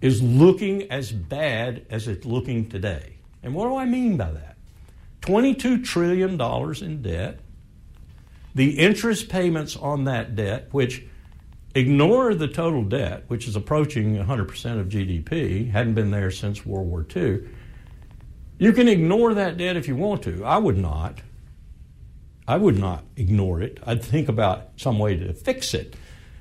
is 0.00 0.22
looking 0.22 0.90
as 0.90 1.12
bad 1.12 1.86
as 1.90 2.08
it's 2.08 2.24
looking 2.24 2.68
today. 2.68 3.16
And 3.42 3.54
what 3.54 3.68
do 3.68 3.76
I 3.76 3.84
mean 3.84 4.16
by 4.16 4.30
that? 4.30 4.56
$22 5.22 5.84
trillion 5.84 6.40
in 6.40 7.02
debt, 7.02 7.40
the 8.56 8.78
interest 8.78 9.28
payments 9.28 9.76
on 9.76 10.04
that 10.04 10.34
debt, 10.34 10.68
which 10.70 11.04
ignore 11.74 12.34
the 12.34 12.48
total 12.48 12.82
debt, 12.82 13.24
which 13.28 13.46
is 13.46 13.54
approaching 13.54 14.16
100% 14.16 14.80
of 14.80 14.88
GDP, 14.88 15.70
hadn't 15.70 15.92
been 15.92 16.10
there 16.10 16.30
since 16.30 16.64
World 16.64 16.88
War 16.88 17.06
II. 17.14 17.40
You 18.58 18.72
can 18.72 18.88
ignore 18.88 19.34
that 19.34 19.58
debt 19.58 19.76
if 19.76 19.86
you 19.86 19.94
want 19.94 20.22
to. 20.22 20.42
I 20.42 20.56
would 20.56 20.78
not. 20.78 21.20
I 22.48 22.56
would 22.56 22.78
not 22.78 23.04
ignore 23.14 23.60
it. 23.60 23.78
I'd 23.84 24.02
think 24.02 24.26
about 24.26 24.70
some 24.76 24.98
way 24.98 25.16
to 25.16 25.34
fix 25.34 25.74
it. 25.74 25.94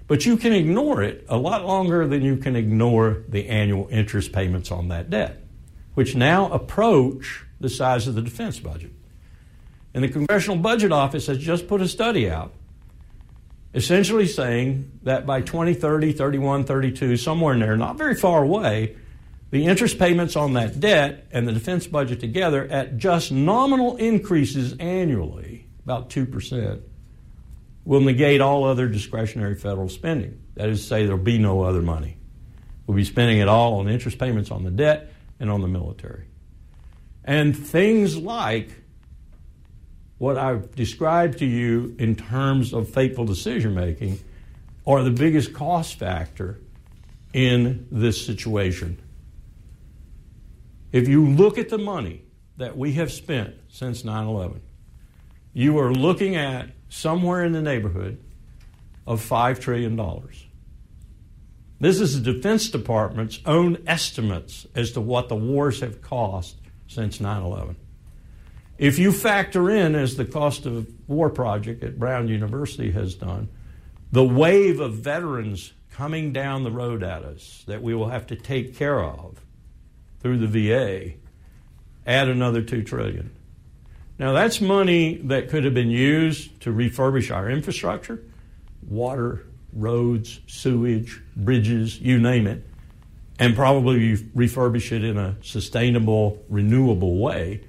But 0.07 0.25
you 0.25 0.37
can 0.37 0.53
ignore 0.53 1.03
it 1.03 1.25
a 1.27 1.35
lot 1.35 1.65
longer 1.65 2.07
than 2.07 2.21
you 2.21 2.37
can 2.37 2.55
ignore 2.55 3.23
the 3.27 3.49
annual 3.49 3.89
interest 3.91 4.31
payments 4.31 4.71
on 4.71 4.87
that 4.87 5.09
debt, 5.09 5.43
which 5.95 6.15
now 6.15 6.49
approach 6.53 7.43
the 7.59 7.67
size 7.67 8.07
of 8.07 8.15
the 8.15 8.21
defense 8.21 8.57
budget. 8.57 8.94
And 9.95 10.03
the 10.03 10.09
Congressional 10.09 10.57
Budget 10.57 10.91
Office 10.91 11.25
has 11.25 11.39
just 11.39 11.67
put 11.67 11.81
a 11.81 11.87
study 11.87 12.29
out 12.29 12.53
essentially 13.73 14.25
saying 14.25 14.89
that 15.03 15.25
by 15.25 15.41
2030, 15.41 16.13
31, 16.13 16.63
32, 16.63 17.17
somewhere 17.17 17.53
in 17.53 17.59
there, 17.59 17.75
not 17.75 17.97
very 17.97 18.15
far 18.15 18.41
away, 18.41 18.95
the 19.51 19.65
interest 19.65 19.99
payments 19.99 20.35
on 20.35 20.53
that 20.53 20.79
debt 20.79 21.27
and 21.31 21.47
the 21.47 21.51
defense 21.51 21.85
budget 21.85 22.19
together 22.19 22.65
at 22.67 22.97
just 22.97 23.31
nominal 23.31 23.97
increases 23.97 24.75
annually, 24.79 25.67
about 25.83 26.09
2%, 26.09 26.81
will 27.83 28.01
negate 28.01 28.41
all 28.41 28.63
other 28.63 28.87
discretionary 28.87 29.55
federal 29.55 29.89
spending. 29.89 30.41
That 30.55 30.69
is 30.69 30.81
to 30.81 30.87
say, 30.87 31.05
there'll 31.05 31.21
be 31.21 31.37
no 31.37 31.61
other 31.61 31.81
money. 31.81 32.17
We'll 32.87 32.97
be 32.97 33.03
spending 33.03 33.39
it 33.39 33.47
all 33.47 33.79
on 33.79 33.89
interest 33.89 34.17
payments 34.17 34.51
on 34.51 34.63
the 34.63 34.71
debt 34.71 35.11
and 35.39 35.49
on 35.49 35.61
the 35.61 35.67
military. 35.67 36.25
And 37.25 37.55
things 37.55 38.17
like 38.17 38.69
what 40.17 40.37
I've 40.37 40.75
described 40.75 41.39
to 41.39 41.45
you 41.45 41.95
in 41.99 42.15
terms 42.15 42.73
of 42.73 42.89
fateful 42.89 43.25
decision 43.25 43.73
making 43.73 44.19
are 44.87 45.03
the 45.03 45.11
biggest 45.11 45.53
cost 45.53 45.99
factor 45.99 46.59
in 47.33 47.87
this 47.91 48.25
situation 48.25 49.01
if 50.95 51.09
you 51.09 51.27
look 51.27 51.57
at 51.57 51.67
the 51.67 51.77
money 51.77 52.21
that 52.55 52.77
we 52.77 52.93
have 52.93 53.11
spent 53.11 53.53
since 53.67 54.05
9 54.05 54.27
11, 54.27 54.61
you 55.51 55.77
are 55.77 55.91
looking 55.91 56.37
at 56.37 56.69
somewhere 56.87 57.43
in 57.43 57.51
the 57.51 57.61
neighborhood 57.61 58.23
of 59.05 59.21
$5 59.21 59.59
trillion. 59.59 59.99
This 61.81 61.99
is 61.99 62.23
the 62.23 62.31
Defense 62.31 62.69
Department's 62.69 63.41
own 63.45 63.83
estimates 63.85 64.67
as 64.73 64.93
to 64.93 65.01
what 65.01 65.27
the 65.27 65.35
wars 65.35 65.81
have 65.81 66.01
cost 66.01 66.61
since 66.87 67.19
9 67.19 67.43
11. 67.43 67.75
If 68.77 68.99
you 68.99 69.11
factor 69.11 69.69
in, 69.69 69.95
as 69.95 70.17
the 70.17 70.25
cost 70.25 70.65
of 70.65 70.87
war 71.07 71.29
project 71.29 71.83
at 71.83 71.97
Brown 71.97 72.27
University 72.27 72.91
has 72.91 73.15
done, 73.15 73.49
the 74.11 74.23
wave 74.23 74.79
of 74.79 74.95
veterans 74.95 75.73
coming 75.91 76.33
down 76.33 76.63
the 76.63 76.71
road 76.71 77.03
at 77.03 77.23
us 77.23 77.63
that 77.67 77.81
we 77.81 77.95
will 77.95 78.09
have 78.09 78.27
to 78.27 78.35
take 78.35 78.75
care 78.75 79.01
of 79.01 79.41
through 80.19 80.45
the 80.45 80.47
VA, 80.47 81.13
add 82.05 82.27
another 82.27 82.61
2 82.61 82.83
trillion. 82.83 83.33
Now 84.19 84.33
that's 84.33 84.59
money 84.59 85.15
that 85.25 85.49
could 85.49 85.63
have 85.63 85.73
been 85.73 85.89
used 85.89 86.61
to 86.61 86.73
refurbish 86.73 87.33
our 87.33 87.49
infrastructure, 87.49 88.23
water, 88.87 89.45
roads, 89.71 90.41
sewage, 90.47 91.21
bridges, 91.35 91.99
you 91.99 92.19
name 92.19 92.47
it, 92.47 92.65
and 93.39 93.55
probably 93.55 94.17
refurbish 94.17 94.91
it 94.91 95.03
in 95.03 95.17
a 95.17 95.35
sustainable, 95.41 96.43
renewable 96.49 97.17
way. 97.17 97.61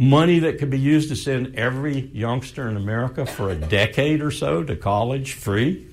Money 0.00 0.38
that 0.38 0.58
could 0.58 0.70
be 0.70 0.78
used 0.78 1.10
to 1.10 1.14
send 1.14 1.54
every 1.56 2.06
youngster 2.14 2.66
in 2.66 2.78
America 2.78 3.26
for 3.26 3.50
a 3.50 3.54
decade 3.54 4.22
or 4.22 4.30
so 4.30 4.64
to 4.64 4.74
college 4.74 5.34
free. 5.34 5.86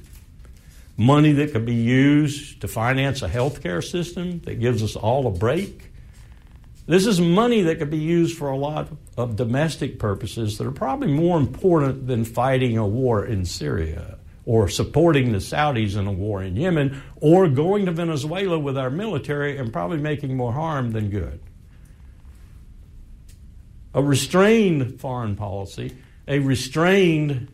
Money 0.96 1.34
that 1.34 1.52
could 1.52 1.66
be 1.66 1.76
used 1.76 2.62
to 2.62 2.70
finance 2.70 3.22
a 3.22 3.28
healthcare 3.28 3.84
system 3.84 4.40
that 4.46 4.62
gives 4.62 4.82
us 4.82 4.96
all 4.96 5.28
a 5.28 5.30
break. 5.30 5.92
This 6.86 7.06
is 7.06 7.20
money 7.20 7.64
that 7.64 7.80
could 7.80 7.90
be 7.90 7.98
used 7.98 8.38
for 8.38 8.48
a 8.48 8.56
lot 8.56 8.88
of 9.18 9.36
domestic 9.36 10.00
purposes 10.00 10.58
that 10.58 10.66
are 10.66 10.72
probably 10.72 11.12
more 11.12 11.38
important 11.38 12.08
than 12.08 12.24
fighting 12.24 12.78
a 12.78 12.88
war 12.88 13.26
in 13.26 13.44
Syria 13.44 14.20
or 14.46 14.70
supporting 14.70 15.34
the 15.34 15.40
Saudis 15.40 15.98
in 15.98 16.08
a 16.08 16.14
war 16.14 16.42
in 16.42 16.56
Yemen, 16.56 17.02
or 17.18 17.50
going 17.50 17.86
to 17.86 17.92
Venezuela 17.92 18.58
with 18.58 18.78
our 18.78 18.90
military 18.90 19.58
and 19.58 19.74
probably 19.74 19.98
making 19.98 20.38
more 20.38 20.54
harm 20.54 20.94
than 20.94 21.10
good. 21.10 21.42
A 23.98 24.04
restrained 24.04 25.02
foreign 25.02 25.36
policy, 25.36 25.98
a 26.28 26.38
restrained 26.38 27.52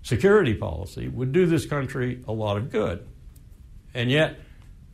security 0.00 0.54
policy 0.54 1.06
would 1.06 1.32
do 1.32 1.44
this 1.44 1.66
country 1.66 2.24
a 2.26 2.32
lot 2.32 2.56
of 2.56 2.70
good. 2.70 3.06
And 3.92 4.10
yet, 4.10 4.38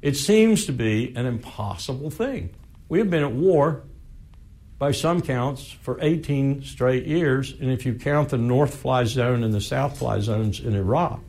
it 0.01 0.17
seems 0.17 0.67
to 0.67 0.73
be 0.73 1.15
an 1.15 1.25
impossible 1.25 2.11
thing. 2.11 2.57
We 2.89 2.99
have 2.99 3.11
been 3.11 3.23
at 3.23 3.31
war 3.31 3.85
by 4.81 4.91
some 4.91 5.23
counts, 5.23 5.71
for 5.71 5.99
18 6.03 6.65
straight 6.65 7.07
years. 7.07 7.53
And 7.61 7.71
if 7.71 7.87
you 7.87 7.95
count 7.95 8.31
the 8.31 8.39
north 8.39 8.75
fly 8.75 9.05
zone 9.05 9.45
and 9.45 9.55
the 9.55 9.61
south 9.61 10.01
fly 10.01 10.19
zones 10.19 10.59
in 10.59 10.75
Iraq, 10.75 11.21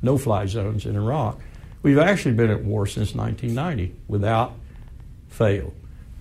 no 0.00 0.16
fly 0.16 0.46
zones 0.46 0.86
in 0.86 0.94
Iraq, 0.94 1.40
we've 1.82 1.98
actually 1.98 2.34
been 2.34 2.50
at 2.50 2.62
war 2.62 2.86
since 2.86 3.16
1990 3.16 3.96
without 4.06 4.54
fail. 5.26 5.74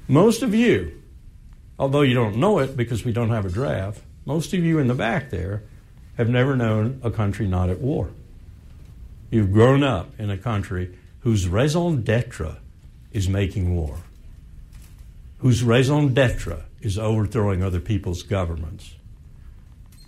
Most 0.07 0.41
of 0.41 0.55
you, 0.55 1.00
although 1.81 2.01
you 2.01 2.13
don't 2.13 2.37
know 2.37 2.59
it 2.59 2.77
because 2.77 3.03
we 3.03 3.11
don't 3.11 3.31
have 3.31 3.43
a 3.43 3.49
draft, 3.49 3.99
most 4.23 4.53
of 4.53 4.63
you 4.63 4.77
in 4.77 4.85
the 4.85 4.93
back 4.93 5.31
there 5.31 5.63
have 6.15 6.29
never 6.29 6.55
known 6.55 7.01
a 7.03 7.09
country 7.09 7.47
not 7.47 7.71
at 7.71 7.79
war. 7.79 8.11
You've 9.31 9.51
grown 9.51 9.83
up 9.83 10.11
in 10.19 10.29
a 10.29 10.37
country 10.37 10.95
whose 11.21 11.47
raison 11.47 12.03
d'etre 12.03 12.57
is 13.11 13.27
making 13.27 13.75
war, 13.75 13.97
whose 15.39 15.63
raison 15.63 16.13
d'etre 16.13 16.65
is 16.81 16.99
overthrowing 16.99 17.63
other 17.63 17.79
people's 17.79 18.21
governments, 18.21 18.93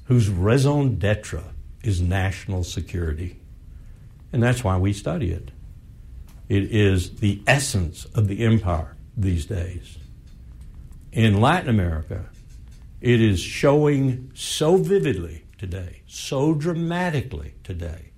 whose 0.05 0.29
raison 0.29 0.99
d'etre 0.99 1.43
is 1.81 1.99
national 1.99 2.63
security. 2.63 3.39
And 4.31 4.43
that's 4.43 4.63
why 4.63 4.77
we 4.77 4.93
study 4.93 5.31
it. 5.31 5.49
It 6.49 6.65
is 6.65 7.15
the 7.15 7.41
essence 7.47 8.05
of 8.13 8.27
the 8.27 8.45
empire 8.45 8.95
these 9.17 9.47
days. 9.47 9.97
In 11.13 11.39
Latin 11.39 11.69
America, 11.69 12.25
it 12.99 13.21
is 13.21 13.39
showing 13.39 14.31
so 14.33 14.77
vividly 14.77 15.45
today, 15.59 16.01
so 16.07 16.55
dramatically 16.55 17.53
today, 17.63 18.09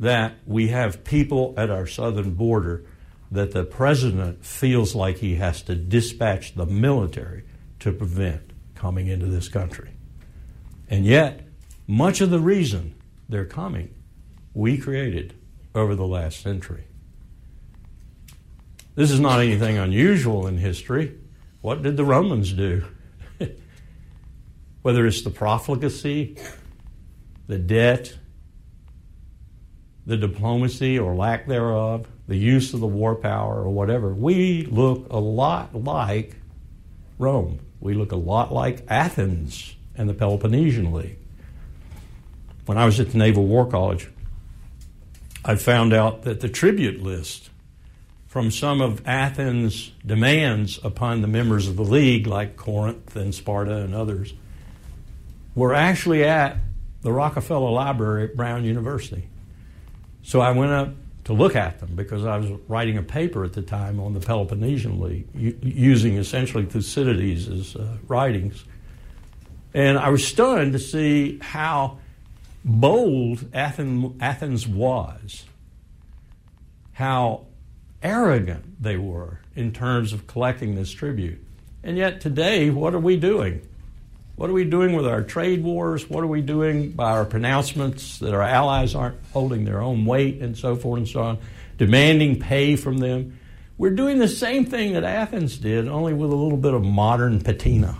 that 0.00 0.34
we 0.44 0.68
have 0.68 1.04
people 1.04 1.54
at 1.56 1.70
our 1.70 1.86
southern 1.86 2.34
border 2.34 2.84
that 3.30 3.52
the 3.52 3.62
president 3.62 4.44
feels 4.44 4.96
like 4.96 5.18
he 5.18 5.36
has 5.36 5.62
to 5.62 5.76
dispatch 5.76 6.56
the 6.56 6.66
military 6.66 7.44
to 7.78 7.92
prevent 7.92 8.50
coming 8.74 9.06
into 9.06 9.26
this 9.26 9.48
country. 9.48 9.92
And 10.90 11.06
yet, 11.06 11.46
much 11.86 12.20
of 12.20 12.30
the 12.30 12.40
reason 12.40 12.96
they're 13.28 13.44
coming, 13.44 13.94
we 14.52 14.78
created 14.78 15.34
over 15.76 15.94
the 15.94 16.06
last 16.06 16.40
century. 16.40 16.84
This 18.96 19.12
is 19.12 19.20
not 19.20 19.38
anything 19.38 19.78
unusual 19.78 20.48
in 20.48 20.58
history. 20.58 21.20
What 21.64 21.82
did 21.82 21.96
the 21.96 22.04
Romans 22.04 22.52
do? 22.52 22.84
Whether 24.82 25.06
it's 25.06 25.22
the 25.22 25.30
profligacy, 25.30 26.36
the 27.46 27.56
debt, 27.56 28.18
the 30.04 30.18
diplomacy 30.18 30.98
or 30.98 31.14
lack 31.14 31.46
thereof, 31.46 32.06
the 32.28 32.36
use 32.36 32.74
of 32.74 32.80
the 32.80 32.86
war 32.86 33.14
power 33.14 33.62
or 33.62 33.70
whatever, 33.70 34.12
we 34.12 34.66
look 34.66 35.06
a 35.08 35.16
lot 35.16 35.74
like 35.74 36.36
Rome. 37.18 37.60
We 37.80 37.94
look 37.94 38.12
a 38.12 38.16
lot 38.16 38.52
like 38.52 38.84
Athens 38.88 39.74
and 39.94 40.06
the 40.06 40.12
Peloponnesian 40.12 40.92
League. 40.92 41.16
When 42.66 42.76
I 42.76 42.84
was 42.84 43.00
at 43.00 43.12
the 43.12 43.16
Naval 43.16 43.46
War 43.46 43.64
College, 43.64 44.10
I 45.46 45.54
found 45.56 45.94
out 45.94 46.24
that 46.24 46.40
the 46.40 46.48
tribute 46.50 47.02
list 47.02 47.48
from 48.34 48.50
some 48.50 48.80
of 48.80 49.00
Athens' 49.06 49.92
demands 50.04 50.80
upon 50.82 51.20
the 51.20 51.28
members 51.28 51.68
of 51.68 51.76
the 51.76 51.84
league, 51.84 52.26
like 52.26 52.56
Corinth 52.56 53.14
and 53.14 53.32
Sparta 53.32 53.76
and 53.76 53.94
others, 53.94 54.34
were 55.54 55.72
actually 55.72 56.24
at 56.24 56.56
the 57.02 57.12
Rockefeller 57.12 57.70
Library 57.70 58.24
at 58.24 58.36
Brown 58.36 58.64
University. 58.64 59.28
So 60.24 60.40
I 60.40 60.50
went 60.50 60.72
up 60.72 60.88
to 61.26 61.32
look 61.32 61.54
at 61.54 61.78
them 61.78 61.94
because 61.94 62.26
I 62.26 62.38
was 62.38 62.50
writing 62.66 62.98
a 62.98 63.04
paper 63.04 63.44
at 63.44 63.52
the 63.52 63.62
time 63.62 64.00
on 64.00 64.14
the 64.14 64.20
Peloponnesian 64.20 64.98
League, 64.98 65.28
using 65.62 66.16
essentially 66.16 66.64
Thucydides' 66.64 67.76
uh, 67.76 67.98
writings. 68.08 68.64
And 69.74 69.96
I 69.96 70.08
was 70.08 70.26
stunned 70.26 70.72
to 70.72 70.80
see 70.80 71.38
how 71.40 71.98
bold 72.64 73.44
Athens 73.54 74.66
was, 74.66 75.44
how 76.94 77.46
arrogant 78.04 78.80
they 78.80 78.96
were 78.96 79.40
in 79.56 79.72
terms 79.72 80.12
of 80.12 80.28
collecting 80.28 80.74
this 80.74 80.92
tribute. 80.92 81.44
And 81.82 81.96
yet 81.96 82.20
today, 82.20 82.70
what 82.70 82.94
are 82.94 83.00
we 83.00 83.16
doing? 83.16 83.66
What 84.36 84.50
are 84.50 84.54
we 84.54 84.64
doing 84.64 84.94
with 84.94 85.06
our 85.06 85.22
trade 85.22 85.62
wars? 85.62 86.08
What 86.08 86.22
are 86.22 86.28
we 86.28 86.42
doing 86.42 86.90
by 86.92 87.12
our 87.12 87.24
pronouncements 87.24 88.18
that 88.18 88.34
our 88.34 88.42
allies 88.42 88.94
aren't 88.94 89.18
holding 89.32 89.64
their 89.64 89.80
own 89.80 90.04
weight 90.04 90.40
and 90.40 90.56
so 90.56 90.76
forth 90.76 90.98
and 90.98 91.08
so 91.08 91.22
on, 91.22 91.38
demanding 91.78 92.38
pay 92.40 92.76
from 92.76 92.98
them? 92.98 93.38
We're 93.78 93.94
doing 93.94 94.18
the 94.18 94.28
same 94.28 94.66
thing 94.66 94.92
that 94.92 95.04
Athens 95.04 95.56
did, 95.58 95.88
only 95.88 96.14
with 96.14 96.30
a 96.30 96.36
little 96.36 96.58
bit 96.58 96.74
of 96.74 96.84
modern 96.84 97.40
patina. 97.40 97.96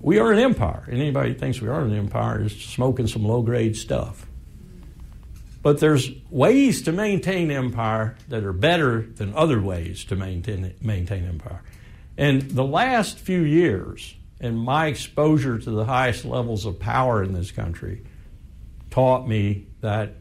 We 0.00 0.18
are 0.18 0.32
an 0.32 0.38
empire, 0.38 0.84
and 0.86 1.00
anybody 1.00 1.32
who 1.32 1.38
thinks 1.38 1.60
we 1.60 1.68
are 1.68 1.80
an 1.80 1.94
empire 1.94 2.42
is 2.42 2.52
smoking 2.52 3.06
some 3.06 3.24
low 3.24 3.42
grade 3.42 3.76
stuff. 3.76 4.26
But 5.62 5.78
there's 5.78 6.10
ways 6.28 6.82
to 6.82 6.92
maintain 6.92 7.50
empire 7.50 8.16
that 8.28 8.42
are 8.42 8.52
better 8.52 9.02
than 9.02 9.32
other 9.34 9.60
ways 9.60 10.04
to 10.06 10.16
maintain, 10.16 10.74
maintain 10.80 11.24
empire. 11.24 11.62
And 12.18 12.42
the 12.42 12.64
last 12.64 13.18
few 13.18 13.42
years, 13.42 14.14
and 14.40 14.58
my 14.58 14.86
exposure 14.86 15.58
to 15.58 15.70
the 15.70 15.84
highest 15.84 16.24
levels 16.24 16.66
of 16.66 16.80
power 16.80 17.22
in 17.22 17.32
this 17.32 17.52
country 17.52 18.02
taught 18.90 19.28
me 19.28 19.66
that 19.80 20.16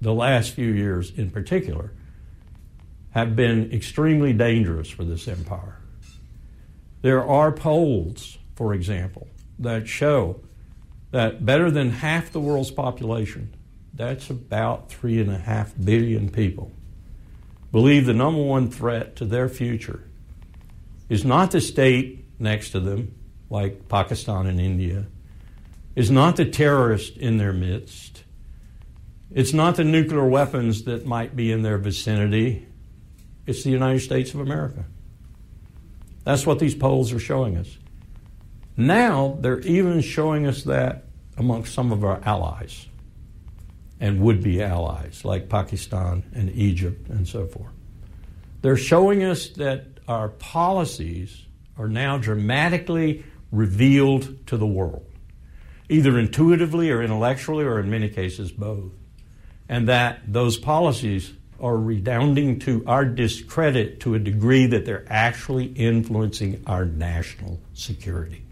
the 0.00 0.12
last 0.12 0.52
few 0.52 0.72
years 0.72 1.10
in 1.16 1.30
particular 1.30 1.92
have 3.10 3.36
been 3.36 3.72
extremely 3.72 4.32
dangerous 4.32 4.88
for 4.90 5.04
this 5.04 5.28
empire. 5.28 5.78
There 7.02 7.24
are 7.24 7.52
polls, 7.52 8.38
for 8.56 8.74
example, 8.74 9.28
that 9.58 9.88
show 9.88 10.40
that 11.10 11.44
better 11.44 11.70
than 11.70 11.90
half 11.90 12.30
the 12.30 12.40
world's 12.40 12.70
population, 12.70 13.54
that's 13.94 14.30
about 14.30 14.90
three 14.90 15.20
and 15.20 15.30
a 15.30 15.38
half 15.38 15.72
billion 15.82 16.30
people, 16.30 16.72
believe 17.72 18.06
the 18.06 18.14
number 18.14 18.42
one 18.42 18.70
threat 18.70 19.16
to 19.16 19.24
their 19.24 19.48
future 19.48 20.04
is 21.08 21.24
not 21.24 21.50
the 21.50 21.60
state 21.60 22.24
next 22.38 22.70
to 22.70 22.80
them, 22.80 23.14
like 23.50 23.88
Pakistan 23.88 24.46
and 24.46 24.60
India, 24.60 25.06
is 25.96 26.10
not 26.10 26.36
the 26.36 26.44
terrorist 26.44 27.16
in 27.16 27.36
their 27.36 27.52
midst. 27.52 28.22
It's 29.32 29.52
not 29.52 29.76
the 29.76 29.84
nuclear 29.84 30.26
weapons 30.26 30.84
that 30.84 31.04
might 31.04 31.36
be 31.36 31.52
in 31.52 31.62
their 31.62 31.78
vicinity. 31.78 32.66
It's 33.46 33.64
the 33.64 33.70
United 33.70 34.00
States 34.00 34.34
of 34.34 34.40
America. 34.40 34.84
That's 36.24 36.46
what 36.46 36.58
these 36.58 36.74
polls 36.74 37.12
are 37.12 37.18
showing 37.18 37.56
us. 37.56 37.76
Now 38.76 39.36
they're 39.40 39.60
even 39.60 40.00
showing 40.00 40.46
us 40.46 40.62
that 40.64 41.04
amongst 41.36 41.74
some 41.74 41.92
of 41.92 42.04
our 42.04 42.20
allies. 42.24 42.86
And 44.00 44.20
would 44.20 44.42
be 44.42 44.62
allies 44.62 45.24
like 45.24 45.48
Pakistan 45.48 46.24
and 46.34 46.50
Egypt 46.50 47.08
and 47.10 47.28
so 47.28 47.46
forth. 47.46 47.72
They're 48.62 48.76
showing 48.76 49.22
us 49.22 49.48
that 49.50 49.86
our 50.08 50.28
policies 50.28 51.46
are 51.78 51.88
now 51.88 52.18
dramatically 52.18 53.24
revealed 53.52 54.46
to 54.46 54.56
the 54.56 54.66
world, 54.66 55.06
either 55.88 56.18
intuitively 56.18 56.90
or 56.90 57.02
intellectually, 57.02 57.64
or 57.64 57.78
in 57.78 57.90
many 57.90 58.08
cases 58.08 58.50
both. 58.50 58.92
And 59.68 59.88
that 59.88 60.20
those 60.26 60.56
policies 60.56 61.32
are 61.60 61.76
redounding 61.76 62.58
to 62.60 62.82
our 62.86 63.04
discredit 63.04 64.00
to 64.00 64.14
a 64.14 64.18
degree 64.18 64.66
that 64.66 64.86
they're 64.86 65.04
actually 65.08 65.66
influencing 65.66 66.62
our 66.66 66.84
national 66.84 67.60
security. 67.74 68.44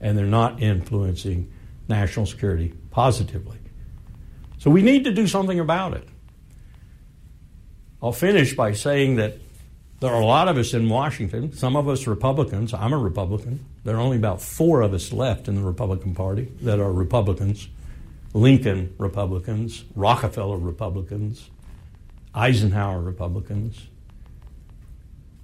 And 0.00 0.16
they're 0.16 0.26
not 0.26 0.62
influencing 0.62 1.50
national 1.88 2.26
security 2.26 2.74
positively. 2.90 3.58
So 4.58 4.70
we 4.70 4.82
need 4.82 5.04
to 5.04 5.12
do 5.12 5.26
something 5.26 5.60
about 5.60 5.94
it. 5.94 6.08
I'll 8.02 8.12
finish 8.12 8.54
by 8.54 8.72
saying 8.72 9.16
that 9.16 9.34
there 10.00 10.12
are 10.12 10.20
a 10.20 10.26
lot 10.26 10.48
of 10.48 10.58
us 10.58 10.74
in 10.74 10.88
Washington, 10.88 11.52
some 11.52 11.76
of 11.76 11.88
us 11.88 12.06
Republicans. 12.06 12.74
I'm 12.74 12.92
a 12.92 12.98
Republican. 12.98 13.64
There 13.84 13.96
are 13.96 14.00
only 14.00 14.18
about 14.18 14.42
four 14.42 14.82
of 14.82 14.92
us 14.92 15.12
left 15.12 15.48
in 15.48 15.54
the 15.54 15.62
Republican 15.62 16.14
Party 16.14 16.52
that 16.62 16.78
are 16.78 16.92
Republicans 16.92 17.68
Lincoln 18.36 18.94
Republicans, 18.98 19.84
Rockefeller 19.94 20.58
Republicans, 20.58 21.48
Eisenhower 22.34 23.00
Republicans. 23.00 23.86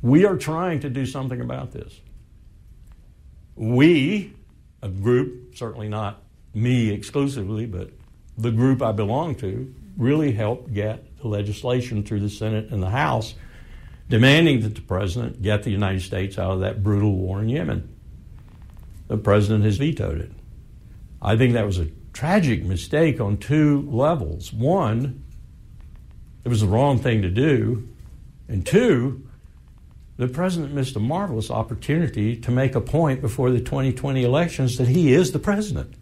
We 0.02 0.26
are 0.26 0.36
trying 0.36 0.80
to 0.80 0.90
do 0.90 1.06
something 1.06 1.40
about 1.40 1.72
this. 1.72 1.98
We, 3.56 4.34
a 4.82 4.90
group, 4.90 5.56
certainly 5.56 5.88
not 5.88 6.22
me 6.52 6.90
exclusively, 6.90 7.64
but 7.64 7.92
the 8.36 8.50
group 8.50 8.82
I 8.82 8.92
belong 8.92 9.34
to, 9.36 9.74
really 9.96 10.32
helped 10.32 10.72
get 10.72 11.18
the 11.18 11.28
legislation 11.28 12.02
through 12.02 12.20
the 12.20 12.30
Senate 12.30 12.70
and 12.70 12.82
the 12.82 12.90
House 12.90 13.34
demanding 14.08 14.60
that 14.60 14.74
the 14.74 14.80
president 14.80 15.40
get 15.42 15.62
the 15.62 15.70
United 15.70 16.02
States 16.02 16.38
out 16.38 16.50
of 16.50 16.60
that 16.60 16.82
brutal 16.82 17.14
war 17.14 17.40
in 17.40 17.48
Yemen. 17.48 17.88
The 19.08 19.16
president 19.16 19.64
has 19.64 19.78
vetoed 19.78 20.20
it. 20.20 20.30
I 21.20 21.36
think 21.36 21.54
that 21.54 21.66
was 21.66 21.78
a 21.78 21.88
tragic 22.12 22.64
mistake 22.64 23.20
on 23.20 23.36
two 23.36 23.88
levels. 23.90 24.52
One, 24.52 25.24
it 26.44 26.48
was 26.48 26.60
the 26.60 26.66
wrong 26.66 26.98
thing 26.98 27.22
to 27.22 27.30
do. 27.30 27.88
And 28.48 28.66
two, 28.66 29.26
the 30.16 30.28
president 30.28 30.74
missed 30.74 30.96
a 30.96 31.00
marvelous 31.00 31.50
opportunity 31.50 32.36
to 32.36 32.50
make 32.50 32.74
a 32.74 32.80
point 32.80 33.20
before 33.20 33.50
the 33.50 33.60
2020 33.60 34.22
elections 34.24 34.76
that 34.76 34.88
he 34.88 35.12
is 35.12 35.32
the 35.32 35.38
president 35.38 35.94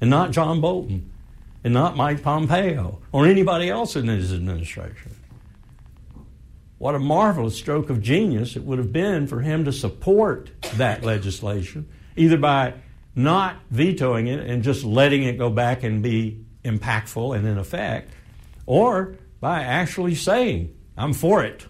and 0.00 0.10
not 0.10 0.30
John 0.30 0.60
Bolton 0.60 1.10
and 1.64 1.72
not 1.72 1.96
Mike 1.96 2.22
Pompeo 2.22 3.00
or 3.10 3.26
anybody 3.26 3.70
else 3.70 3.96
in 3.96 4.06
his 4.06 4.32
administration. 4.32 5.16
What 6.78 6.94
a 6.94 6.98
marvelous 6.98 7.56
stroke 7.56 7.88
of 7.88 8.02
genius 8.02 8.56
it 8.56 8.64
would 8.64 8.78
have 8.78 8.92
been 8.92 9.26
for 9.26 9.40
him 9.40 9.64
to 9.64 9.72
support 9.72 10.50
that 10.74 11.02
legislation, 11.02 11.88
either 12.14 12.36
by 12.36 12.74
not 13.16 13.56
vetoing 13.70 14.26
it 14.26 14.40
and 14.40 14.62
just 14.62 14.84
letting 14.84 15.22
it 15.22 15.38
go 15.38 15.48
back 15.48 15.82
and 15.82 16.02
be 16.02 16.44
impactful 16.62 17.36
and 17.36 17.46
in 17.46 17.56
effect, 17.56 18.12
or 18.66 19.16
by 19.40 19.62
actually 19.62 20.14
saying, 20.14 20.76
I'm 20.96 21.14
for 21.14 21.42
it, 21.44 21.66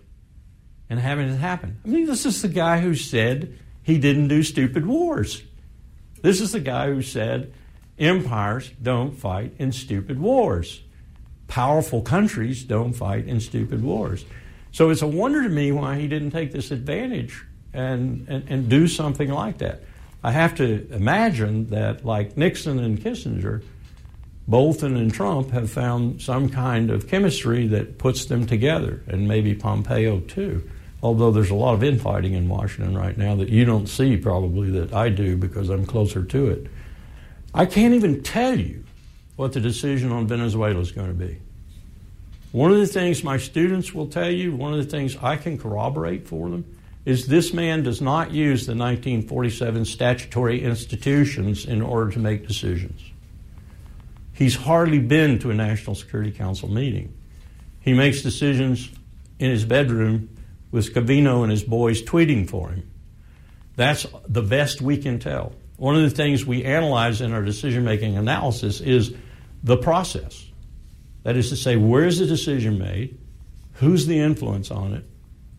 and 0.90 0.98
having 0.98 1.28
it 1.28 1.36
happen. 1.36 1.78
I 1.84 1.88
mean, 1.88 2.06
this 2.06 2.26
is 2.26 2.42
the 2.42 2.48
guy 2.48 2.80
who 2.80 2.94
said 2.94 3.58
he 3.82 3.98
didn't 3.98 4.28
do 4.28 4.42
stupid 4.42 4.86
wars. 4.86 5.42
This 6.22 6.40
is 6.40 6.52
the 6.52 6.60
guy 6.60 6.86
who 6.86 7.02
said 7.02 7.52
empires 7.98 8.70
don't 8.82 9.12
fight 9.16 9.54
in 9.58 9.72
stupid 9.72 10.20
wars. 10.20 10.82
Powerful 11.46 12.02
countries 12.02 12.64
don't 12.64 12.92
fight 12.92 13.26
in 13.26 13.40
stupid 13.40 13.82
wars. 13.82 14.24
So 14.72 14.90
it's 14.90 15.02
a 15.02 15.06
wonder 15.06 15.42
to 15.42 15.48
me 15.48 15.70
why 15.72 15.98
he 15.98 16.08
didn't 16.08 16.30
take 16.32 16.52
this 16.52 16.70
advantage 16.70 17.44
and, 17.72 18.26
and, 18.28 18.44
and 18.48 18.68
do 18.68 18.88
something 18.88 19.30
like 19.30 19.58
that. 19.58 19.82
I 20.22 20.32
have 20.32 20.54
to 20.56 20.88
imagine 20.90 21.68
that, 21.70 22.04
like 22.04 22.36
Nixon 22.36 22.78
and 22.78 22.98
Kissinger, 22.98 23.62
Bolton 24.48 24.96
and 24.96 25.12
Trump 25.12 25.50
have 25.50 25.70
found 25.70 26.22
some 26.22 26.48
kind 26.48 26.90
of 26.90 27.08
chemistry 27.08 27.66
that 27.68 27.98
puts 27.98 28.24
them 28.26 28.46
together, 28.46 29.02
and 29.06 29.28
maybe 29.28 29.54
Pompeo 29.54 30.20
too. 30.20 30.68
Although 31.02 31.30
there's 31.30 31.50
a 31.50 31.54
lot 31.54 31.74
of 31.74 31.84
infighting 31.84 32.32
in 32.32 32.48
Washington 32.48 32.96
right 32.96 33.16
now 33.16 33.34
that 33.36 33.50
you 33.50 33.64
don't 33.64 33.86
see 33.86 34.16
probably 34.16 34.70
that 34.70 34.94
I 34.94 35.10
do 35.10 35.36
because 35.36 35.68
I'm 35.68 35.84
closer 35.84 36.24
to 36.24 36.46
it. 36.50 36.66
I 37.54 37.66
can't 37.66 37.94
even 37.94 38.22
tell 38.22 38.58
you 38.58 38.84
what 39.36 39.52
the 39.52 39.60
decision 39.60 40.10
on 40.10 40.26
Venezuela 40.26 40.80
is 40.80 40.90
going 40.90 41.08
to 41.08 41.14
be. 41.14 41.40
One 42.50 42.70
of 42.70 42.78
the 42.78 42.86
things 42.86 43.22
my 43.22 43.36
students 43.36 43.94
will 43.94 44.08
tell 44.08 44.30
you, 44.30 44.54
one 44.54 44.72
of 44.72 44.78
the 44.78 44.90
things 44.90 45.16
I 45.20 45.36
can 45.36 45.58
corroborate 45.58 46.26
for 46.26 46.50
them, 46.50 46.64
is 47.04 47.26
this 47.26 47.52
man 47.52 47.82
does 47.82 48.00
not 48.00 48.32
use 48.32 48.66
the 48.66 48.72
1947 48.72 49.84
statutory 49.84 50.62
institutions 50.62 51.64
in 51.64 51.82
order 51.82 52.10
to 52.12 52.18
make 52.18 52.46
decisions. 52.46 53.00
He's 54.32 54.56
hardly 54.56 54.98
been 54.98 55.38
to 55.40 55.50
a 55.50 55.54
National 55.54 55.94
Security 55.94 56.32
Council 56.32 56.68
meeting. 56.68 57.12
He 57.80 57.92
makes 57.92 58.22
decisions 58.22 58.90
in 59.38 59.50
his 59.50 59.64
bedroom 59.64 60.28
with 60.70 60.92
Scavino 60.92 61.42
and 61.42 61.52
his 61.52 61.62
boys 61.62 62.02
tweeting 62.02 62.48
for 62.48 62.70
him. 62.70 62.90
That's 63.76 64.06
the 64.28 64.42
best 64.42 64.80
we 64.80 64.96
can 64.96 65.18
tell. 65.18 65.52
One 65.76 65.96
of 65.96 66.02
the 66.02 66.10
things 66.10 66.46
we 66.46 66.64
analyze 66.64 67.20
in 67.20 67.32
our 67.32 67.42
decision 67.42 67.84
making 67.84 68.16
analysis 68.16 68.80
is 68.80 69.14
the 69.62 69.76
process. 69.76 70.44
That 71.24 71.36
is 71.36 71.48
to 71.50 71.56
say, 71.56 71.76
where 71.76 72.04
is 72.04 72.18
the 72.18 72.26
decision 72.26 72.78
made? 72.78 73.18
Who's 73.74 74.06
the 74.06 74.18
influence 74.20 74.70
on 74.70 74.94
it? 74.94 75.04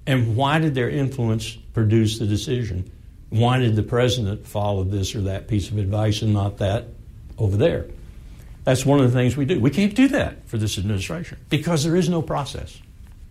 And 0.08 0.36
why 0.38 0.60
did 0.60 0.76
their 0.76 0.90
influence 0.90 1.52
produce 1.74 2.20
the 2.20 2.28
decision? 2.28 2.92
Why 3.30 3.60
did 3.60 3.76
the 3.76 3.84
president 3.84 4.48
follow 4.48 4.84
this 4.84 5.16
or 5.16 5.22
that 5.22 5.48
piece 5.48 5.70
of 5.70 5.78
advice 5.78 6.22
and 6.22 6.34
not 6.34 6.60
that 6.60 6.86
over 7.38 7.58
there? 7.58 7.88
That's 8.64 8.86
one 8.86 9.00
of 9.00 9.12
the 9.12 9.18
things 9.18 9.36
we 9.36 9.46
do. 9.46 9.60
We 9.60 9.72
can't 9.72 9.96
do 9.96 10.08
that 10.10 10.48
for 10.48 10.58
this 10.58 10.78
administration 10.78 11.40
because 11.50 11.84
there 11.84 11.96
is 11.96 12.08
no 12.08 12.22
process 12.22 12.80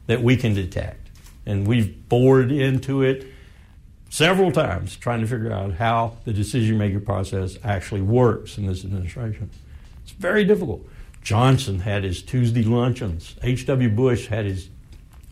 that 0.07 0.23
we 0.23 0.37
can 0.37 0.55
detect. 0.55 1.09
And 1.47 1.67
we've 1.67 2.09
bored 2.09 2.53
into 2.53 3.03
it 3.03 3.27
several 4.15 4.53
times 4.53 4.95
trying 4.95 5.21
to 5.21 5.27
figure 5.27 5.51
out 5.51 5.73
how 5.73 6.17
the 6.25 6.33
decision 6.33 6.79
making 6.79 7.01
process 7.01 7.59
actually 7.65 8.01
works 8.01 8.57
in 8.57 8.65
this 8.65 8.85
administration. 8.85 9.51
It's 10.05 10.13
very 10.13 10.45
difficult. 10.45 10.87
Johnson 11.21 11.81
had 11.81 12.05
his 12.05 12.23
Tuesday 12.23 12.63
luncheons. 12.63 13.35
H.W. 13.43 13.89
Bush 13.89 14.29
had 14.29 14.45
his 14.45 14.69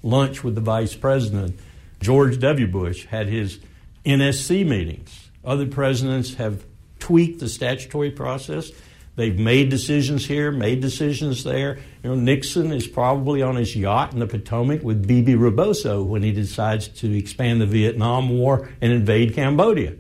lunch 0.03 0.43
with 0.43 0.57
the 0.57 0.61
vice 0.61 0.97
president. 0.97 1.61
George 2.01 2.41
W. 2.41 2.67
Bush 2.67 3.07
had 3.07 3.29
his 3.29 3.61
NSC 4.05 4.67
meetings. 4.67 5.31
Other 5.45 5.67
presidents 5.67 6.35
have 6.35 6.65
tweaked 6.99 7.39
the 7.39 7.49
statutory 7.49 8.11
process. 8.11 8.73
They've 9.15 9.39
made 9.39 9.69
decisions 9.69 10.25
here, 10.25 10.51
made 10.51 10.81
decisions 10.81 11.45
there. 11.45 11.79
You 12.03 12.11
know, 12.11 12.15
Nixon 12.15 12.73
is 12.73 12.87
probably 12.87 13.43
on 13.43 13.57
his 13.57 13.77
yacht 13.77 14.15
in 14.15 14.21
the 14.21 14.27
Potomac 14.27 14.83
with 14.83 15.07
Bebe 15.07 15.35
Rebozo 15.35 16.03
when 16.03 16.23
he 16.23 16.33
decides 16.33 16.89
to 16.89 17.17
expand 17.17 17.61
the 17.61 17.67
Vietnam 17.67 18.31
War 18.31 18.71
and 18.81 18.91
invade 18.91 19.35
Cambodia. 19.35 19.95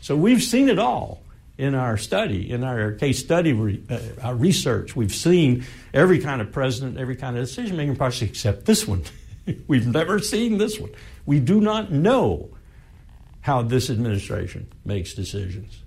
So 0.00 0.16
we've 0.16 0.42
seen 0.42 0.70
it 0.70 0.78
all 0.78 1.22
in 1.58 1.74
our 1.74 1.96
study, 1.98 2.50
in 2.50 2.64
our 2.64 2.92
case 2.92 3.18
study 3.18 3.52
re, 3.52 3.82
uh, 3.90 3.98
our 4.22 4.34
research. 4.34 4.96
We've 4.96 5.14
seen 5.14 5.64
every 5.92 6.18
kind 6.18 6.40
of 6.40 6.50
president, 6.50 6.98
every 6.98 7.16
kind 7.16 7.36
of 7.36 7.44
decision 7.44 7.76
making 7.76 7.96
process 7.96 8.30
except 8.30 8.64
this 8.64 8.88
one. 8.88 9.02
we've 9.66 9.86
never 9.86 10.18
seen 10.18 10.56
this 10.56 10.80
one. 10.80 10.90
We 11.26 11.38
do 11.38 11.60
not 11.60 11.92
know 11.92 12.48
how 13.42 13.60
this 13.60 13.90
administration 13.90 14.72
makes 14.86 15.12
decisions. 15.12 15.83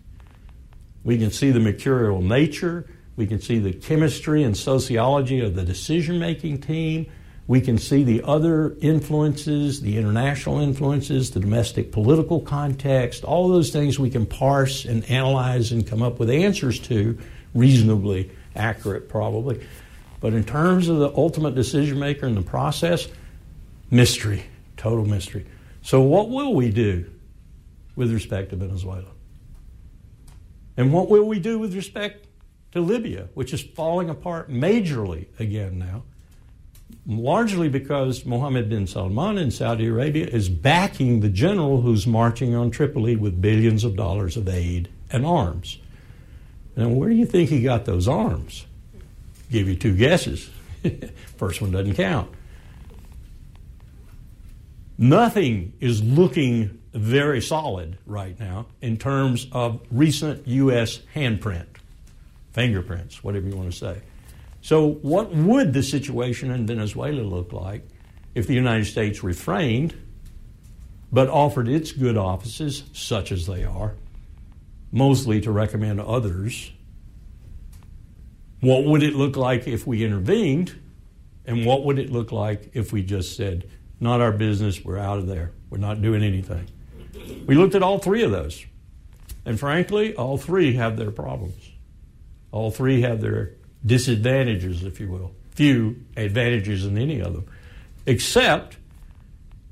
We 1.03 1.17
can 1.17 1.31
see 1.31 1.51
the 1.51 1.59
mercurial 1.59 2.21
nature. 2.21 2.87
We 3.15 3.27
can 3.27 3.41
see 3.41 3.59
the 3.59 3.73
chemistry 3.73 4.43
and 4.43 4.55
sociology 4.55 5.39
of 5.41 5.55
the 5.55 5.63
decision 5.63 6.19
making 6.19 6.61
team. 6.61 7.07
We 7.47 7.61
can 7.61 7.77
see 7.77 8.03
the 8.03 8.23
other 8.23 8.75
influences, 8.81 9.81
the 9.81 9.97
international 9.97 10.59
influences, 10.59 11.31
the 11.31 11.39
domestic 11.39 11.93
political 11.93 12.41
context, 12.41 13.23
all 13.23 13.47
those 13.47 13.69
things 13.69 13.97
we 13.97 14.09
can 14.09 14.25
parse 14.25 14.83
and 14.83 15.09
analyze 15.09 15.71
and 15.71 15.87
come 15.87 16.01
up 16.01 16.19
with 16.19 16.29
answers 16.29 16.77
to, 16.79 17.17
reasonably 17.53 18.29
accurate, 18.55 19.07
probably. 19.07 19.65
But 20.19 20.33
in 20.33 20.43
terms 20.43 20.89
of 20.89 20.97
the 20.97 21.09
ultimate 21.15 21.55
decision 21.55 21.99
maker 21.99 22.27
in 22.27 22.35
the 22.35 22.41
process, 22.41 23.07
mystery, 23.91 24.43
total 24.75 25.05
mystery. 25.05 25.45
So, 25.81 26.01
what 26.01 26.29
will 26.29 26.53
we 26.53 26.69
do 26.69 27.09
with 27.95 28.11
respect 28.11 28.49
to 28.49 28.57
Venezuela? 28.57 29.05
And 30.77 30.93
what 30.93 31.09
will 31.09 31.25
we 31.25 31.39
do 31.39 31.59
with 31.59 31.75
respect 31.75 32.27
to 32.71 32.79
Libya, 32.79 33.29
which 33.33 33.53
is 33.53 33.61
falling 33.61 34.09
apart 34.09 34.49
majorly 34.49 35.25
again 35.39 35.79
now? 35.79 36.03
Largely 37.05 37.67
because 37.67 38.25
Mohammed 38.25 38.69
bin 38.69 38.87
Salman 38.87 39.37
in 39.37 39.51
Saudi 39.51 39.87
Arabia 39.87 40.27
is 40.27 40.47
backing 40.47 41.19
the 41.19 41.29
general 41.29 41.81
who's 41.81 42.05
marching 42.05 42.53
on 42.53 42.69
Tripoli 42.69 43.15
with 43.15 43.41
billions 43.41 43.83
of 43.83 43.95
dollars 43.95 44.37
of 44.37 44.47
aid 44.47 44.89
and 45.09 45.25
arms. 45.25 45.79
Now, 46.75 46.89
where 46.89 47.09
do 47.09 47.15
you 47.15 47.25
think 47.25 47.49
he 47.49 47.63
got 47.63 47.85
those 47.85 48.07
arms? 48.07 48.65
give 49.51 49.67
you 49.67 49.75
two 49.75 49.95
guesses. 49.95 50.49
First 51.37 51.61
one 51.61 51.71
doesn't 51.71 51.95
count. 51.95 52.29
Nothing 54.97 55.73
is 55.79 56.01
looking 56.03 56.81
very 56.93 57.41
solid 57.41 57.97
right 58.05 58.39
now 58.39 58.67
in 58.81 58.97
terms 58.97 59.47
of 59.51 59.81
recent 59.91 60.47
U.S. 60.47 60.99
handprint, 61.15 61.67
fingerprints, 62.51 63.23
whatever 63.23 63.47
you 63.47 63.55
want 63.55 63.71
to 63.71 63.77
say. 63.77 64.01
So, 64.61 64.87
what 64.87 65.33
would 65.33 65.73
the 65.73 65.83
situation 65.83 66.51
in 66.51 66.65
Venezuela 66.65 67.21
look 67.21 67.53
like 67.53 67.87
if 68.35 68.47
the 68.47 68.53
United 68.53 68.85
States 68.85 69.23
refrained 69.23 69.95
but 71.11 71.29
offered 71.29 71.69
its 71.69 71.91
good 71.91 72.17
offices, 72.17 72.83
such 72.93 73.31
as 73.31 73.45
they 73.45 73.63
are, 73.63 73.95
mostly 74.91 75.39
to 75.41 75.51
recommend 75.51 76.01
others? 76.01 76.71
What 78.59 78.83
would 78.85 79.03
it 79.03 79.15
look 79.15 79.37
like 79.37 79.67
if 79.67 79.85
we 79.85 80.03
intervened? 80.03 80.77
And 81.45 81.65
what 81.65 81.85
would 81.85 81.99
it 81.99 82.11
look 82.11 82.31
like 82.31 82.71
if 82.73 82.91
we 82.91 83.03
just 83.03 83.37
said, 83.37 83.69
not 84.01 84.19
our 84.19 84.33
business, 84.33 84.83
we're 84.83 84.97
out 84.97 85.19
of 85.19 85.27
there, 85.27 85.51
we're 85.69 85.77
not 85.77 86.01
doing 86.01 86.23
anything? 86.23 86.67
We 87.45 87.55
looked 87.55 87.75
at 87.75 87.83
all 87.83 87.99
three 87.99 88.23
of 88.23 88.31
those. 88.31 88.65
And 89.45 89.59
frankly, 89.59 90.13
all 90.15 90.37
three 90.37 90.73
have 90.73 90.97
their 90.97 91.11
problems. 91.11 91.71
All 92.51 92.71
three 92.71 93.01
have 93.01 93.21
their 93.21 93.53
disadvantages, 93.85 94.83
if 94.83 94.99
you 94.99 95.09
will. 95.09 95.33
Few 95.51 96.03
advantages 96.15 96.85
in 96.85 96.97
any 96.97 97.19
of 97.19 97.33
them, 97.33 97.47
except 98.05 98.77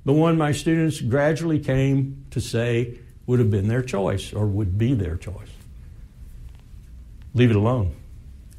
the 0.05 0.13
one 0.13 0.37
my 0.37 0.51
students 0.51 1.01
gradually 1.01 1.59
came 1.59 2.25
to 2.31 2.39
say 2.39 2.99
would 3.25 3.39
have 3.39 3.51
been 3.51 3.67
their 3.67 3.81
choice 3.81 4.33
or 4.33 4.45
would 4.45 4.77
be 4.77 4.93
their 4.93 5.17
choice. 5.17 5.49
Leave 7.33 7.49
it 7.49 7.55
alone. 7.55 7.95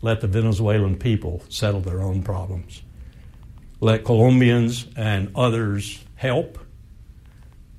Let 0.02 0.20
the 0.20 0.26
Venezuelan 0.26 0.98
people 0.98 1.42
settle 1.48 1.80
their 1.80 2.02
own 2.02 2.22
problems. 2.22 2.82
Let 3.80 4.04
Colombians 4.04 4.86
and 4.96 5.32
others 5.34 6.04
help, 6.16 6.58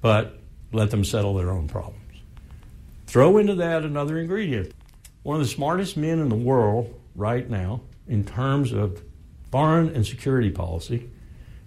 but 0.01 0.39
let 0.72 0.91
them 0.91 1.03
settle 1.03 1.34
their 1.34 1.51
own 1.51 1.68
problems. 1.68 2.01
Throw 3.07 3.38
into 3.38 3.55
that 3.55 3.84
another 3.84 4.20
ingredient. 4.20 4.74
One 5.24 5.38
of 5.38 5.43
the 5.45 5.51
smartest 5.51 5.97
men 5.97 6.20
in 6.20 6.30
the 6.30 6.36
world 6.36 6.93
right 7.15 7.49
now, 7.49 7.82
in 8.07 8.26
terms 8.26 8.74
of 8.74 9.01
foreign 9.51 9.95
and 9.95 10.05
security 10.05 10.51
policy, 10.51 11.09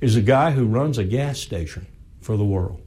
is 0.01 0.17
a 0.17 0.23
guy 0.23 0.51
who 0.51 0.67
runs 0.67 0.99
a 0.99 1.05
gas 1.05 1.39
station 1.39 1.87
for 2.21 2.37
the 2.37 2.45
world. 2.45 2.81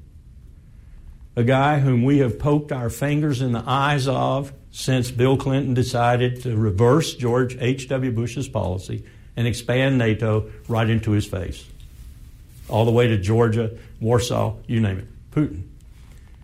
A 1.36 1.44
guy 1.44 1.80
whom 1.80 2.04
we 2.04 2.20
have 2.20 2.38
poked 2.38 2.72
our 2.72 2.90
fingers 2.90 3.42
in 3.42 3.52
the 3.52 3.64
eyes 3.66 4.08
of 4.08 4.54
since 4.72 5.10
Bill 5.12 5.38
Clinton 5.38 5.74
decided 5.74 6.44
to 6.44 6.56
reverse 6.56 7.16
George 7.16 7.58
H.W. 7.60 8.12
Bush's 8.12 8.48
policy 8.48 9.04
and 9.36 9.48
expand 9.48 9.98
NATO 9.98 10.52
right 10.68 10.90
into 10.90 11.12
his 11.12 11.26
face. 11.26 11.66
All 12.70 12.86
the 12.86 12.92
way 12.92 13.08
to 13.08 13.18
Georgia, 13.18 13.72
Warsaw, 14.00 14.56
you 14.68 14.80
name 14.80 15.00
it. 15.00 15.32
Putin. 15.32 15.64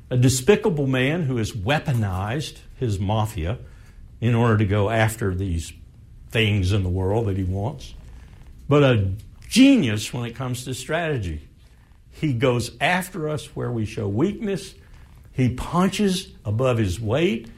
A 0.09 0.17
despicable 0.17 0.87
man 0.87 1.23
who 1.23 1.37
has 1.37 1.51
weaponized 1.51 2.57
his 2.77 2.99
mafia 2.99 3.59
in 4.19 4.35
order 4.35 4.57
to 4.57 4.65
go 4.65 4.89
after 4.89 5.35
these 5.35 5.71
things 6.31 6.71
in 6.71 6.83
the 6.83 6.89
world 6.89 7.27
that 7.27 7.37
he 7.37 7.43
wants, 7.43 7.93
but 8.67 8.83
a 8.83 9.11
genius 9.47 10.13
when 10.13 10.25
it 10.25 10.35
comes 10.35 10.65
to 10.65 10.73
strategy. 10.73 11.41
He 12.11 12.33
goes 12.33 12.71
after 12.81 13.29
us 13.29 13.55
where 13.55 13.71
we 13.71 13.85
show 13.85 14.07
weakness. 14.07 14.75
He 15.31 15.53
punches 15.55 16.27
above 16.43 16.77
his 16.77 16.99
weight. 16.99 17.49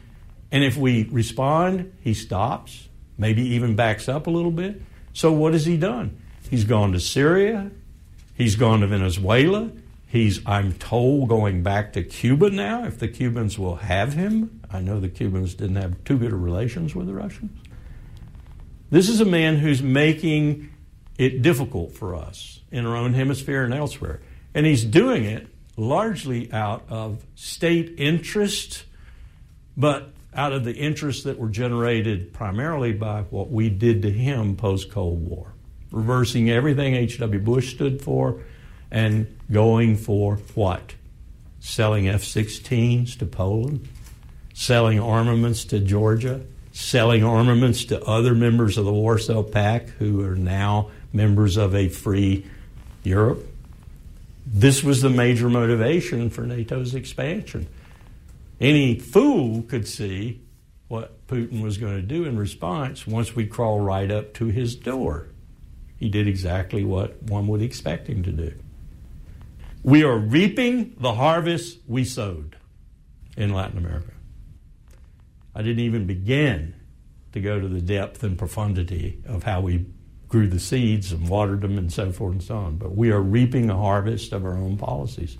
And 0.51 0.63
if 0.63 0.77
we 0.77 1.03
respond, 1.05 1.93
he 2.01 2.13
stops, 2.13 2.87
maybe 3.17 3.41
even 3.41 3.75
backs 3.75 4.07
up 4.07 4.27
a 4.27 4.29
little 4.29 4.51
bit. 4.51 4.81
So 5.13 5.31
what 5.31 5.53
has 5.53 5.65
he 5.65 5.77
done? 5.77 6.21
He's 6.49 6.63
gone 6.63 6.91
to 6.91 6.99
Syria. 6.99 7.71
He's 8.35 8.55
gone 8.55 8.81
to 8.81 8.87
Venezuela. 8.87 9.71
He's, 10.11 10.45
I'm 10.45 10.73
told, 10.73 11.29
going 11.29 11.63
back 11.63 11.93
to 11.93 12.03
Cuba 12.03 12.49
now 12.49 12.83
if 12.83 12.99
the 12.99 13.07
Cubans 13.07 13.57
will 13.57 13.77
have 13.77 14.11
him. 14.11 14.59
I 14.69 14.81
know 14.81 14.99
the 14.99 15.07
Cubans 15.07 15.53
didn't 15.53 15.77
have 15.77 16.03
too 16.03 16.17
good 16.17 16.33
of 16.33 16.43
relations 16.43 16.93
with 16.93 17.07
the 17.07 17.13
Russians. 17.13 17.57
This 18.89 19.07
is 19.07 19.21
a 19.21 19.25
man 19.25 19.55
who's 19.55 19.81
making 19.81 20.69
it 21.17 21.41
difficult 21.41 21.93
for 21.93 22.13
us 22.13 22.59
in 22.71 22.85
our 22.85 22.93
own 22.93 23.13
hemisphere 23.13 23.63
and 23.63 23.73
elsewhere. 23.73 24.19
And 24.53 24.65
he's 24.65 24.83
doing 24.83 25.23
it 25.23 25.47
largely 25.77 26.51
out 26.51 26.83
of 26.89 27.25
state 27.35 27.95
interest, 27.97 28.83
but 29.77 30.11
out 30.33 30.51
of 30.51 30.65
the 30.65 30.75
interests 30.75 31.23
that 31.23 31.39
were 31.39 31.47
generated 31.47 32.33
primarily 32.33 32.91
by 32.91 33.21
what 33.29 33.49
we 33.49 33.69
did 33.69 34.01
to 34.01 34.11
him 34.11 34.57
post 34.57 34.91
Cold 34.91 35.25
War, 35.25 35.53
reversing 35.89 36.49
everything 36.49 36.95
H.W. 36.95 37.39
Bush 37.39 37.73
stood 37.73 38.01
for 38.01 38.41
and 38.91 39.39
going 39.51 39.95
for 39.95 40.35
what? 40.53 40.95
Selling 41.59 42.07
F 42.07 42.23
16s 42.23 43.17
to 43.19 43.25
Poland, 43.25 43.87
selling 44.53 44.99
armaments 44.99 45.65
to 45.65 45.79
Georgia, 45.79 46.41
selling 46.71 47.23
armaments 47.23 47.85
to 47.85 48.03
other 48.03 48.33
members 48.33 48.77
of 48.77 48.85
the 48.85 48.93
Warsaw 48.93 49.43
Pact 49.43 49.89
who 49.89 50.23
are 50.25 50.35
now 50.35 50.89
members 51.13 51.57
of 51.57 51.75
a 51.75 51.89
free 51.89 52.45
Europe. 53.03 53.47
This 54.45 54.83
was 54.83 55.01
the 55.01 55.09
major 55.09 55.49
motivation 55.49 56.29
for 56.29 56.41
NATO's 56.41 56.95
expansion. 56.95 57.67
Any 58.59 58.99
fool 58.99 59.63
could 59.63 59.87
see 59.87 60.41
what 60.87 61.25
Putin 61.27 61.61
was 61.61 61.77
going 61.77 61.95
to 61.95 62.01
do 62.01 62.25
in 62.25 62.37
response 62.37 63.07
once 63.07 63.35
we 63.35 63.45
crawl 63.45 63.79
right 63.79 64.11
up 64.11 64.33
to 64.35 64.47
his 64.47 64.75
door. 64.75 65.27
He 65.97 66.09
did 66.09 66.27
exactly 66.27 66.83
what 66.83 67.21
one 67.23 67.47
would 67.47 67.61
expect 67.61 68.07
him 68.07 68.23
to 68.23 68.31
do. 68.31 68.53
We 69.83 70.03
are 70.03 70.17
reaping 70.17 70.95
the 70.99 71.13
harvest 71.13 71.79
we 71.87 72.03
sowed 72.05 72.55
in 73.35 73.53
Latin 73.53 73.77
America. 73.77 74.11
I 75.55 75.63
didn't 75.63 75.83
even 75.83 76.05
begin 76.05 76.75
to 77.33 77.41
go 77.41 77.59
to 77.59 77.67
the 77.67 77.81
depth 77.81 78.23
and 78.23 78.37
profundity 78.37 79.21
of 79.25 79.43
how 79.43 79.61
we 79.61 79.87
grew 80.27 80.47
the 80.47 80.59
seeds 80.59 81.11
and 81.11 81.27
watered 81.27 81.61
them 81.61 81.77
and 81.77 81.91
so 81.91 82.11
forth 82.11 82.33
and 82.33 82.43
so 82.43 82.57
on. 82.57 82.77
But 82.77 82.95
we 82.95 83.11
are 83.11 83.19
reaping 83.19 83.69
a 83.69 83.75
harvest 83.75 84.33
of 84.33 84.45
our 84.45 84.55
own 84.55 84.77
policies. 84.77 85.37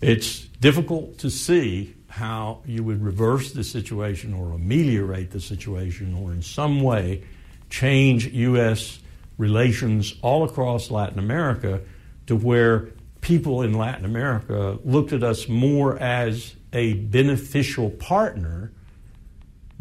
It's 0.00 0.40
difficult 0.60 1.18
to 1.18 1.30
see 1.30 1.94
how 2.08 2.62
you 2.66 2.84
would 2.84 3.02
reverse 3.02 3.52
the 3.52 3.64
situation 3.64 4.34
or 4.34 4.52
ameliorate 4.52 5.30
the 5.30 5.40
situation 5.40 6.14
or 6.14 6.32
in 6.32 6.42
some 6.42 6.82
way 6.82 7.24
change 7.70 8.26
U.S. 8.28 8.98
relations 9.38 10.14
all 10.22 10.44
across 10.44 10.90
Latin 10.90 11.18
America 11.18 11.80
to 12.26 12.36
where 12.36 12.90
people 13.20 13.62
in 13.62 13.74
Latin 13.74 14.04
America 14.04 14.78
looked 14.84 15.12
at 15.12 15.22
us 15.22 15.48
more 15.48 15.98
as 15.98 16.54
a 16.72 16.94
beneficial 16.94 17.90
partner, 17.90 18.72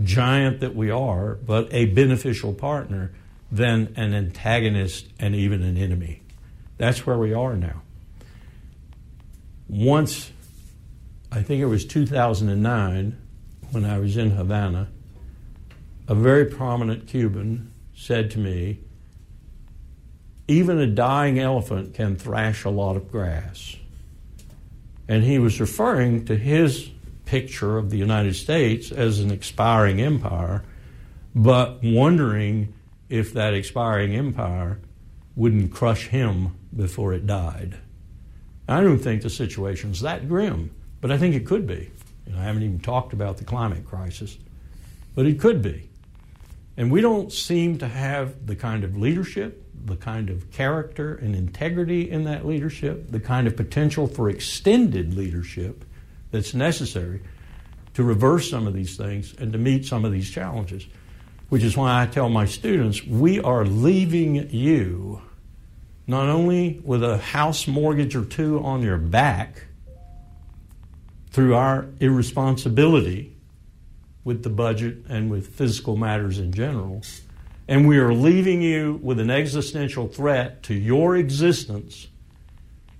giant 0.03 0.59
that 0.59 0.75
we 0.75 0.89
are, 0.89 1.35
but 1.35 1.71
a 1.73 1.85
beneficial 1.85 2.53
partner 2.53 3.11
than 3.51 3.93
an 3.95 4.13
antagonist 4.13 5.07
and 5.19 5.35
even 5.35 5.63
an 5.63 5.77
enemy. 5.77 6.21
That's 6.77 7.05
where 7.05 7.17
we 7.17 7.33
are 7.33 7.55
now. 7.55 7.81
Once, 9.67 10.31
I 11.31 11.41
think 11.41 11.61
it 11.61 11.65
was 11.65 11.85
2009, 11.85 13.17
when 13.71 13.85
I 13.85 13.99
was 13.99 14.15
in 14.15 14.31
Havana, 14.31 14.89
a 16.07 16.15
very 16.15 16.45
prominent 16.45 17.07
Cuban 17.07 17.73
said 17.95 18.31
to 18.31 18.39
me, 18.39 18.79
even 20.47 20.79
a 20.79 20.87
dying 20.87 21.39
elephant 21.39 21.93
can 21.93 22.15
thrash 22.15 22.63
a 22.63 22.69
lot 22.69 22.95
of 22.95 23.11
grass. 23.11 23.75
And 25.07 25.23
he 25.23 25.39
was 25.39 25.59
referring 25.59 26.25
to 26.25 26.35
his 26.35 26.89
picture 27.25 27.77
of 27.77 27.89
the 27.89 27.97
United 27.97 28.35
States 28.35 28.91
as 28.91 29.19
an 29.19 29.31
expiring 29.31 30.01
empire, 30.01 30.63
but 31.35 31.79
wondering 31.83 32.73
if 33.09 33.33
that 33.33 33.53
expiring 33.53 34.15
empire 34.15 34.79
wouldn't 35.35 35.71
crush 35.71 36.07
him 36.07 36.55
before 36.75 37.13
it 37.13 37.27
died. 37.27 37.77
I 38.67 38.81
don't 38.81 38.99
think 38.99 39.21
the 39.21 39.29
situation's 39.29 40.01
that 40.01 40.27
grim, 40.27 40.71
but 40.99 41.11
I 41.11 41.17
think 41.17 41.35
it 41.35 41.45
could 41.45 41.67
be. 41.67 41.91
You 42.25 42.33
know, 42.33 42.39
I 42.39 42.43
haven't 42.43 42.63
even 42.63 42.79
talked 42.79 43.13
about 43.13 43.37
the 43.37 43.45
climate 43.45 43.85
crisis, 43.85 44.37
but 45.15 45.25
it 45.25 45.39
could 45.39 45.61
be. 45.61 45.89
And 46.75 46.91
we 46.91 47.01
don't 47.01 47.31
seem 47.31 47.77
to 47.79 47.87
have 47.87 48.45
the 48.45 48.55
kind 48.55 48.83
of 48.83 48.97
leadership, 48.97 49.66
the 49.85 49.95
kind 49.95 50.29
of 50.29 50.51
character 50.51 51.15
and 51.15 51.35
integrity 51.35 52.09
in 52.09 52.23
that 52.25 52.45
leadership, 52.45 53.11
the 53.11 53.19
kind 53.19 53.47
of 53.47 53.55
potential 53.55 54.07
for 54.07 54.29
extended 54.29 55.15
leadership 55.15 55.85
that's 56.31 56.53
necessary 56.53 57.21
to 57.93 58.03
reverse 58.03 58.49
some 58.49 58.67
of 58.67 58.73
these 58.73 58.97
things 58.97 59.33
and 59.39 59.53
to 59.53 59.59
meet 59.59 59.85
some 59.85 60.05
of 60.05 60.11
these 60.11 60.29
challenges 60.29 60.85
which 61.49 61.63
is 61.63 61.77
why 61.77 62.01
I 62.01 62.05
tell 62.05 62.29
my 62.29 62.45
students 62.45 63.05
we 63.05 63.39
are 63.39 63.65
leaving 63.65 64.49
you 64.49 65.21
not 66.05 66.29
only 66.29 66.81
with 66.83 67.03
a 67.03 67.17
house 67.17 67.67
mortgage 67.67 68.15
or 68.15 68.25
two 68.25 68.63
on 68.63 68.81
your 68.81 68.97
back 68.97 69.65
through 71.31 71.55
our 71.55 71.87
irresponsibility 71.99 73.35
with 74.23 74.43
the 74.43 74.49
budget 74.49 74.97
and 75.09 75.29
with 75.29 75.47
physical 75.47 75.95
matters 75.95 76.39
in 76.39 76.51
general, 76.51 77.01
And 77.67 77.87
we 77.87 77.97
are 77.97 78.13
leaving 78.13 78.61
you 78.61 78.99
with 79.03 79.19
an 79.19 79.29
existential 79.29 80.07
threat 80.07 80.63
to 80.63 80.73
your 80.73 81.17
existence 81.17 82.07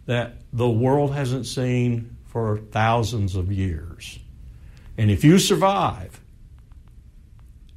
that 0.06 0.36
the 0.52 0.70
world 0.70 1.14
hasn't 1.14 1.46
seen 1.46 2.18
for 2.26 2.58
thousands 2.72 3.36
of 3.36 3.52
years. 3.52 4.20
And 4.98 5.10
if 5.10 5.24
you 5.24 5.40
survive, 5.40 6.20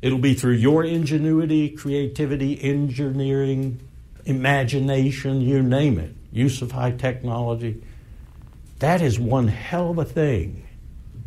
it'll 0.02 0.18
be 0.18 0.34
through 0.34 0.54
your 0.54 0.84
ingenuity, 0.84 1.70
creativity, 1.70 2.60
engineering, 2.62 3.80
imagination, 4.24 5.40
you 5.40 5.62
name 5.62 5.98
it, 5.98 6.14
use 6.32 6.62
of 6.62 6.72
high 6.72 6.92
technology. 6.92 7.82
That 8.80 9.02
is 9.02 9.18
one 9.18 9.48
hell 9.48 9.90
of 9.90 9.98
a 9.98 10.04
thing 10.04 10.66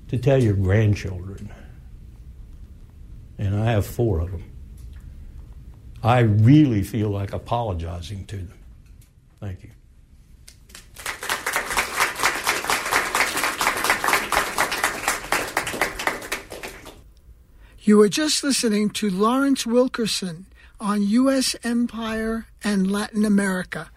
to 0.10 0.18
tell 0.18 0.42
your 0.42 0.56
grandchildren. 0.56 1.52
And 3.38 3.56
I 3.56 3.72
have 3.72 3.86
four 3.86 4.20
of 4.20 4.32
them. 4.32 4.44
I 6.04 6.20
really 6.20 6.84
feel 6.84 7.10
like 7.10 7.32
apologizing 7.32 8.26
to 8.26 8.36
them. 8.36 8.60
Thank 9.40 9.64
you. 9.64 9.70
You 17.80 17.98
were 17.98 18.10
just 18.10 18.44
listening 18.44 18.90
to 18.92 19.10
Lawrence 19.10 19.66
Wilkerson 19.66 20.46
on 20.80 21.04
U.S. 21.04 21.56
Empire 21.64 22.48
and 22.64 22.92
Latin 22.92 23.24
America. 23.26 23.90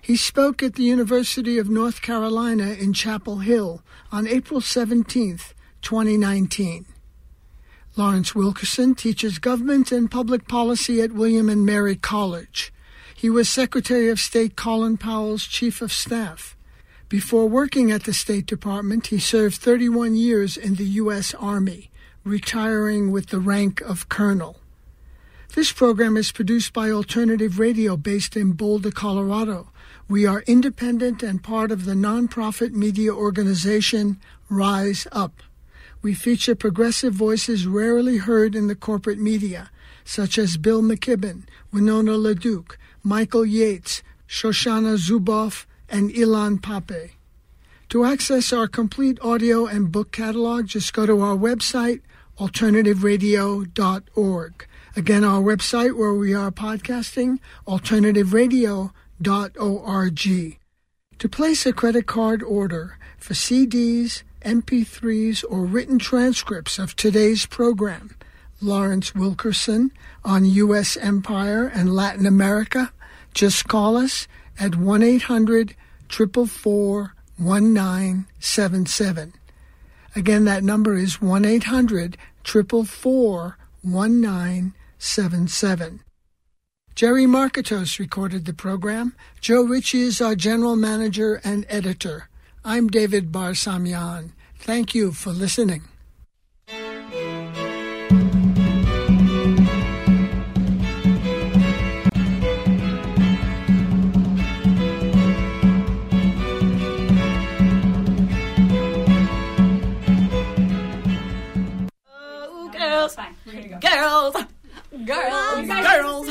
He 0.00 0.16
spoke 0.16 0.62
at 0.62 0.74
the 0.74 0.84
University 0.84 1.58
of 1.58 1.68
North 1.68 2.02
Carolina 2.02 2.70
in 2.70 2.92
Chapel 2.92 3.38
Hill 3.38 3.82
on 4.10 4.26
April 4.26 4.60
17, 4.60 5.38
2019. 5.82 6.86
Lawrence 7.98 8.32
Wilkerson 8.32 8.94
teaches 8.94 9.40
government 9.40 9.90
and 9.90 10.08
public 10.08 10.46
policy 10.46 11.00
at 11.00 11.10
William 11.10 11.48
and 11.48 11.66
Mary 11.66 11.96
College. 11.96 12.72
He 13.12 13.28
was 13.28 13.48
Secretary 13.48 14.08
of 14.08 14.20
State 14.20 14.54
Colin 14.54 14.96
Powell's 14.96 15.44
Chief 15.44 15.82
of 15.82 15.92
Staff. 15.92 16.56
Before 17.08 17.48
working 17.48 17.90
at 17.90 18.04
the 18.04 18.12
State 18.12 18.46
Department, 18.46 19.08
he 19.08 19.18
served 19.18 19.56
31 19.56 20.14
years 20.14 20.56
in 20.56 20.76
the 20.76 20.84
U.S. 20.84 21.34
Army 21.34 21.90
retiring 22.22 23.10
with 23.10 23.30
the 23.30 23.40
rank 23.40 23.80
of 23.80 24.08
colonel. 24.08 24.60
This 25.56 25.72
program 25.72 26.16
is 26.16 26.30
produced 26.30 26.72
by 26.72 26.92
Alternative 26.92 27.58
Radio 27.58 27.96
based 27.96 28.36
in 28.36 28.52
Boulder, 28.52 28.92
Colorado. 28.92 29.72
We 30.08 30.24
are 30.24 30.44
independent 30.46 31.24
and 31.24 31.42
part 31.42 31.72
of 31.72 31.84
the 31.84 31.94
nonprofit 31.94 32.70
media 32.70 33.12
organization 33.12 34.20
Rise 34.48 35.08
Up. 35.10 35.42
We 36.08 36.14
feature 36.14 36.54
progressive 36.54 37.12
voices 37.12 37.66
rarely 37.66 38.16
heard 38.16 38.54
in 38.54 38.66
the 38.66 38.74
corporate 38.74 39.18
media, 39.18 39.70
such 40.06 40.38
as 40.38 40.56
Bill 40.56 40.80
McKibben, 40.80 41.42
Winona 41.70 42.12
LaDuke, 42.12 42.78
Michael 43.02 43.44
Yates, 43.44 44.02
Shoshana 44.26 44.96
Zuboff, 44.96 45.66
and 45.86 46.08
Ilan 46.08 46.62
Pappé. 46.62 47.10
To 47.90 48.06
access 48.06 48.54
our 48.54 48.66
complete 48.66 49.18
audio 49.20 49.66
and 49.66 49.92
book 49.92 50.10
catalog, 50.10 50.68
just 50.68 50.94
go 50.94 51.04
to 51.04 51.20
our 51.20 51.36
website, 51.36 52.00
alternativeradio.org. 52.38 54.66
Again, 54.96 55.24
our 55.24 55.42
website 55.42 55.94
where 55.94 56.14
we 56.14 56.32
are 56.32 56.50
podcasting, 56.50 57.38
alternativeradio.org. 57.66 60.58
To 61.18 61.28
place 61.28 61.66
a 61.66 61.72
credit 61.74 62.06
card 62.06 62.42
order 62.42 62.96
for 63.18 63.34
CDs, 63.34 64.22
MP3s, 64.42 65.44
or 65.48 65.64
written 65.64 65.98
transcripts 65.98 66.78
of 66.78 66.94
today's 66.96 67.46
program, 67.46 68.14
Lawrence 68.60 69.14
Wilkerson 69.14 69.92
on 70.24 70.44
U.S. 70.44 70.96
Empire 70.96 71.66
and 71.66 71.94
Latin 71.94 72.26
America, 72.26 72.92
just 73.34 73.68
call 73.68 73.96
us 73.96 74.26
at 74.58 74.74
1 74.76 75.02
800 75.02 75.74
444 76.08 77.14
1977. 77.36 79.34
Again, 80.16 80.46
that 80.46 80.64
number 80.64 80.96
is 80.96 81.22
1 81.22 81.44
800 81.44 82.16
444 82.44 83.58
1977. 83.82 86.00
Jerry 86.94 87.26
Marketos 87.26 87.98
recorded 88.00 88.44
the 88.44 88.52
program. 88.52 89.14
Joe 89.40 89.62
Ritchie 89.62 90.00
is 90.00 90.20
our 90.20 90.34
general 90.34 90.74
manager 90.74 91.40
and 91.44 91.64
editor. 91.68 92.28
I'm 92.68 92.88
David 92.88 93.32
Barsamian. 93.32 94.32
Thank 94.58 94.94
you 94.94 95.12
for 95.12 95.30
listening. 95.30 95.84
girls, 112.70 113.16
girls, 113.80 114.36
girls. 115.06 116.28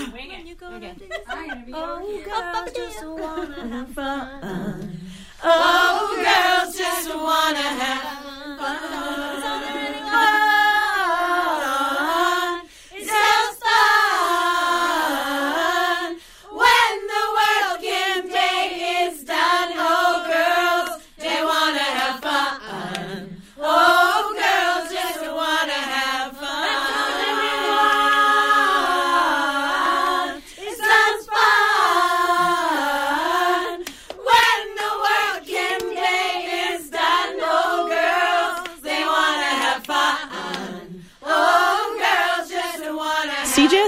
Oh, 1.74 2.22
girls. 2.24 2.72
Just 2.76 3.06
wanna 3.08 3.68
have 3.70 3.90
fun. 3.90 5.00
Oh, 5.44 6.16
girls 6.18 6.76
just 6.76 7.14
wanna 7.16 7.60
have 7.60 8.58
fun. 8.58 9.77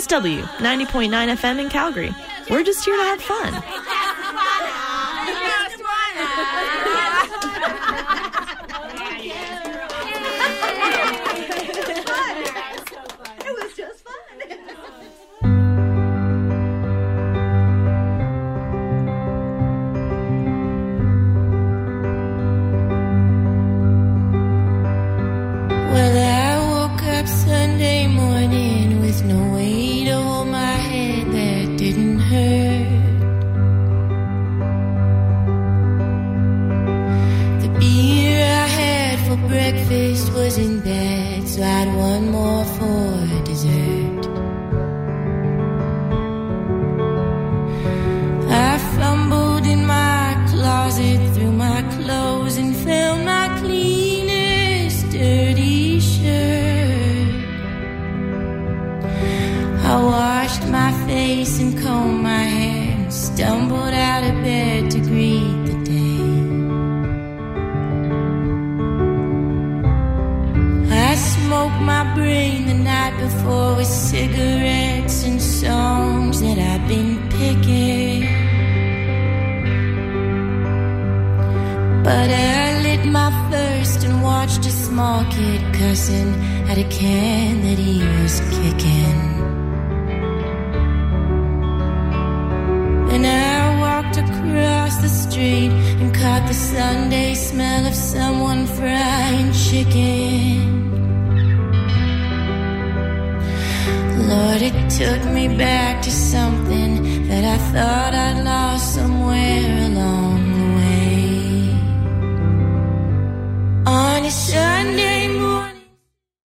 CJSW 0.09 0.41
90.9 0.57 1.09
FM 1.37 1.59
in 1.59 1.69
Calgary. 1.69 2.13
We're 2.49 2.63
just 2.63 2.83
here 2.83 2.97
to 2.97 3.03
have 3.03 3.21
fun. 3.21 3.53